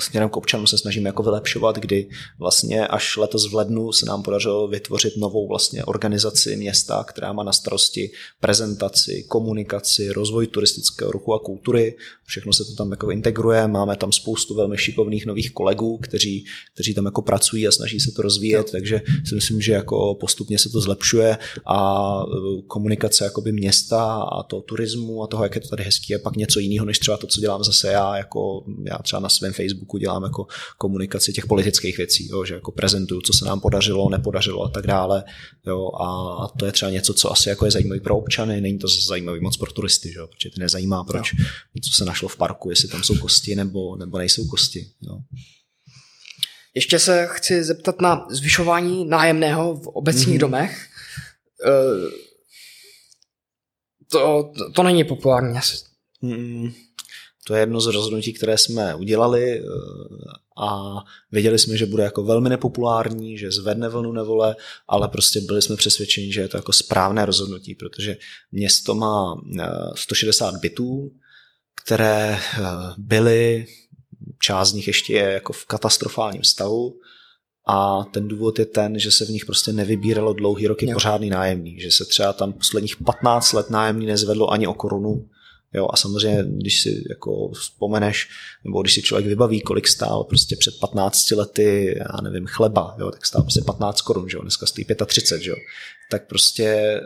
směrem 0.00 0.28
k 0.28 0.36
občanům 0.36 0.66
se 0.66 0.78
snažíme 0.78 1.08
jako 1.08 1.22
vylepšovat, 1.22 1.76
kdy 1.76 2.08
vlastně 2.38 2.86
až 2.86 3.16
letos 3.16 3.50
v 3.50 3.54
lednu 3.54 3.92
se 3.92 4.06
nám 4.06 4.22
podařilo 4.22 4.68
vytvořit 4.68 5.16
novou 5.16 5.48
vlastně 5.48 5.84
organizaci 5.84 6.56
města, 6.56 7.04
která 7.04 7.32
má 7.32 7.42
na 7.42 7.52
starosti 7.52 8.10
prezentaci, 8.40 9.24
komunikaci, 9.28 10.12
rozvoj 10.12 10.46
turistického 10.46 11.12
ruchu 11.12 11.34
a 11.34 11.38
kultury. 11.38 11.96
Všechno 12.24 12.52
se 12.52 12.64
to 12.64 12.74
tam 12.74 12.90
jako 12.90 13.10
integruje. 13.10 13.66
Máme 13.66 13.96
tam 13.96 14.12
spoustu 14.12 14.54
velmi 14.54 14.78
šikovných 14.78 15.07
šikovných 15.08 15.26
nových 15.26 15.50
kolegů, 15.50 15.98
kteří, 15.98 16.44
kteří 16.74 16.94
tam 16.94 17.04
jako 17.04 17.22
pracují 17.22 17.68
a 17.68 17.72
snaží 17.72 18.00
se 18.00 18.12
to 18.12 18.22
rozvíjet, 18.22 18.70
takže 18.70 19.00
si 19.24 19.34
myslím, 19.34 19.60
že 19.60 19.72
jako 19.72 20.14
postupně 20.14 20.58
se 20.58 20.68
to 20.68 20.80
zlepšuje 20.80 21.38
a 21.66 21.78
e, 22.22 22.62
komunikace 22.66 23.24
jakoby 23.24 23.52
města 23.52 24.22
a 24.22 24.42
toho 24.42 24.62
turismu 24.62 25.22
a 25.22 25.26
toho, 25.26 25.42
jak 25.44 25.54
je 25.54 25.60
to 25.60 25.68
tady 25.68 25.84
hezký, 25.84 26.12
je 26.12 26.18
pak 26.18 26.36
něco 26.36 26.60
jiného, 26.60 26.86
než 26.86 26.98
třeba 26.98 27.16
to, 27.16 27.26
co 27.26 27.40
dělám 27.40 27.64
zase 27.64 27.88
já, 27.92 28.16
jako 28.16 28.64
já 28.84 28.98
třeba 28.98 29.20
na 29.20 29.28
svém 29.28 29.52
Facebooku 29.52 29.98
dělám 29.98 30.22
jako 30.22 30.46
komunikaci 30.78 31.32
těch 31.32 31.46
politických 31.46 31.96
věcí, 31.96 32.28
jo, 32.28 32.44
že 32.44 32.54
jako 32.54 32.72
prezentuju, 32.72 33.20
co 33.20 33.32
se 33.32 33.44
nám 33.44 33.60
podařilo, 33.60 34.10
nepodařilo 34.10 34.64
a 34.64 34.68
tak 34.68 34.86
dále. 34.86 35.24
Jo, 35.66 35.90
a 36.00 36.48
to 36.58 36.66
je 36.66 36.72
třeba 36.72 36.90
něco, 36.90 37.14
co 37.14 37.32
asi 37.32 37.48
jako 37.48 37.64
je 37.64 37.70
zajímavé 37.70 38.00
pro 38.00 38.18
občany, 38.18 38.60
není 38.60 38.78
to 38.78 38.88
zajímavé 38.88 39.40
moc 39.40 39.56
pro 39.56 39.72
turisty, 39.72 40.12
že 40.12 40.18
jo, 40.18 40.26
protože 40.26 40.50
ty 40.50 40.60
nezajímá, 40.60 41.04
proč, 41.04 41.32
jo. 41.32 41.44
co 41.84 41.92
se 41.92 42.04
našlo 42.04 42.28
v 42.28 42.36
parku, 42.36 42.70
jestli 42.70 42.88
tam 42.88 43.02
jsou 43.02 43.18
kosti 43.18 43.54
nebo, 43.56 43.96
nebo 43.96 44.18
nejsou 44.18 44.46
kosti. 44.46 44.86
No. 45.02 45.22
Ještě 46.74 46.98
se 46.98 47.28
chci 47.30 47.64
zeptat 47.64 48.00
na 48.00 48.26
zvyšování 48.30 49.04
nájemného 49.04 49.76
v 49.76 49.86
obecních 49.86 50.36
mm-hmm. 50.36 50.40
domech. 50.40 50.88
E, 51.66 51.70
to, 54.10 54.52
to, 54.58 54.72
to 54.72 54.82
není 54.82 55.04
populární 55.04 55.58
asi. 55.58 55.76
Mm, 56.22 56.72
to 57.46 57.54
je 57.54 57.60
jedno 57.60 57.80
z 57.80 57.86
rozhodnutí, 57.86 58.32
které 58.32 58.58
jsme 58.58 58.94
udělali 58.94 59.58
e, 59.58 59.62
a 60.60 60.96
věděli 61.32 61.58
jsme, 61.58 61.76
že 61.76 61.86
bude 61.86 62.02
jako 62.02 62.24
velmi 62.24 62.48
nepopulární, 62.48 63.38
že 63.38 63.50
zvedne 63.50 63.88
vlnu 63.88 64.12
nevole, 64.12 64.56
ale 64.88 65.08
prostě 65.08 65.40
byli 65.40 65.62
jsme 65.62 65.76
přesvědčeni, 65.76 66.32
že 66.32 66.40
je 66.40 66.48
to 66.48 66.56
jako 66.56 66.72
správné 66.72 67.26
rozhodnutí, 67.26 67.74
protože 67.74 68.16
město 68.52 68.94
má 68.94 69.42
160 69.94 70.54
e, 70.54 70.58
bytů, 70.58 71.12
které 71.84 72.38
byly 72.96 73.66
část 74.38 74.68
z 74.70 74.74
nich 74.74 74.86
ještě 74.86 75.12
je 75.12 75.32
jako 75.32 75.52
v 75.52 75.66
katastrofálním 75.66 76.44
stavu 76.44 76.94
a 77.66 78.04
ten 78.04 78.28
důvod 78.28 78.58
je 78.58 78.66
ten, 78.66 78.98
že 78.98 79.10
se 79.10 79.24
v 79.24 79.28
nich 79.28 79.44
prostě 79.44 79.72
nevybíralo 79.72 80.32
dlouhý 80.32 80.66
roky 80.66 80.86
jo. 80.86 80.94
pořádný 80.94 81.30
nájemný, 81.30 81.80
že 81.80 81.90
se 81.90 82.04
třeba 82.04 82.32
tam 82.32 82.52
posledních 82.52 82.96
15 82.96 83.52
let 83.52 83.70
nájemný 83.70 84.06
nezvedlo 84.06 84.50
ani 84.50 84.66
o 84.66 84.74
korunu 84.74 85.28
Jo, 85.74 85.88
a 85.90 85.96
samozřejmě, 85.96 86.44
když 86.48 86.80
si 86.80 87.04
jako 87.08 87.48
vzpomeneš, 87.48 88.28
nebo 88.64 88.82
když 88.82 88.94
si 88.94 89.02
člověk 89.02 89.26
vybaví, 89.26 89.60
kolik 89.60 89.88
stál 89.88 90.24
prostě 90.24 90.56
před 90.56 90.74
15 90.80 91.30
lety, 91.30 91.98
já 91.98 92.20
nevím, 92.22 92.46
chleba, 92.46 92.96
jo, 92.98 93.10
tak 93.10 93.26
stál 93.26 93.42
prostě 93.42 93.60
15 93.60 94.00
korun, 94.00 94.28
že 94.28 94.36
jo, 94.36 94.42
dneska 94.42 94.66
stojí 94.66 94.86
35, 95.06 95.42
že 95.42 95.50
jo, 95.50 95.56
tak 96.10 96.28
prostě 96.28 96.64
eh, 96.64 97.02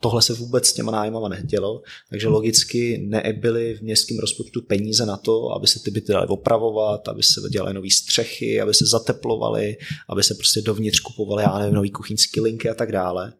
tohle 0.00 0.22
se 0.22 0.34
vůbec 0.34 0.66
s 0.66 0.72
těma 0.72 0.92
nájmama 0.92 1.28
nedělo, 1.28 1.82
takže 2.10 2.28
logicky 2.28 2.98
nebyly 2.98 3.74
v 3.74 3.82
městském 3.82 4.18
rozpočtu 4.18 4.62
peníze 4.62 5.06
na 5.06 5.16
to, 5.16 5.52
aby 5.52 5.66
se 5.66 5.82
ty 5.82 5.90
byty 5.90 6.12
daly 6.12 6.26
opravovat, 6.26 7.08
aby 7.08 7.22
se 7.22 7.40
dělaly 7.50 7.74
nové 7.74 7.90
střechy, 7.90 8.60
aby 8.60 8.74
se 8.74 8.86
zateplovaly, 8.86 9.76
aby 10.08 10.22
se 10.22 10.34
prostě 10.34 10.60
dovnitř 10.60 11.00
kupovaly, 11.00 11.42
já 11.42 11.58
nevím, 11.58 11.74
nový 11.74 11.90
kuchyňský 11.90 12.40
linky 12.40 12.70
a 12.70 12.74
tak 12.74 12.92
dále. 12.92 13.32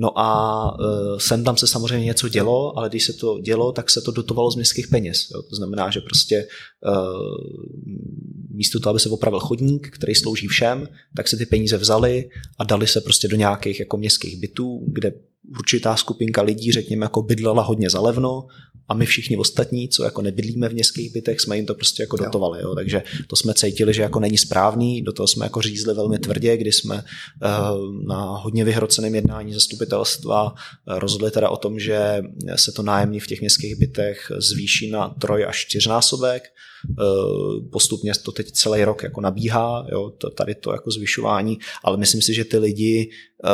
No 0.00 0.18
a 0.18 0.78
uh, 0.78 1.18
sem 1.18 1.44
tam 1.44 1.56
se 1.56 1.66
samozřejmě 1.66 2.04
něco 2.04 2.28
dělo, 2.28 2.78
ale 2.78 2.88
když 2.88 3.04
se 3.04 3.12
to 3.12 3.38
dělo, 3.40 3.72
tak 3.72 3.90
se 3.90 4.00
to 4.00 4.10
dotovalo 4.12 4.50
z 4.50 4.56
městských 4.56 4.88
peněz. 4.88 5.30
Jo. 5.34 5.42
To 5.42 5.56
znamená, 5.56 5.90
že 5.90 6.00
prostě 6.00 6.46
uh, 6.86 6.94
místo 8.50 8.80
toho, 8.80 8.90
aby 8.90 9.00
se 9.00 9.08
opravil 9.08 9.40
chodník, 9.40 9.90
který 9.90 10.14
slouží 10.14 10.46
všem, 10.46 10.88
tak 11.16 11.28
se 11.28 11.36
ty 11.36 11.46
peníze 11.46 11.76
vzali 11.76 12.28
a 12.58 12.64
dali 12.64 12.86
se 12.86 13.00
prostě 13.00 13.28
do 13.28 13.36
nějakých 13.36 13.80
jako 13.80 13.96
městských 13.96 14.40
bytů, 14.40 14.84
kde 14.86 15.12
určitá 15.58 15.96
skupinka 15.96 16.42
lidí, 16.42 16.72
řekněme, 16.72 17.04
jako 17.04 17.22
bydlela 17.22 17.62
hodně 17.62 17.90
zalevno 17.90 18.46
a 18.90 18.94
my 18.94 19.06
všichni 19.06 19.36
ostatní, 19.36 19.88
co 19.88 20.04
jako 20.04 20.22
nebydlíme 20.22 20.68
v 20.68 20.72
městských 20.72 21.12
bytech, 21.12 21.40
jsme 21.40 21.56
jim 21.56 21.66
to 21.66 21.74
prostě 21.74 22.02
jako 22.02 22.16
dotovali. 22.16 22.62
Jo. 22.62 22.74
Takže 22.74 23.02
to 23.26 23.36
jsme 23.36 23.54
cítili, 23.54 23.94
že 23.94 24.02
jako 24.02 24.20
není 24.20 24.38
správný, 24.38 25.02
do 25.02 25.12
toho 25.12 25.26
jsme 25.26 25.46
jako 25.46 25.60
řízli 25.60 25.94
velmi 25.94 26.18
tvrdě, 26.18 26.56
kdy 26.56 26.72
jsme 26.72 26.94
uh, 26.94 28.06
na 28.06 28.20
hodně 28.24 28.64
vyhroceném 28.64 29.14
jednání 29.14 29.54
zastupitelstva 29.54 30.54
eh, 30.54 30.98
rozhodli 30.98 31.30
teda 31.30 31.48
o 31.48 31.56
tom, 31.56 31.80
že 31.80 32.22
se 32.56 32.72
to 32.72 32.82
nájemní 32.82 33.20
v 33.20 33.26
těch 33.26 33.40
městských 33.40 33.76
bytech 33.76 34.32
zvýší 34.38 34.90
na 34.90 35.08
troj 35.08 35.44
až 35.44 35.66
čtyřnásobek, 35.68 36.42
Eh, 36.79 36.79
postupně 37.72 38.12
to 38.22 38.32
teď 38.32 38.50
celý 38.50 38.84
rok 38.84 39.02
jako 39.02 39.20
nabíhá, 39.20 39.86
jo, 39.92 40.12
tady 40.34 40.54
to 40.54 40.72
jako 40.72 40.90
zvyšování, 40.90 41.58
ale 41.84 41.96
myslím 41.96 42.22
si, 42.22 42.34
že 42.34 42.44
ty 42.44 42.58
lidi 42.58 43.10
eh, 43.44 43.48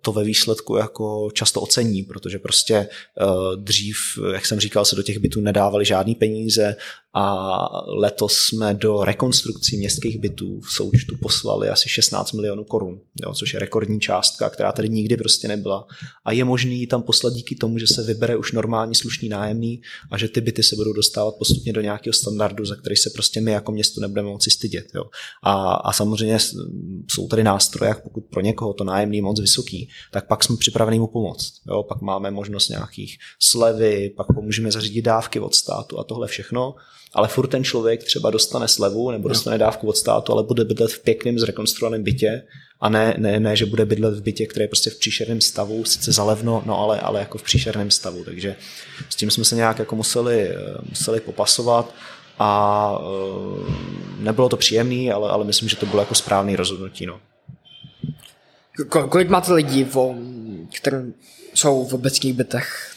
to 0.00 0.12
ve 0.12 0.24
výsledku 0.24 0.76
jako 0.76 1.30
často 1.32 1.60
ocení, 1.60 2.02
protože 2.02 2.38
prostě 2.38 2.74
eh, 2.74 3.26
dřív, 3.56 3.96
jak 4.32 4.46
jsem 4.46 4.60
říkal, 4.60 4.84
se 4.84 4.96
do 4.96 5.02
těch 5.02 5.18
bytů 5.18 5.40
nedávali 5.40 5.84
žádný 5.84 6.14
peníze, 6.14 6.76
a 7.16 7.66
letos 7.86 8.34
jsme 8.34 8.74
do 8.74 9.04
rekonstrukcí 9.04 9.76
městských 9.76 10.18
bytů 10.18 10.60
v 10.60 10.72
součtu 10.72 11.16
poslali 11.22 11.68
asi 11.68 11.88
16 11.88 12.32
milionů 12.32 12.64
korun, 12.64 13.00
jo, 13.22 13.34
což 13.34 13.54
je 13.54 13.60
rekordní 13.60 14.00
částka, 14.00 14.50
která 14.50 14.72
tady 14.72 14.88
nikdy 14.88 15.16
prostě 15.16 15.48
nebyla. 15.48 15.86
A 16.24 16.32
je 16.32 16.44
možný 16.44 16.86
tam 16.86 17.02
poslat 17.02 17.32
díky 17.32 17.54
tomu, 17.54 17.78
že 17.78 17.86
se 17.86 18.02
vybere 18.02 18.36
už 18.36 18.52
normální 18.52 18.94
slušný 18.94 19.28
nájemný 19.28 19.80
a 20.10 20.18
že 20.18 20.28
ty 20.28 20.40
byty 20.40 20.62
se 20.62 20.76
budou 20.76 20.92
dostávat 20.92 21.34
postupně 21.38 21.72
do 21.72 21.80
nějakého 21.80 22.14
standardu, 22.14 22.64
za 22.64 22.76
který 22.76 22.96
se 22.96 23.10
prostě 23.10 23.40
my 23.40 23.50
jako 23.50 23.72
město 23.72 24.00
nebudeme 24.00 24.28
moci 24.28 24.50
stydět. 24.50 24.86
Jo. 24.94 25.04
A, 25.42 25.74
a 25.74 25.92
samozřejmě 25.92 26.38
jsou 27.10 27.28
tady 27.28 27.44
nástroje, 27.44 27.88
jak 27.88 28.02
pokud 28.02 28.24
pro 28.24 28.40
někoho 28.40 28.72
to 28.72 28.84
nájemný 28.84 29.16
je 29.16 29.22
moc 29.22 29.40
vysoký, 29.40 29.88
tak 30.12 30.26
pak 30.26 30.44
jsme 30.44 30.56
připraveni 30.56 30.98
mu 30.98 31.06
pomoct. 31.06 31.52
Jo. 31.68 31.82
Pak 31.82 32.00
máme 32.00 32.30
možnost 32.30 32.68
nějakých 32.68 33.18
slevy, 33.42 34.10
pak 34.16 34.26
pomůžeme 34.34 34.70
zařídit 34.72 35.02
dávky 35.02 35.40
od 35.40 35.54
státu 35.54 35.98
a 35.98 36.04
tohle 36.04 36.26
všechno 36.26 36.74
ale 37.14 37.28
furt 37.28 37.46
ten 37.46 37.64
člověk 37.64 38.04
třeba 38.04 38.30
dostane 38.30 38.68
slevu 38.68 39.10
nebo 39.10 39.28
dostane 39.28 39.58
dávku 39.58 39.88
od 39.88 39.96
státu, 39.96 40.32
ale 40.32 40.42
bude 40.42 40.64
bydlet 40.64 40.92
v 40.92 41.02
pěkným 41.02 41.38
zrekonstruovaném 41.38 42.02
bytě 42.02 42.42
a 42.80 42.88
ne, 42.88 43.14
ne, 43.18 43.40
ne, 43.40 43.56
že 43.56 43.66
bude 43.66 43.84
bydlet 43.84 44.14
v 44.14 44.22
bytě, 44.22 44.46
který 44.46 44.64
je 44.64 44.68
prostě 44.68 44.90
v 44.90 44.98
příšerném 44.98 45.40
stavu, 45.40 45.84
sice 45.84 46.12
zalevno, 46.12 46.62
no 46.66 46.78
ale, 46.78 47.00
ale 47.00 47.20
jako 47.20 47.38
v 47.38 47.42
příšerném 47.42 47.90
stavu, 47.90 48.24
takže 48.24 48.56
s 49.08 49.16
tím 49.16 49.30
jsme 49.30 49.44
se 49.44 49.56
nějak 49.56 49.78
jako 49.78 49.96
museli, 49.96 50.50
museli 50.88 51.20
popasovat 51.20 51.94
a 52.38 52.98
eh, 53.00 53.72
nebylo 54.18 54.48
to 54.48 54.56
příjemné, 54.56 55.12
ale, 55.12 55.30
ale 55.30 55.44
myslím, 55.44 55.68
že 55.68 55.76
to 55.76 55.86
bylo 55.86 56.02
jako 56.02 56.14
správný 56.14 56.56
rozhodnutí. 56.56 57.06
No. 57.06 57.20
Kolik 59.08 59.28
máte 59.28 59.52
lidí, 59.52 59.86
které 60.78 61.04
jsou 61.54 61.84
v 61.84 61.94
obecních 61.94 62.34
bytech? 62.34 62.94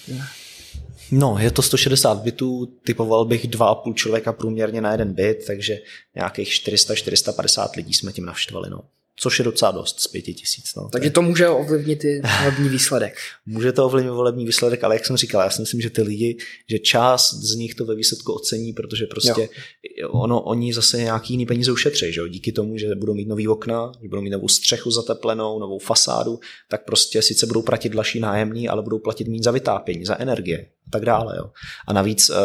No, 1.12 1.38
je 1.40 1.52
to 1.52 1.62
160 1.62 2.18
bytů, 2.18 2.66
typoval 2.84 3.26
bych 3.26 3.48
2,5 3.50 3.94
člověka 3.94 4.34
průměrně 4.34 4.82
na 4.82 4.92
jeden 4.92 5.14
byt, 5.14 5.44
takže 5.48 5.80
nějakých 6.16 6.50
400-450 6.50 7.70
lidí 7.78 7.94
jsme 7.94 8.14
tím 8.14 8.26
navštvali. 8.26 8.70
No 8.70 8.82
což 9.20 9.40
je 9.40 9.46
docela 9.46 9.72
dost 9.72 10.00
z 10.00 10.08
pěti 10.08 10.34
tisíc. 10.34 10.76
No. 10.76 10.90
Takže 10.92 11.10
to 11.10 11.22
může 11.22 11.50
ovlivnit 11.50 12.04
i 12.04 12.22
volební 12.40 12.70
výsledek. 12.70 13.18
může 13.46 13.72
to 13.72 13.86
ovlivnit 13.86 14.14
volební 14.14 14.46
výsledek, 14.46 14.84
ale 14.84 14.96
jak 14.96 15.06
jsem 15.06 15.18
říkal, 15.18 15.42
já 15.42 15.50
si 15.50 15.62
myslím, 15.62 15.82
že 15.82 15.90
ty 15.90 16.02
lidi, 16.02 16.38
že 16.70 16.80
část 16.80 17.34
z 17.34 17.56
nich 17.56 17.76
to 17.76 17.86
ve 17.86 17.96
výsledku 17.96 18.34
ocení, 18.34 18.74
protože 18.74 19.06
prostě 19.06 19.50
jo. 19.98 20.10
ono, 20.10 20.42
oni 20.42 20.74
zase 20.74 20.98
nějaký 20.98 21.34
jiný 21.34 21.46
peníze 21.46 21.72
ušetří, 21.72 22.14
že 22.14 22.20
jo? 22.20 22.28
díky 22.28 22.52
tomu, 22.52 22.78
že 22.78 22.96
budou 22.96 23.14
mít 23.14 23.28
nový 23.28 23.48
okna, 23.48 23.92
že 24.02 24.10
budou 24.10 24.22
mít 24.22 24.30
novou 24.30 24.48
střechu 24.48 24.92
zateplenou, 24.92 25.60
novou 25.60 25.80
fasádu, 25.80 26.40
tak 26.70 26.86
prostě 26.86 27.22
sice 27.22 27.46
budou 27.46 27.62
platit 27.62 27.90
dlaší 27.90 28.20
nájemní, 28.20 28.70
ale 28.70 28.82
budou 28.82 29.00
platit 29.00 29.28
méně 29.28 29.44
za 29.44 29.52
vytápění, 29.52 30.06
za 30.06 30.22
energie 30.22 30.68
a 30.88 30.90
tak 30.92 31.06
dále. 31.06 31.38
Jo. 31.38 31.50
A 31.88 31.94
navíc 31.94 32.30
uh, 32.30 32.36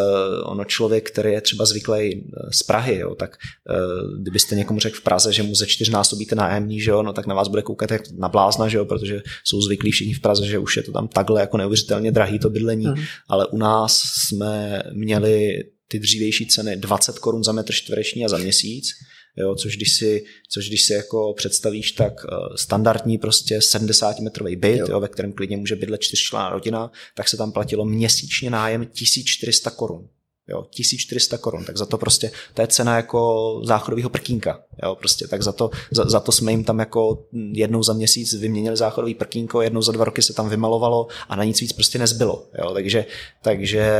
ono 0.45 0.65
člověk, 0.65 1.11
který 1.11 1.33
je 1.33 1.41
třeba 1.41 1.65
zvyklý 1.65 2.13
eh, 2.15 2.53
z 2.53 2.63
Prahy, 2.63 2.99
jo, 2.99 3.15
tak 3.15 3.37
uh, 3.71 4.21
kdybyste 4.21 4.55
někomu 4.55 4.81
řekl 4.81 4.97
v 4.97 5.01
Praze, 5.01 5.33
že 5.33 5.43
mu 5.43 5.55
ze 5.55 5.67
čtyřnásobíte 5.67 6.35
nájemní, 6.35 6.81
že 6.81 6.91
jo, 6.91 7.03
no, 7.03 7.13
tak 7.13 7.27
na 7.27 7.35
vás 7.35 7.49
bude 7.49 7.63
koukat 7.63 7.91
jak 7.91 8.03
na 8.19 8.29
blázna, 8.29 8.69
že 8.69 8.79
jo, 8.79 8.85
protože 8.85 9.23
jsou 9.45 9.63
zvyklí 9.63 9.91
všichni 9.91 10.15
v 10.15 10.21
Praze, 10.21 10.47
že 10.47 10.59
už 10.59 10.77
je 10.77 10.83
to 10.83 10.93
tam 10.93 11.09
takhle 11.09 11.41
jako 11.41 11.57
neuvěřitelně 11.57 12.13
drahý 12.13 12.39
to 12.39 12.51
bydlení, 12.51 12.87
mm. 12.87 12.97
ale 13.29 13.47
u 13.47 13.57
nás 13.57 14.03
jsme 14.29 14.83
měli 14.93 15.65
ty 15.89 15.99
dřívější 15.99 16.47
ceny 16.47 16.77
20 16.77 17.19
korun 17.19 17.45
za 17.45 17.53
metr 17.53 17.73
čtvereční 17.73 18.25
a 18.25 18.29
za 18.29 18.39
měsíc, 18.39 18.89
jo, 19.37 19.55
což 19.55 19.77
když 19.77 19.93
si, 19.93 20.25
což 20.49 20.69
když 20.69 20.83
si 20.83 20.93
jako 20.93 21.35
představíš, 21.37 21.93
tak 21.93 22.13
eh, 22.25 22.37
standardní 22.57 23.19
prostě 23.19 23.61
70 23.61 24.21
metrový 24.21 24.57
byt, 24.57 24.79
jo. 24.79 24.87
Jo, 24.89 25.01
ve 25.01 25.09
kterém 25.09 25.33
klidně 25.33 25.57
může 25.57 25.77
bydlet 25.77 26.01
čtyřčlenná 26.01 26.51
rodina, 26.51 26.91
tak 27.15 27.29
se 27.29 27.37
tam 27.37 27.53
platilo 27.53 27.85
měsíčně 27.85 28.51
nájem 28.51 28.87
1400 28.87 29.71
korun. 29.71 30.09
Jo, 30.53 30.67
1400 30.71 31.39
korun, 31.39 31.65
tak 31.65 31.77
za 31.77 31.87
to 31.87 31.99
prostě, 31.99 32.31
to 32.55 32.63
je 32.63 32.67
cena 32.67 32.97
jako 32.97 33.61
záchodového 33.65 34.11
prkínka, 34.11 34.61
jo, 34.83 34.95
prostě, 34.95 35.27
tak 35.27 35.43
za 35.43 35.53
to, 35.53 35.71
za, 35.91 36.05
za, 36.05 36.21
to 36.21 36.33
jsme 36.33 36.51
jim 36.51 36.65
tam 36.65 36.79
jako 36.79 37.25
jednou 37.53 37.83
za 37.83 37.93
měsíc 37.93 38.35
vyměnili 38.35 38.77
záchodový 38.77 39.15
prkínko, 39.15 39.63
jednou 39.63 39.83
za 39.83 39.93
dva 39.93 40.05
roky 40.05 40.23
se 40.23 40.33
tam 40.33 40.49
vymalovalo 40.49 41.07
a 41.29 41.37
na 41.37 41.45
nic 41.45 41.61
víc 41.61 41.73
prostě 41.73 41.99
nezbylo, 41.99 42.47
jo, 42.59 42.75
takže, 42.75 43.05
takže 43.43 43.93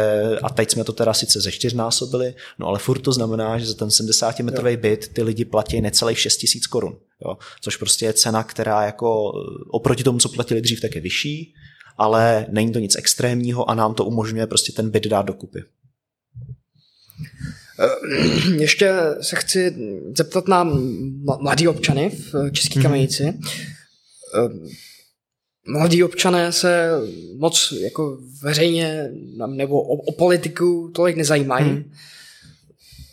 a 0.43 0.51
teď 0.51 0.71
jsme 0.71 0.85
to 0.85 0.93
teda 0.93 1.15
sice 1.15 1.41
ze 1.41 1.53
čtyřnásobili, 1.53 2.35
no 2.59 2.67
ale 2.67 2.79
furt 2.79 2.99
to 2.99 3.13
znamená, 3.13 3.59
že 3.59 3.67
za 3.67 3.75
ten 3.75 3.91
70 3.91 4.41
metrový 4.41 4.77
byt 4.77 5.09
ty 5.13 5.23
lidi 5.23 5.45
platí 5.45 5.81
necelých 5.81 6.19
6 6.19 6.37
tisíc 6.37 6.67
korun, 6.67 6.97
jo, 7.25 7.37
což 7.61 7.77
prostě 7.77 8.07
je 8.07 8.13
cena, 8.13 8.45
která 8.45 8.85
jako 8.85 9.33
oproti 9.71 10.05
tomu, 10.05 10.19
co 10.19 10.29
platili 10.29 10.61
dřív, 10.61 10.81
tak 10.81 10.95
je 10.95 11.01
vyšší, 11.01 11.55
ale 11.99 12.47
není 12.51 12.73
to 12.73 12.79
nic 12.79 12.97
extrémního 12.97 13.71
a 13.71 13.75
nám 13.75 13.95
to 13.95 14.05
umožňuje 14.05 14.47
prostě 14.47 14.73
ten 14.73 14.91
byt 14.91 15.07
dát 15.07 15.27
dokupy. 15.27 15.65
Eh, 17.79 18.55
ještě 18.59 18.93
se 19.21 19.37
chci 19.37 19.75
zeptat 20.17 20.49
na 20.49 20.65
mladí 21.41 21.69
občany 21.69 22.11
v 22.11 22.51
České 22.51 22.79
mhm. 22.79 22.83
kamenici. 22.83 23.25
Mm-hmm. 23.25 24.71
Mladí 25.67 26.05
občané 26.05 26.53
se 26.53 26.91
moc 27.37 27.75
jako 27.81 28.19
veřejně 28.43 29.11
nebo 29.47 29.83
o, 29.83 29.97
o 29.97 30.13
politiku 30.13 30.91
tolik 30.95 31.17
nezajímají. 31.17 31.71
Mm. 31.71 31.93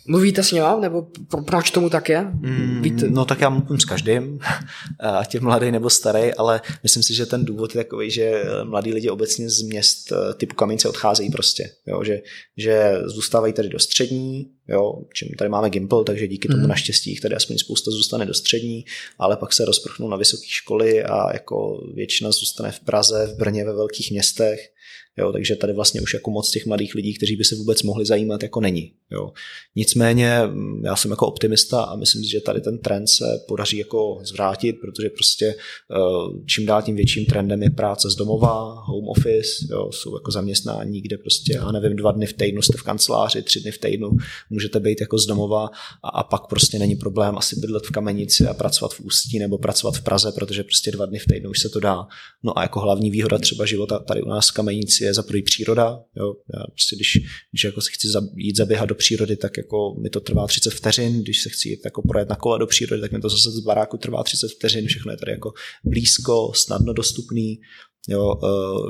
Mluvíte 0.06 0.42
s 0.42 0.52
ním, 0.52 0.62
nebo 0.80 1.06
proč 1.46 1.70
tomu 1.70 1.90
tak 1.90 2.08
je? 2.08 2.20
Mm, 2.20 2.82
Víte? 2.82 3.06
No 3.10 3.24
tak 3.24 3.40
já 3.40 3.50
mluvím 3.50 3.80
s 3.80 3.84
každým, 3.84 4.38
ať 5.18 5.34
je 5.34 5.40
mladý 5.40 5.70
nebo 5.70 5.90
starý, 5.90 6.34
ale 6.34 6.60
myslím 6.82 7.02
si, 7.02 7.14
že 7.14 7.26
ten 7.26 7.44
důvod 7.44 7.74
je 7.74 7.84
takový, 7.84 8.10
že 8.10 8.44
mladí 8.64 8.92
lidi 8.92 9.10
obecně 9.10 9.50
z 9.50 9.62
měst 9.62 10.12
eh, 10.12 10.34
typu 10.34 10.54
Kamenice 10.54 10.88
odcházejí 10.88 11.30
prostě, 11.30 11.70
jo, 11.86 12.04
že, 12.04 12.20
že 12.56 12.92
zůstávají 13.04 13.52
tady 13.52 13.68
do 13.68 13.78
střední, 13.78 14.50
jo, 14.68 15.02
čím 15.14 15.28
tady 15.38 15.50
máme 15.50 15.70
Gimple, 15.70 16.04
takže 16.04 16.28
díky 16.28 16.48
tomu 16.48 16.62
mm. 16.62 16.68
naštěstí 16.68 17.10
jich 17.10 17.20
tady 17.20 17.34
aspoň 17.34 17.58
spousta 17.58 17.90
zůstane 17.90 18.26
do 18.26 18.34
střední, 18.34 18.84
ale 19.18 19.36
pak 19.36 19.52
se 19.52 19.64
rozprchnou 19.64 20.08
na 20.08 20.16
vysoké 20.16 20.46
školy 20.46 21.04
a 21.04 21.32
jako 21.32 21.80
většina 21.94 22.30
zůstane 22.30 22.72
v 22.72 22.80
Praze, 22.80 23.26
v 23.26 23.38
Brně, 23.38 23.64
ve 23.64 23.72
velkých 23.72 24.10
městech 24.10 24.69
Jo, 25.18 25.32
takže 25.32 25.56
tady 25.56 25.72
vlastně 25.72 26.00
už 26.00 26.14
jako 26.14 26.30
moc 26.30 26.50
těch 26.50 26.66
mladých 26.66 26.94
lidí, 26.94 27.14
kteří 27.14 27.36
by 27.36 27.44
se 27.44 27.54
vůbec 27.54 27.82
mohli 27.82 28.06
zajímat, 28.06 28.42
jako 28.42 28.60
není. 28.60 28.92
Jo. 29.12 29.32
Nicméně 29.76 30.40
mm, 30.46 30.84
já 30.84 30.96
jsem 30.96 31.10
jako 31.10 31.26
optimista 31.26 31.82
a 31.82 31.96
myslím 31.96 32.24
si, 32.24 32.30
že 32.30 32.40
tady 32.40 32.60
ten 32.60 32.78
trend 32.78 33.06
se 33.06 33.24
podaří 33.48 33.78
jako 33.78 34.18
zvrátit, 34.22 34.72
protože 34.72 35.08
prostě 35.08 35.46
eh, 35.46 36.42
čím 36.46 36.66
dál 36.66 36.82
tím 36.82 36.96
větším 36.96 37.26
trendem 37.26 37.62
je 37.62 37.70
práce 37.70 38.10
z 38.10 38.14
domova, 38.14 38.82
home 38.86 39.08
office, 39.08 39.66
jo, 39.70 39.90
jsou 39.92 40.16
jako 40.16 40.30
zaměstnání, 40.30 41.00
kde 41.00 41.18
prostě, 41.18 41.52
já 41.54 41.72
nevím, 41.72 41.96
dva 41.96 42.12
dny 42.12 42.26
v 42.26 42.32
týdnu 42.32 42.62
jste 42.62 42.78
v 42.78 42.82
kanceláři, 42.82 43.42
tři 43.42 43.60
dny 43.60 43.70
v 43.70 43.78
týdnu 43.78 44.10
můžete 44.50 44.80
být 44.80 45.00
jako 45.00 45.18
z 45.18 45.26
domova 45.26 45.70
a, 46.02 46.08
a 46.08 46.22
pak 46.22 46.46
prostě 46.46 46.78
není 46.78 46.96
problém 46.96 47.38
asi 47.38 47.60
bydlet 47.60 47.86
v 47.86 47.90
Kamenici 47.90 48.46
a 48.46 48.54
pracovat 48.54 48.94
v 48.94 49.00
Ústí 49.00 49.38
nebo 49.38 49.58
pracovat 49.58 49.96
v 49.96 50.02
Praze, 50.02 50.32
protože 50.32 50.64
prostě 50.64 50.90
dva 50.90 51.06
dny 51.06 51.18
v 51.18 51.26
týdnu 51.26 51.50
už 51.50 51.60
se 51.60 51.68
to 51.68 51.80
dá. 51.80 52.06
No 52.42 52.58
a 52.58 52.62
jako 52.62 52.80
hlavní 52.80 53.10
výhoda 53.10 53.38
třeba 53.38 53.66
života 53.66 53.98
tady 53.98 54.22
u 54.22 54.28
nás 54.28 54.50
v 54.50 54.52
je 55.00 55.14
za 55.14 55.22
prvý 55.22 55.42
příroda. 55.42 56.00
Jo? 56.16 56.34
Já 56.54 56.64
prostě 56.66 56.96
když, 56.96 57.18
když 57.50 57.64
jako 57.64 57.80
se 57.80 57.90
chci 57.92 58.08
jít 58.34 58.56
zaběhat 58.56 58.88
do 58.88 58.94
přírody, 58.94 59.36
tak 59.36 59.56
jako 59.56 59.94
mi 60.02 60.10
to 60.10 60.20
trvá 60.20 60.46
30 60.46 60.70
vteřin, 60.70 61.22
když 61.22 61.42
se 61.42 61.48
chci 61.48 61.68
jít 61.68 61.80
jako 61.84 62.02
projet 62.02 62.28
na 62.28 62.36
kole 62.36 62.58
do 62.58 62.66
přírody, 62.66 63.00
tak 63.00 63.12
mi 63.12 63.20
to 63.20 63.28
zase 63.28 63.50
z 63.50 63.60
baráku 63.60 63.96
trvá 63.96 64.22
30 64.22 64.48
vteřin, 64.48 64.86
všechno 64.86 65.12
je 65.12 65.16
tady 65.16 65.32
jako 65.32 65.52
blízko, 65.84 66.52
snadno 66.54 66.92
dostupný. 66.92 67.60
Jo, 68.08 68.34
e, 68.34 68.46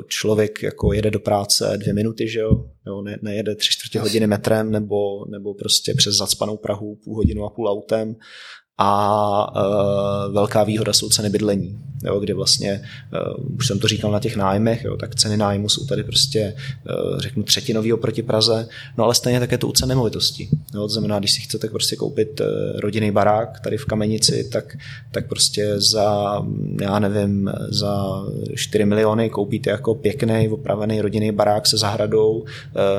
člověk 0.07 0.63
jako 0.63 0.93
jede 0.93 1.11
do 1.11 1.19
práce 1.19 1.77
dvě 1.77 1.93
minuty, 1.93 2.27
že 2.27 2.39
jo, 2.39 2.65
jo 2.87 3.01
ne, 3.01 3.19
nejede 3.21 3.55
tři 3.55 3.71
čtvrtě 3.71 3.99
hodiny 3.99 4.27
metrem 4.27 4.71
nebo, 4.71 5.25
nebo 5.31 5.53
prostě 5.53 5.93
přes 5.93 6.15
zacpanou 6.15 6.57
Prahu 6.57 6.95
půl 7.03 7.15
hodinu 7.15 7.45
a 7.45 7.49
půl 7.49 7.69
autem 7.69 8.15
a 8.77 9.55
uh, 9.55 10.33
velká 10.33 10.63
výhoda 10.63 10.93
jsou 10.93 11.09
ceny 11.09 11.29
bydlení, 11.29 11.79
jo, 12.03 12.19
kde 12.19 12.33
vlastně, 12.33 12.81
uh, 13.37 13.55
už 13.55 13.67
jsem 13.67 13.79
to 13.79 13.87
říkal 13.87 14.11
na 14.11 14.19
těch 14.19 14.35
nájmech, 14.35 14.83
jo, 14.83 14.97
tak 14.97 15.15
ceny 15.15 15.37
nájmu 15.37 15.69
jsou 15.69 15.85
tady 15.85 16.03
prostě, 16.03 16.55
uh, 16.89 17.19
řeknu, 17.19 17.43
třetinový 17.43 17.93
oproti 17.93 18.23
Praze, 18.23 18.67
no 18.97 19.03
ale 19.03 19.15
stejně 19.15 19.39
také 19.39 19.57
to 19.57 19.67
u 19.67 19.71
cen 19.71 19.89
nemovitosti. 19.89 20.49
Jo, 20.73 20.81
to 20.81 20.89
znamená, 20.89 21.19
když 21.19 21.31
si 21.31 21.41
chcete 21.41 21.67
prostě 21.67 21.95
koupit 21.95 22.39
uh, 22.39 22.47
rodinný 22.79 23.11
barák 23.11 23.59
tady 23.59 23.77
v 23.77 23.85
Kamenici, 23.85 24.49
tak, 24.51 24.77
tak 25.11 25.27
prostě 25.27 25.79
za, 25.79 26.41
já 26.81 26.99
nevím, 26.99 27.51
za 27.69 28.23
4 28.55 28.85
miliony 28.85 29.29
koupíte 29.29 29.69
jako 29.69 29.95
pěkný, 29.95 30.49
opravený 30.49 31.01
rodinný 31.01 31.31
barák 31.31 31.67
se 31.67 31.77
zahradou, 31.77 32.31
uh, 32.31 32.45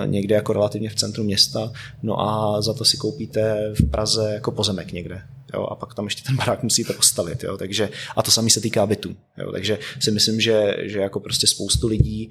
někde 0.06 0.34
jako 0.34 0.52
relativně 0.52 0.90
v 0.90 0.94
centru 0.94 1.24
města, 1.24 1.72
no 2.02 2.20
a 2.20 2.62
za 2.62 2.74
to 2.74 2.84
si 2.84 2.96
koupíte 2.96 3.72
v 3.74 3.90
Praze 3.90 4.30
jako 4.34 4.50
pozemek 4.50 4.92
někde 4.92 5.22
jo, 5.54 5.62
a 5.62 5.74
pak 5.74 5.94
tam 5.94 6.04
ještě 6.04 6.22
ten 6.22 6.36
barák 6.36 6.62
musíte 6.62 6.92
postavit, 6.92 7.44
jo, 7.44 7.56
takže, 7.56 7.90
a 8.16 8.22
to 8.22 8.30
samé 8.30 8.50
se 8.50 8.60
týká 8.60 8.86
bytu, 8.86 9.16
jo, 9.38 9.52
takže 9.52 9.78
si 10.00 10.10
myslím, 10.10 10.40
že, 10.40 10.76
že 10.82 10.98
jako 10.98 11.20
prostě 11.20 11.46
spoustu 11.46 11.88
lidí 11.88 12.30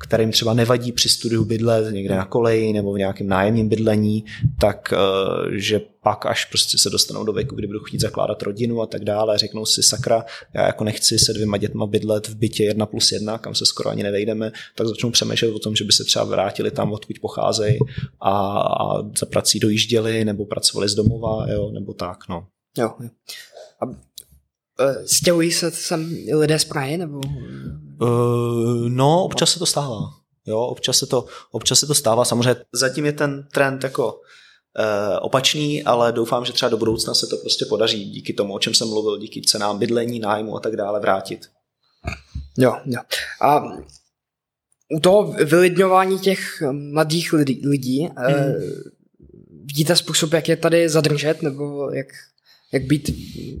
kterým 0.00 0.30
třeba 0.30 0.54
nevadí 0.54 0.92
při 0.92 1.08
studiu 1.08 1.44
bydlet 1.44 1.94
někde 1.94 2.14
na 2.14 2.24
koleji 2.24 2.72
nebo 2.72 2.92
v 2.92 2.98
nějakém 2.98 3.28
nájemním 3.28 3.68
bydlení, 3.68 4.24
tak 4.60 4.92
eh, 4.92 5.58
že 5.58 5.80
pak 6.02 6.26
až 6.26 6.44
prostě 6.44 6.78
se 6.78 6.90
dostanou 6.90 7.24
do 7.24 7.32
věku, 7.32 7.54
kdy 7.54 7.66
budou 7.66 7.78
chtít 7.78 8.00
zakládat 8.00 8.42
rodinu 8.42 8.82
a 8.82 8.86
tak 8.86 9.04
dále, 9.04 9.38
řeknou 9.38 9.66
si 9.66 9.82
sakra, 9.82 10.24
já 10.54 10.66
jako 10.66 10.84
nechci 10.84 11.18
se 11.18 11.32
dvěma 11.32 11.56
dětma 11.56 11.86
bydlet 11.86 12.28
v 12.28 12.34
bytě 12.34 12.64
jedna 12.64 12.86
plus 12.86 13.12
jedna, 13.12 13.38
kam 13.38 13.54
se 13.54 13.66
skoro 13.66 13.90
ani 13.90 14.02
nevejdeme, 14.02 14.52
tak 14.74 14.86
začnou 14.86 15.10
přemýšlet 15.10 15.54
o 15.54 15.58
tom, 15.58 15.76
že 15.76 15.84
by 15.84 15.92
se 15.92 16.04
třeba 16.04 16.24
vrátili 16.24 16.70
tam, 16.70 16.92
odkud 16.92 17.18
pocházejí 17.20 17.78
a, 18.20 18.60
a 18.60 19.02
za 19.18 19.26
prací 19.26 19.60
dojížděli 19.60 20.24
nebo 20.24 20.46
pracovali 20.46 20.88
z 20.88 20.94
domova, 20.94 21.46
jo, 21.50 21.70
nebo 21.70 21.94
tak, 21.94 22.18
no. 22.28 22.46
Jo. 22.78 22.90
A 23.82 24.09
stěhují 25.06 25.52
se 25.52 25.70
sem 25.70 26.16
lidé 26.32 26.58
z 26.58 26.64
Prahy, 26.64 26.98
nebo 26.98 27.20
Uh, 28.02 28.88
no, 28.88 29.24
občas 29.24 29.52
se 29.52 29.58
to 29.58 29.66
stává. 29.66 30.00
Jo, 30.46 30.58
občas 30.58 30.98
se 30.98 31.06
to, 31.06 31.26
občas 31.50 31.80
se 31.80 31.86
to 31.86 31.94
stává. 31.94 32.24
Samozřejmě 32.24 32.56
zatím 32.72 33.06
je 33.06 33.12
ten 33.12 33.48
trend 33.52 33.84
jako 33.84 34.12
uh, 34.12 35.18
opačný, 35.20 35.82
ale 35.82 36.12
doufám, 36.12 36.44
že 36.44 36.52
třeba 36.52 36.68
do 36.68 36.76
budoucna 36.76 37.14
se 37.14 37.26
to 37.26 37.36
prostě 37.36 37.64
podaří 37.68 38.04
díky 38.04 38.32
tomu, 38.32 38.54
o 38.54 38.58
čem 38.58 38.74
jsem 38.74 38.88
mluvil, 38.88 39.18
díky 39.18 39.42
cenám 39.42 39.78
bydlení, 39.78 40.18
nájmu 40.18 40.56
a 40.56 40.60
tak 40.60 40.76
dále 40.76 41.00
vrátit. 41.00 41.40
Jo, 42.58 42.76
jo. 42.84 43.00
A 43.42 43.62
u 44.96 45.00
toho 45.00 45.32
vylidňování 45.32 46.18
těch 46.18 46.62
mladých 46.72 47.32
lidí, 47.32 47.62
lidí 47.68 48.02
mm. 48.02 48.08
uh, 48.08 48.62
vidíte 49.64 49.96
způsob, 49.96 50.32
jak 50.32 50.48
je 50.48 50.56
tady 50.56 50.88
zadržet, 50.88 51.42
nebo 51.42 51.90
jak 51.90 52.06
jak 52.72 52.84
být, 52.84 53.10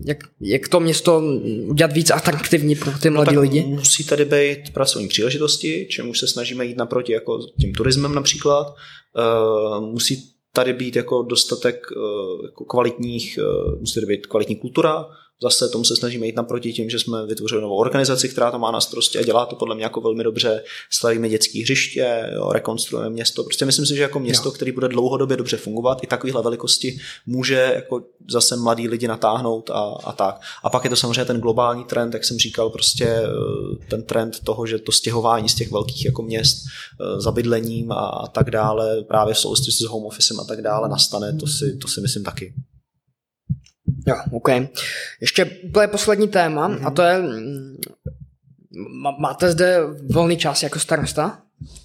jak, 0.04 0.18
jak 0.40 0.68
to 0.68 0.80
město 0.80 1.22
udělat 1.64 1.92
víc 1.92 2.10
atraktivní 2.10 2.76
pro 2.76 2.92
ty 3.02 3.10
mladé 3.10 3.32
no 3.32 3.40
lidi? 3.40 3.62
Musí 3.62 4.04
tady 4.04 4.24
být 4.24 4.70
pracovní 4.72 5.08
příležitosti, 5.08 5.86
čemu 5.90 6.14
se 6.14 6.26
snažíme 6.26 6.64
jít 6.64 6.76
naproti 6.76 7.12
jako 7.12 7.38
tím 7.60 7.72
turismem 7.72 8.14
například. 8.14 8.66
Uh, 8.66 9.86
musí 9.86 10.30
tady 10.52 10.72
být 10.72 10.96
jako 10.96 11.22
dostatek 11.22 11.86
uh, 11.96 12.44
jako 12.44 12.64
kvalitních, 12.64 13.38
uh, 13.42 13.80
musí 13.80 13.94
tady 13.94 14.06
být 14.06 14.26
kvalitní 14.26 14.56
kultura, 14.56 15.06
Zase 15.42 15.68
tomu 15.68 15.84
se 15.84 15.96
snažíme 15.96 16.26
jít 16.26 16.36
naproti 16.36 16.72
tím, 16.72 16.90
že 16.90 16.98
jsme 16.98 17.26
vytvořili 17.26 17.62
novou 17.62 17.76
organizaci, 17.76 18.28
která 18.28 18.50
to 18.50 18.58
má 18.58 18.70
na 18.70 18.80
starosti 18.80 19.18
a 19.18 19.22
dělá 19.22 19.46
to 19.46 19.56
podle 19.56 19.74
mě 19.74 19.84
jako 19.84 20.00
velmi 20.00 20.24
dobře. 20.24 20.62
Stavíme 20.90 21.28
dětské 21.28 21.62
hřiště, 21.62 22.30
jo, 22.34 22.52
rekonstruujeme 22.52 23.10
město. 23.10 23.44
Prostě 23.44 23.64
myslím 23.64 23.86
si, 23.86 23.96
že 23.96 24.02
jako 24.02 24.20
město, 24.20 24.48
jo. 24.48 24.52
který 24.52 24.72
bude 24.72 24.88
dlouhodobě 24.88 25.36
dobře 25.36 25.56
fungovat, 25.56 26.04
i 26.04 26.06
takovéhle 26.06 26.42
velikosti 26.42 26.98
může 27.26 27.72
jako 27.74 28.02
zase 28.30 28.56
mladí 28.56 28.88
lidi 28.88 29.08
natáhnout 29.08 29.70
a, 29.70 29.80
a 30.04 30.12
tak. 30.12 30.40
A 30.62 30.70
pak 30.70 30.84
je 30.84 30.90
to 30.90 30.96
samozřejmě 30.96 31.24
ten 31.24 31.40
globální 31.40 31.84
trend, 31.84 32.14
jak 32.14 32.24
jsem 32.24 32.38
říkal, 32.38 32.70
prostě 32.70 33.04
eh, 33.04 33.28
ten 33.88 34.02
trend 34.02 34.40
toho, 34.44 34.66
že 34.66 34.78
to 34.78 34.92
stěhování 34.92 35.48
z 35.48 35.54
těch 35.54 35.72
velkých 35.72 36.04
jako 36.04 36.22
měst 36.22 36.56
eh, 37.00 37.20
za 37.20 37.30
bydlením 37.30 37.92
a, 37.92 37.94
a 37.94 38.26
tak 38.26 38.50
dále, 38.50 39.02
právě 39.02 39.34
v 39.34 39.38
souvislosti 39.38 39.72
s 39.72 39.88
home 39.88 40.04
officem 40.04 40.40
a 40.40 40.44
tak 40.44 40.62
dále 40.62 40.88
nastane, 40.88 41.36
to 41.36 41.46
si, 41.46 41.76
to 41.76 41.88
si 41.88 42.00
myslím 42.00 42.24
taky. 42.24 42.54
Jo, 44.10 44.16
OK. 44.32 44.48
Ještě 45.20 45.44
úplně 45.44 45.88
poslední 45.88 46.28
téma 46.28 46.68
mm-hmm. 46.68 46.86
a 46.86 46.90
to 46.90 47.02
je, 47.02 47.18
mm, 47.18 47.76
máte 49.18 49.52
zde 49.52 49.80
volný 50.10 50.36
čas 50.36 50.62
jako 50.62 50.78
starosta? 50.78 51.38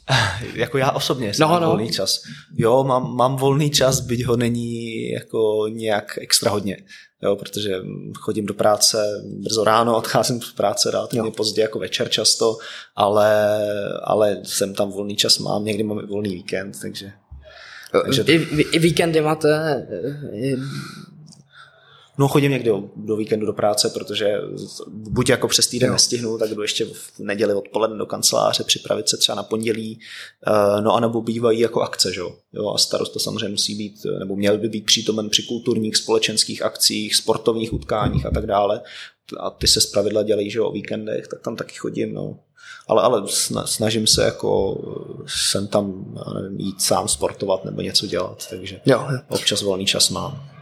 jako 0.53 0.77
já 0.77 0.91
osobně 0.91 1.33
jsem 1.33 1.47
no, 1.47 1.59
no. 1.59 1.67
volný 1.67 1.91
čas. 1.91 2.21
Jo, 2.53 2.83
mám, 2.83 3.15
mám 3.15 3.35
volný 3.35 3.69
čas, 3.69 3.99
byť 3.99 4.25
ho 4.25 4.37
není 4.37 5.09
jako 5.09 5.67
nějak 5.69 6.17
extra 6.21 6.51
hodně. 6.51 6.77
Jo, 7.23 7.35
protože 7.35 7.75
chodím 8.19 8.45
do 8.45 8.53
práce 8.53 9.23
brzo 9.23 9.63
ráno, 9.63 9.97
odcházím 9.97 10.41
z 10.41 10.51
práce 10.51 10.91
relativně 10.91 11.31
pozdě, 11.31 11.61
jako 11.61 11.79
večer 11.79 12.09
často, 12.09 12.57
ale, 12.95 13.59
ale 14.03 14.37
jsem 14.43 14.73
tam 14.73 14.91
volný 14.91 15.15
čas 15.15 15.39
mám, 15.39 15.65
někdy 15.65 15.83
mám 15.83 15.99
i 15.99 16.05
volný 16.05 16.29
víkend, 16.29 16.77
takže... 16.81 17.11
takže 18.03 18.23
to... 18.23 18.31
I, 18.31 18.35
I 18.71 18.79
víkendy 18.79 19.21
máte 19.21 19.87
No 22.17 22.27
chodím 22.27 22.51
někdy 22.51 22.71
do 22.95 23.15
víkendu 23.15 23.45
do 23.45 23.53
práce, 23.53 23.89
protože 23.89 24.41
buď 24.87 25.29
jako 25.29 25.47
přes 25.47 25.67
týden 25.67 25.87
jo. 25.87 25.93
nestihnu, 25.93 26.37
tak 26.37 26.49
jdu 26.49 26.61
ještě 26.61 26.85
v 26.85 27.19
neděli 27.19 27.53
odpoledne 27.53 27.97
do 27.97 28.05
kanceláře 28.05 28.63
připravit 28.63 29.09
se 29.09 29.17
třeba 29.17 29.35
na 29.35 29.43
pondělí, 29.43 29.99
eh, 30.47 30.81
no 30.81 30.95
a 30.95 30.99
nebo 30.99 31.21
bývají 31.21 31.59
jako 31.59 31.81
akce, 31.81 32.13
že? 32.13 32.21
jo, 32.53 32.69
a 32.75 32.77
starosta 32.77 33.19
samozřejmě 33.19 33.49
musí 33.49 33.75
být, 33.75 34.05
nebo 34.19 34.35
měl 34.35 34.57
by 34.57 34.69
být 34.69 34.85
přítomen 34.85 35.29
při 35.29 35.43
kulturních, 35.43 35.97
společenských 35.97 36.61
akcích, 36.61 37.15
sportovních 37.15 37.73
utkáních 37.73 38.25
a 38.25 38.31
tak 38.31 38.45
dále, 38.45 38.81
a 39.39 39.49
ty 39.49 39.67
se 39.67 39.81
zpravidla 39.81 40.23
dělají, 40.23 40.49
že 40.49 40.61
o 40.61 40.71
víkendech, 40.71 41.27
tak 41.27 41.41
tam 41.41 41.55
taky 41.55 41.75
chodím, 41.75 42.13
no. 42.13 42.39
Ale, 42.87 43.01
ale 43.03 43.23
snažím 43.65 44.07
se 44.07 44.23
jako 44.23 44.77
sem 45.27 45.67
tam, 45.67 46.15
nevím, 46.41 46.59
jít 46.59 46.81
sám 46.81 47.07
sportovat 47.07 47.65
nebo 47.65 47.81
něco 47.81 48.07
dělat, 48.07 48.47
takže 48.49 48.81
jo. 48.85 49.07
občas 49.29 49.61
volný 49.61 49.85
čas 49.85 50.09
mám. 50.09 50.54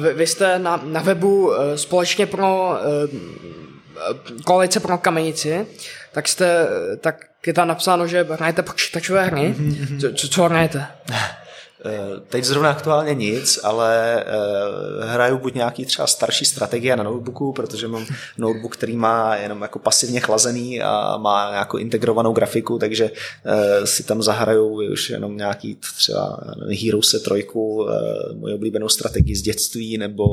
Vy, 0.00 0.14
vy 0.14 0.26
jste 0.26 0.58
na, 0.58 0.80
na 0.84 1.00
webu 1.00 1.48
uh, 1.48 1.56
společně 1.74 2.26
pro 2.26 2.70
uh, 2.70 4.40
koalice 4.44 4.80
pro 4.80 4.98
kamenici, 4.98 5.66
tak 6.12 6.28
jste, 6.28 6.66
tak 7.00 7.24
je 7.46 7.52
tam 7.52 7.68
napsáno, 7.68 8.06
že 8.06 8.26
hrajete 8.30 8.62
počítačové 8.62 9.24
hry. 9.24 9.54
Mm-hmm. 9.58 10.00
Co, 10.00 10.12
co, 10.12 10.28
co 10.28 10.44
hrajete? 10.44 10.86
Eh, 11.86 12.20
teď 12.28 12.44
zrovna 12.44 12.70
aktuálně 12.70 13.14
nic, 13.14 13.58
ale 13.62 14.24
uh, 14.24 15.04
hraju 15.04 15.38
buď 15.38 15.54
nějaký 15.54 15.84
třeba 15.84 16.06
starší 16.06 16.44
strategie 16.44 16.96
na 16.96 17.02
notebooku, 17.02 17.52
protože 17.52 17.88
mám 17.88 18.06
notebook, 18.38 18.76
který 18.76 18.96
má 18.96 19.36
jenom 19.36 19.62
jako 19.62 19.78
pasivně 19.78 20.20
chlazený 20.20 20.82
a 20.82 21.16
má 21.16 21.50
nějakou 21.50 21.76
integrovanou 21.76 22.32
grafiku, 22.32 22.78
takže 22.78 23.10
uh, 23.10 23.84
si 23.84 24.02
tam 24.02 24.22
zahraju 24.22 24.92
už 24.92 25.10
jenom 25.10 25.36
nějaký 25.36 25.78
třeba 25.96 26.40
Heroes 26.84 27.14
3, 27.22 27.46
uh, 27.54 27.90
moji 28.34 28.54
oblíbenou 28.54 28.88
strategii 28.88 29.36
z 29.36 29.42
dětství 29.42 29.98
nebo, 29.98 30.24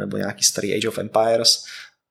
nebo 0.00 0.16
nějaký 0.16 0.44
starý 0.44 0.74
Age 0.74 0.88
of 0.88 0.98
Empires. 0.98 1.64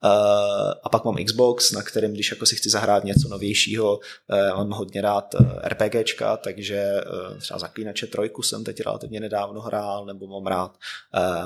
Uh, 0.06 0.72
a 0.84 0.90
pak 0.92 1.06
mám 1.06 1.16
Xbox, 1.26 1.72
na 1.72 1.82
kterém, 1.82 2.14
když 2.14 2.32
jako 2.32 2.46
si 2.46 2.56
chci 2.56 2.70
zahrát 2.70 3.04
něco 3.04 3.28
novějšího, 3.28 3.98
uh, 3.98 4.58
mám 4.58 4.70
hodně 4.70 5.02
rád 5.02 5.36
uh, 5.40 5.46
RPGčka, 5.64 6.38
takže 6.38 7.02
třeba 7.40 7.60
Zaklínače 7.60 8.08
trojku 8.08 8.42
jsem 8.42 8.64
teď 8.64 8.82
relativně 8.82 9.20
nedávno 9.20 9.62
hrál, 9.62 10.06
nebo 10.06 10.28
mám 10.28 10.48
rád 10.48 10.78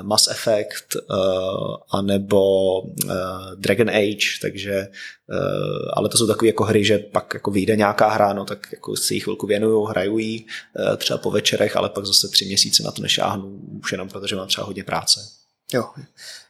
Mass 0.02 0.28
Effect, 0.28 0.96
anebo 1.90 2.82
Dragon 3.54 3.90
Age, 3.90 4.26
takže 4.42 4.88
ale 5.92 6.08
to 6.08 6.18
jsou 6.18 6.26
takové 6.26 6.46
jako 6.46 6.64
hry, 6.64 6.84
že 6.84 6.98
pak 6.98 7.34
jako 7.34 7.50
vyjde 7.50 7.76
nějaká 7.76 8.08
hra, 8.08 8.32
no 8.32 8.44
tak 8.44 8.66
jako 8.72 8.96
si 8.96 9.14
jich 9.14 9.22
chvilku 9.22 9.46
věnuju, 9.46 9.84
hraju 9.84 10.18
jí 10.18 10.46
třeba 10.96 11.18
po 11.18 11.30
večerech, 11.30 11.76
ale 11.76 11.88
pak 11.88 12.06
zase 12.06 12.28
tři 12.28 12.44
měsíce 12.44 12.82
na 12.82 12.90
to 12.90 13.02
nešáhnu, 13.02 13.60
už 13.82 13.92
jenom 13.92 14.08
protože 14.08 14.36
mám 14.36 14.48
třeba 14.48 14.66
hodně 14.66 14.84
práce. 14.84 15.20
Jo. 15.72 15.90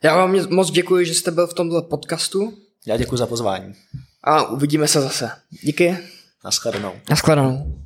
Já 0.03 0.17
vám 0.17 0.37
moc 0.51 0.71
děkuji, 0.71 1.07
že 1.07 1.15
jste 1.15 1.31
byl 1.31 1.47
v 1.47 1.55
tomto 1.55 1.83
podcastu. 1.83 2.53
Já 2.87 2.97
děkuji 2.97 3.17
za 3.17 3.27
pozvání. 3.27 3.75
A 4.25 4.43
uvidíme 4.43 4.89
se 4.89 5.01
zase. 5.01 5.31
Díky. 5.63 5.99
Naschledanou. 6.45 6.93
Naschledanou. 7.11 7.83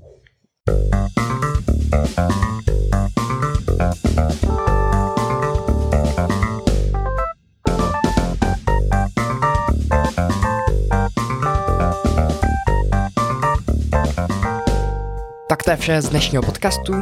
Tak 15.49 15.63
to 15.63 15.71
je 15.71 15.77
vše 15.77 16.03
z 16.03 16.09
dnešního 16.09 16.43
podcastu. 16.43 16.93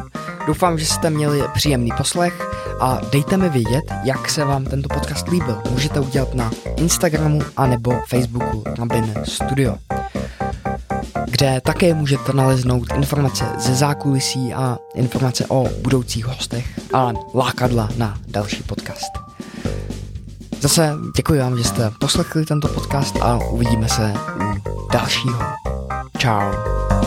Doufám, 0.48 0.78
že 0.78 0.86
jste 0.86 1.10
měli 1.10 1.42
příjemný 1.54 1.90
poslech 1.96 2.48
a 2.80 3.00
dejte 3.12 3.36
mi 3.36 3.48
vědět, 3.48 3.84
jak 4.04 4.30
se 4.30 4.44
vám 4.44 4.64
tento 4.64 4.88
podcast 4.88 5.28
líbil. 5.28 5.62
Můžete 5.70 6.00
udělat 6.00 6.34
na 6.34 6.50
Instagramu 6.76 7.40
anebo 7.56 7.92
Facebooku 8.08 8.64
Rabin 8.78 9.14
Studio 9.24 9.76
kde 11.30 11.60
také 11.60 11.94
můžete 11.94 12.32
naleznout 12.32 12.92
informace 12.94 13.44
ze 13.58 13.74
zákulisí 13.74 14.54
a 14.54 14.78
informace 14.94 15.46
o 15.48 15.68
budoucích 15.82 16.26
hostech 16.26 16.80
a 16.92 17.12
lákadla 17.34 17.88
na 17.96 18.18
další 18.28 18.62
podcast. 18.62 19.12
Zase 20.60 20.94
děkuji 21.16 21.40
vám, 21.40 21.58
že 21.58 21.64
jste 21.64 21.90
poslechli 22.00 22.44
tento 22.44 22.68
podcast 22.68 23.16
a 23.20 23.38
uvidíme 23.38 23.88
se 23.88 24.14
u 24.40 24.88
dalšího. 24.92 25.42
Ciao. 26.18 26.97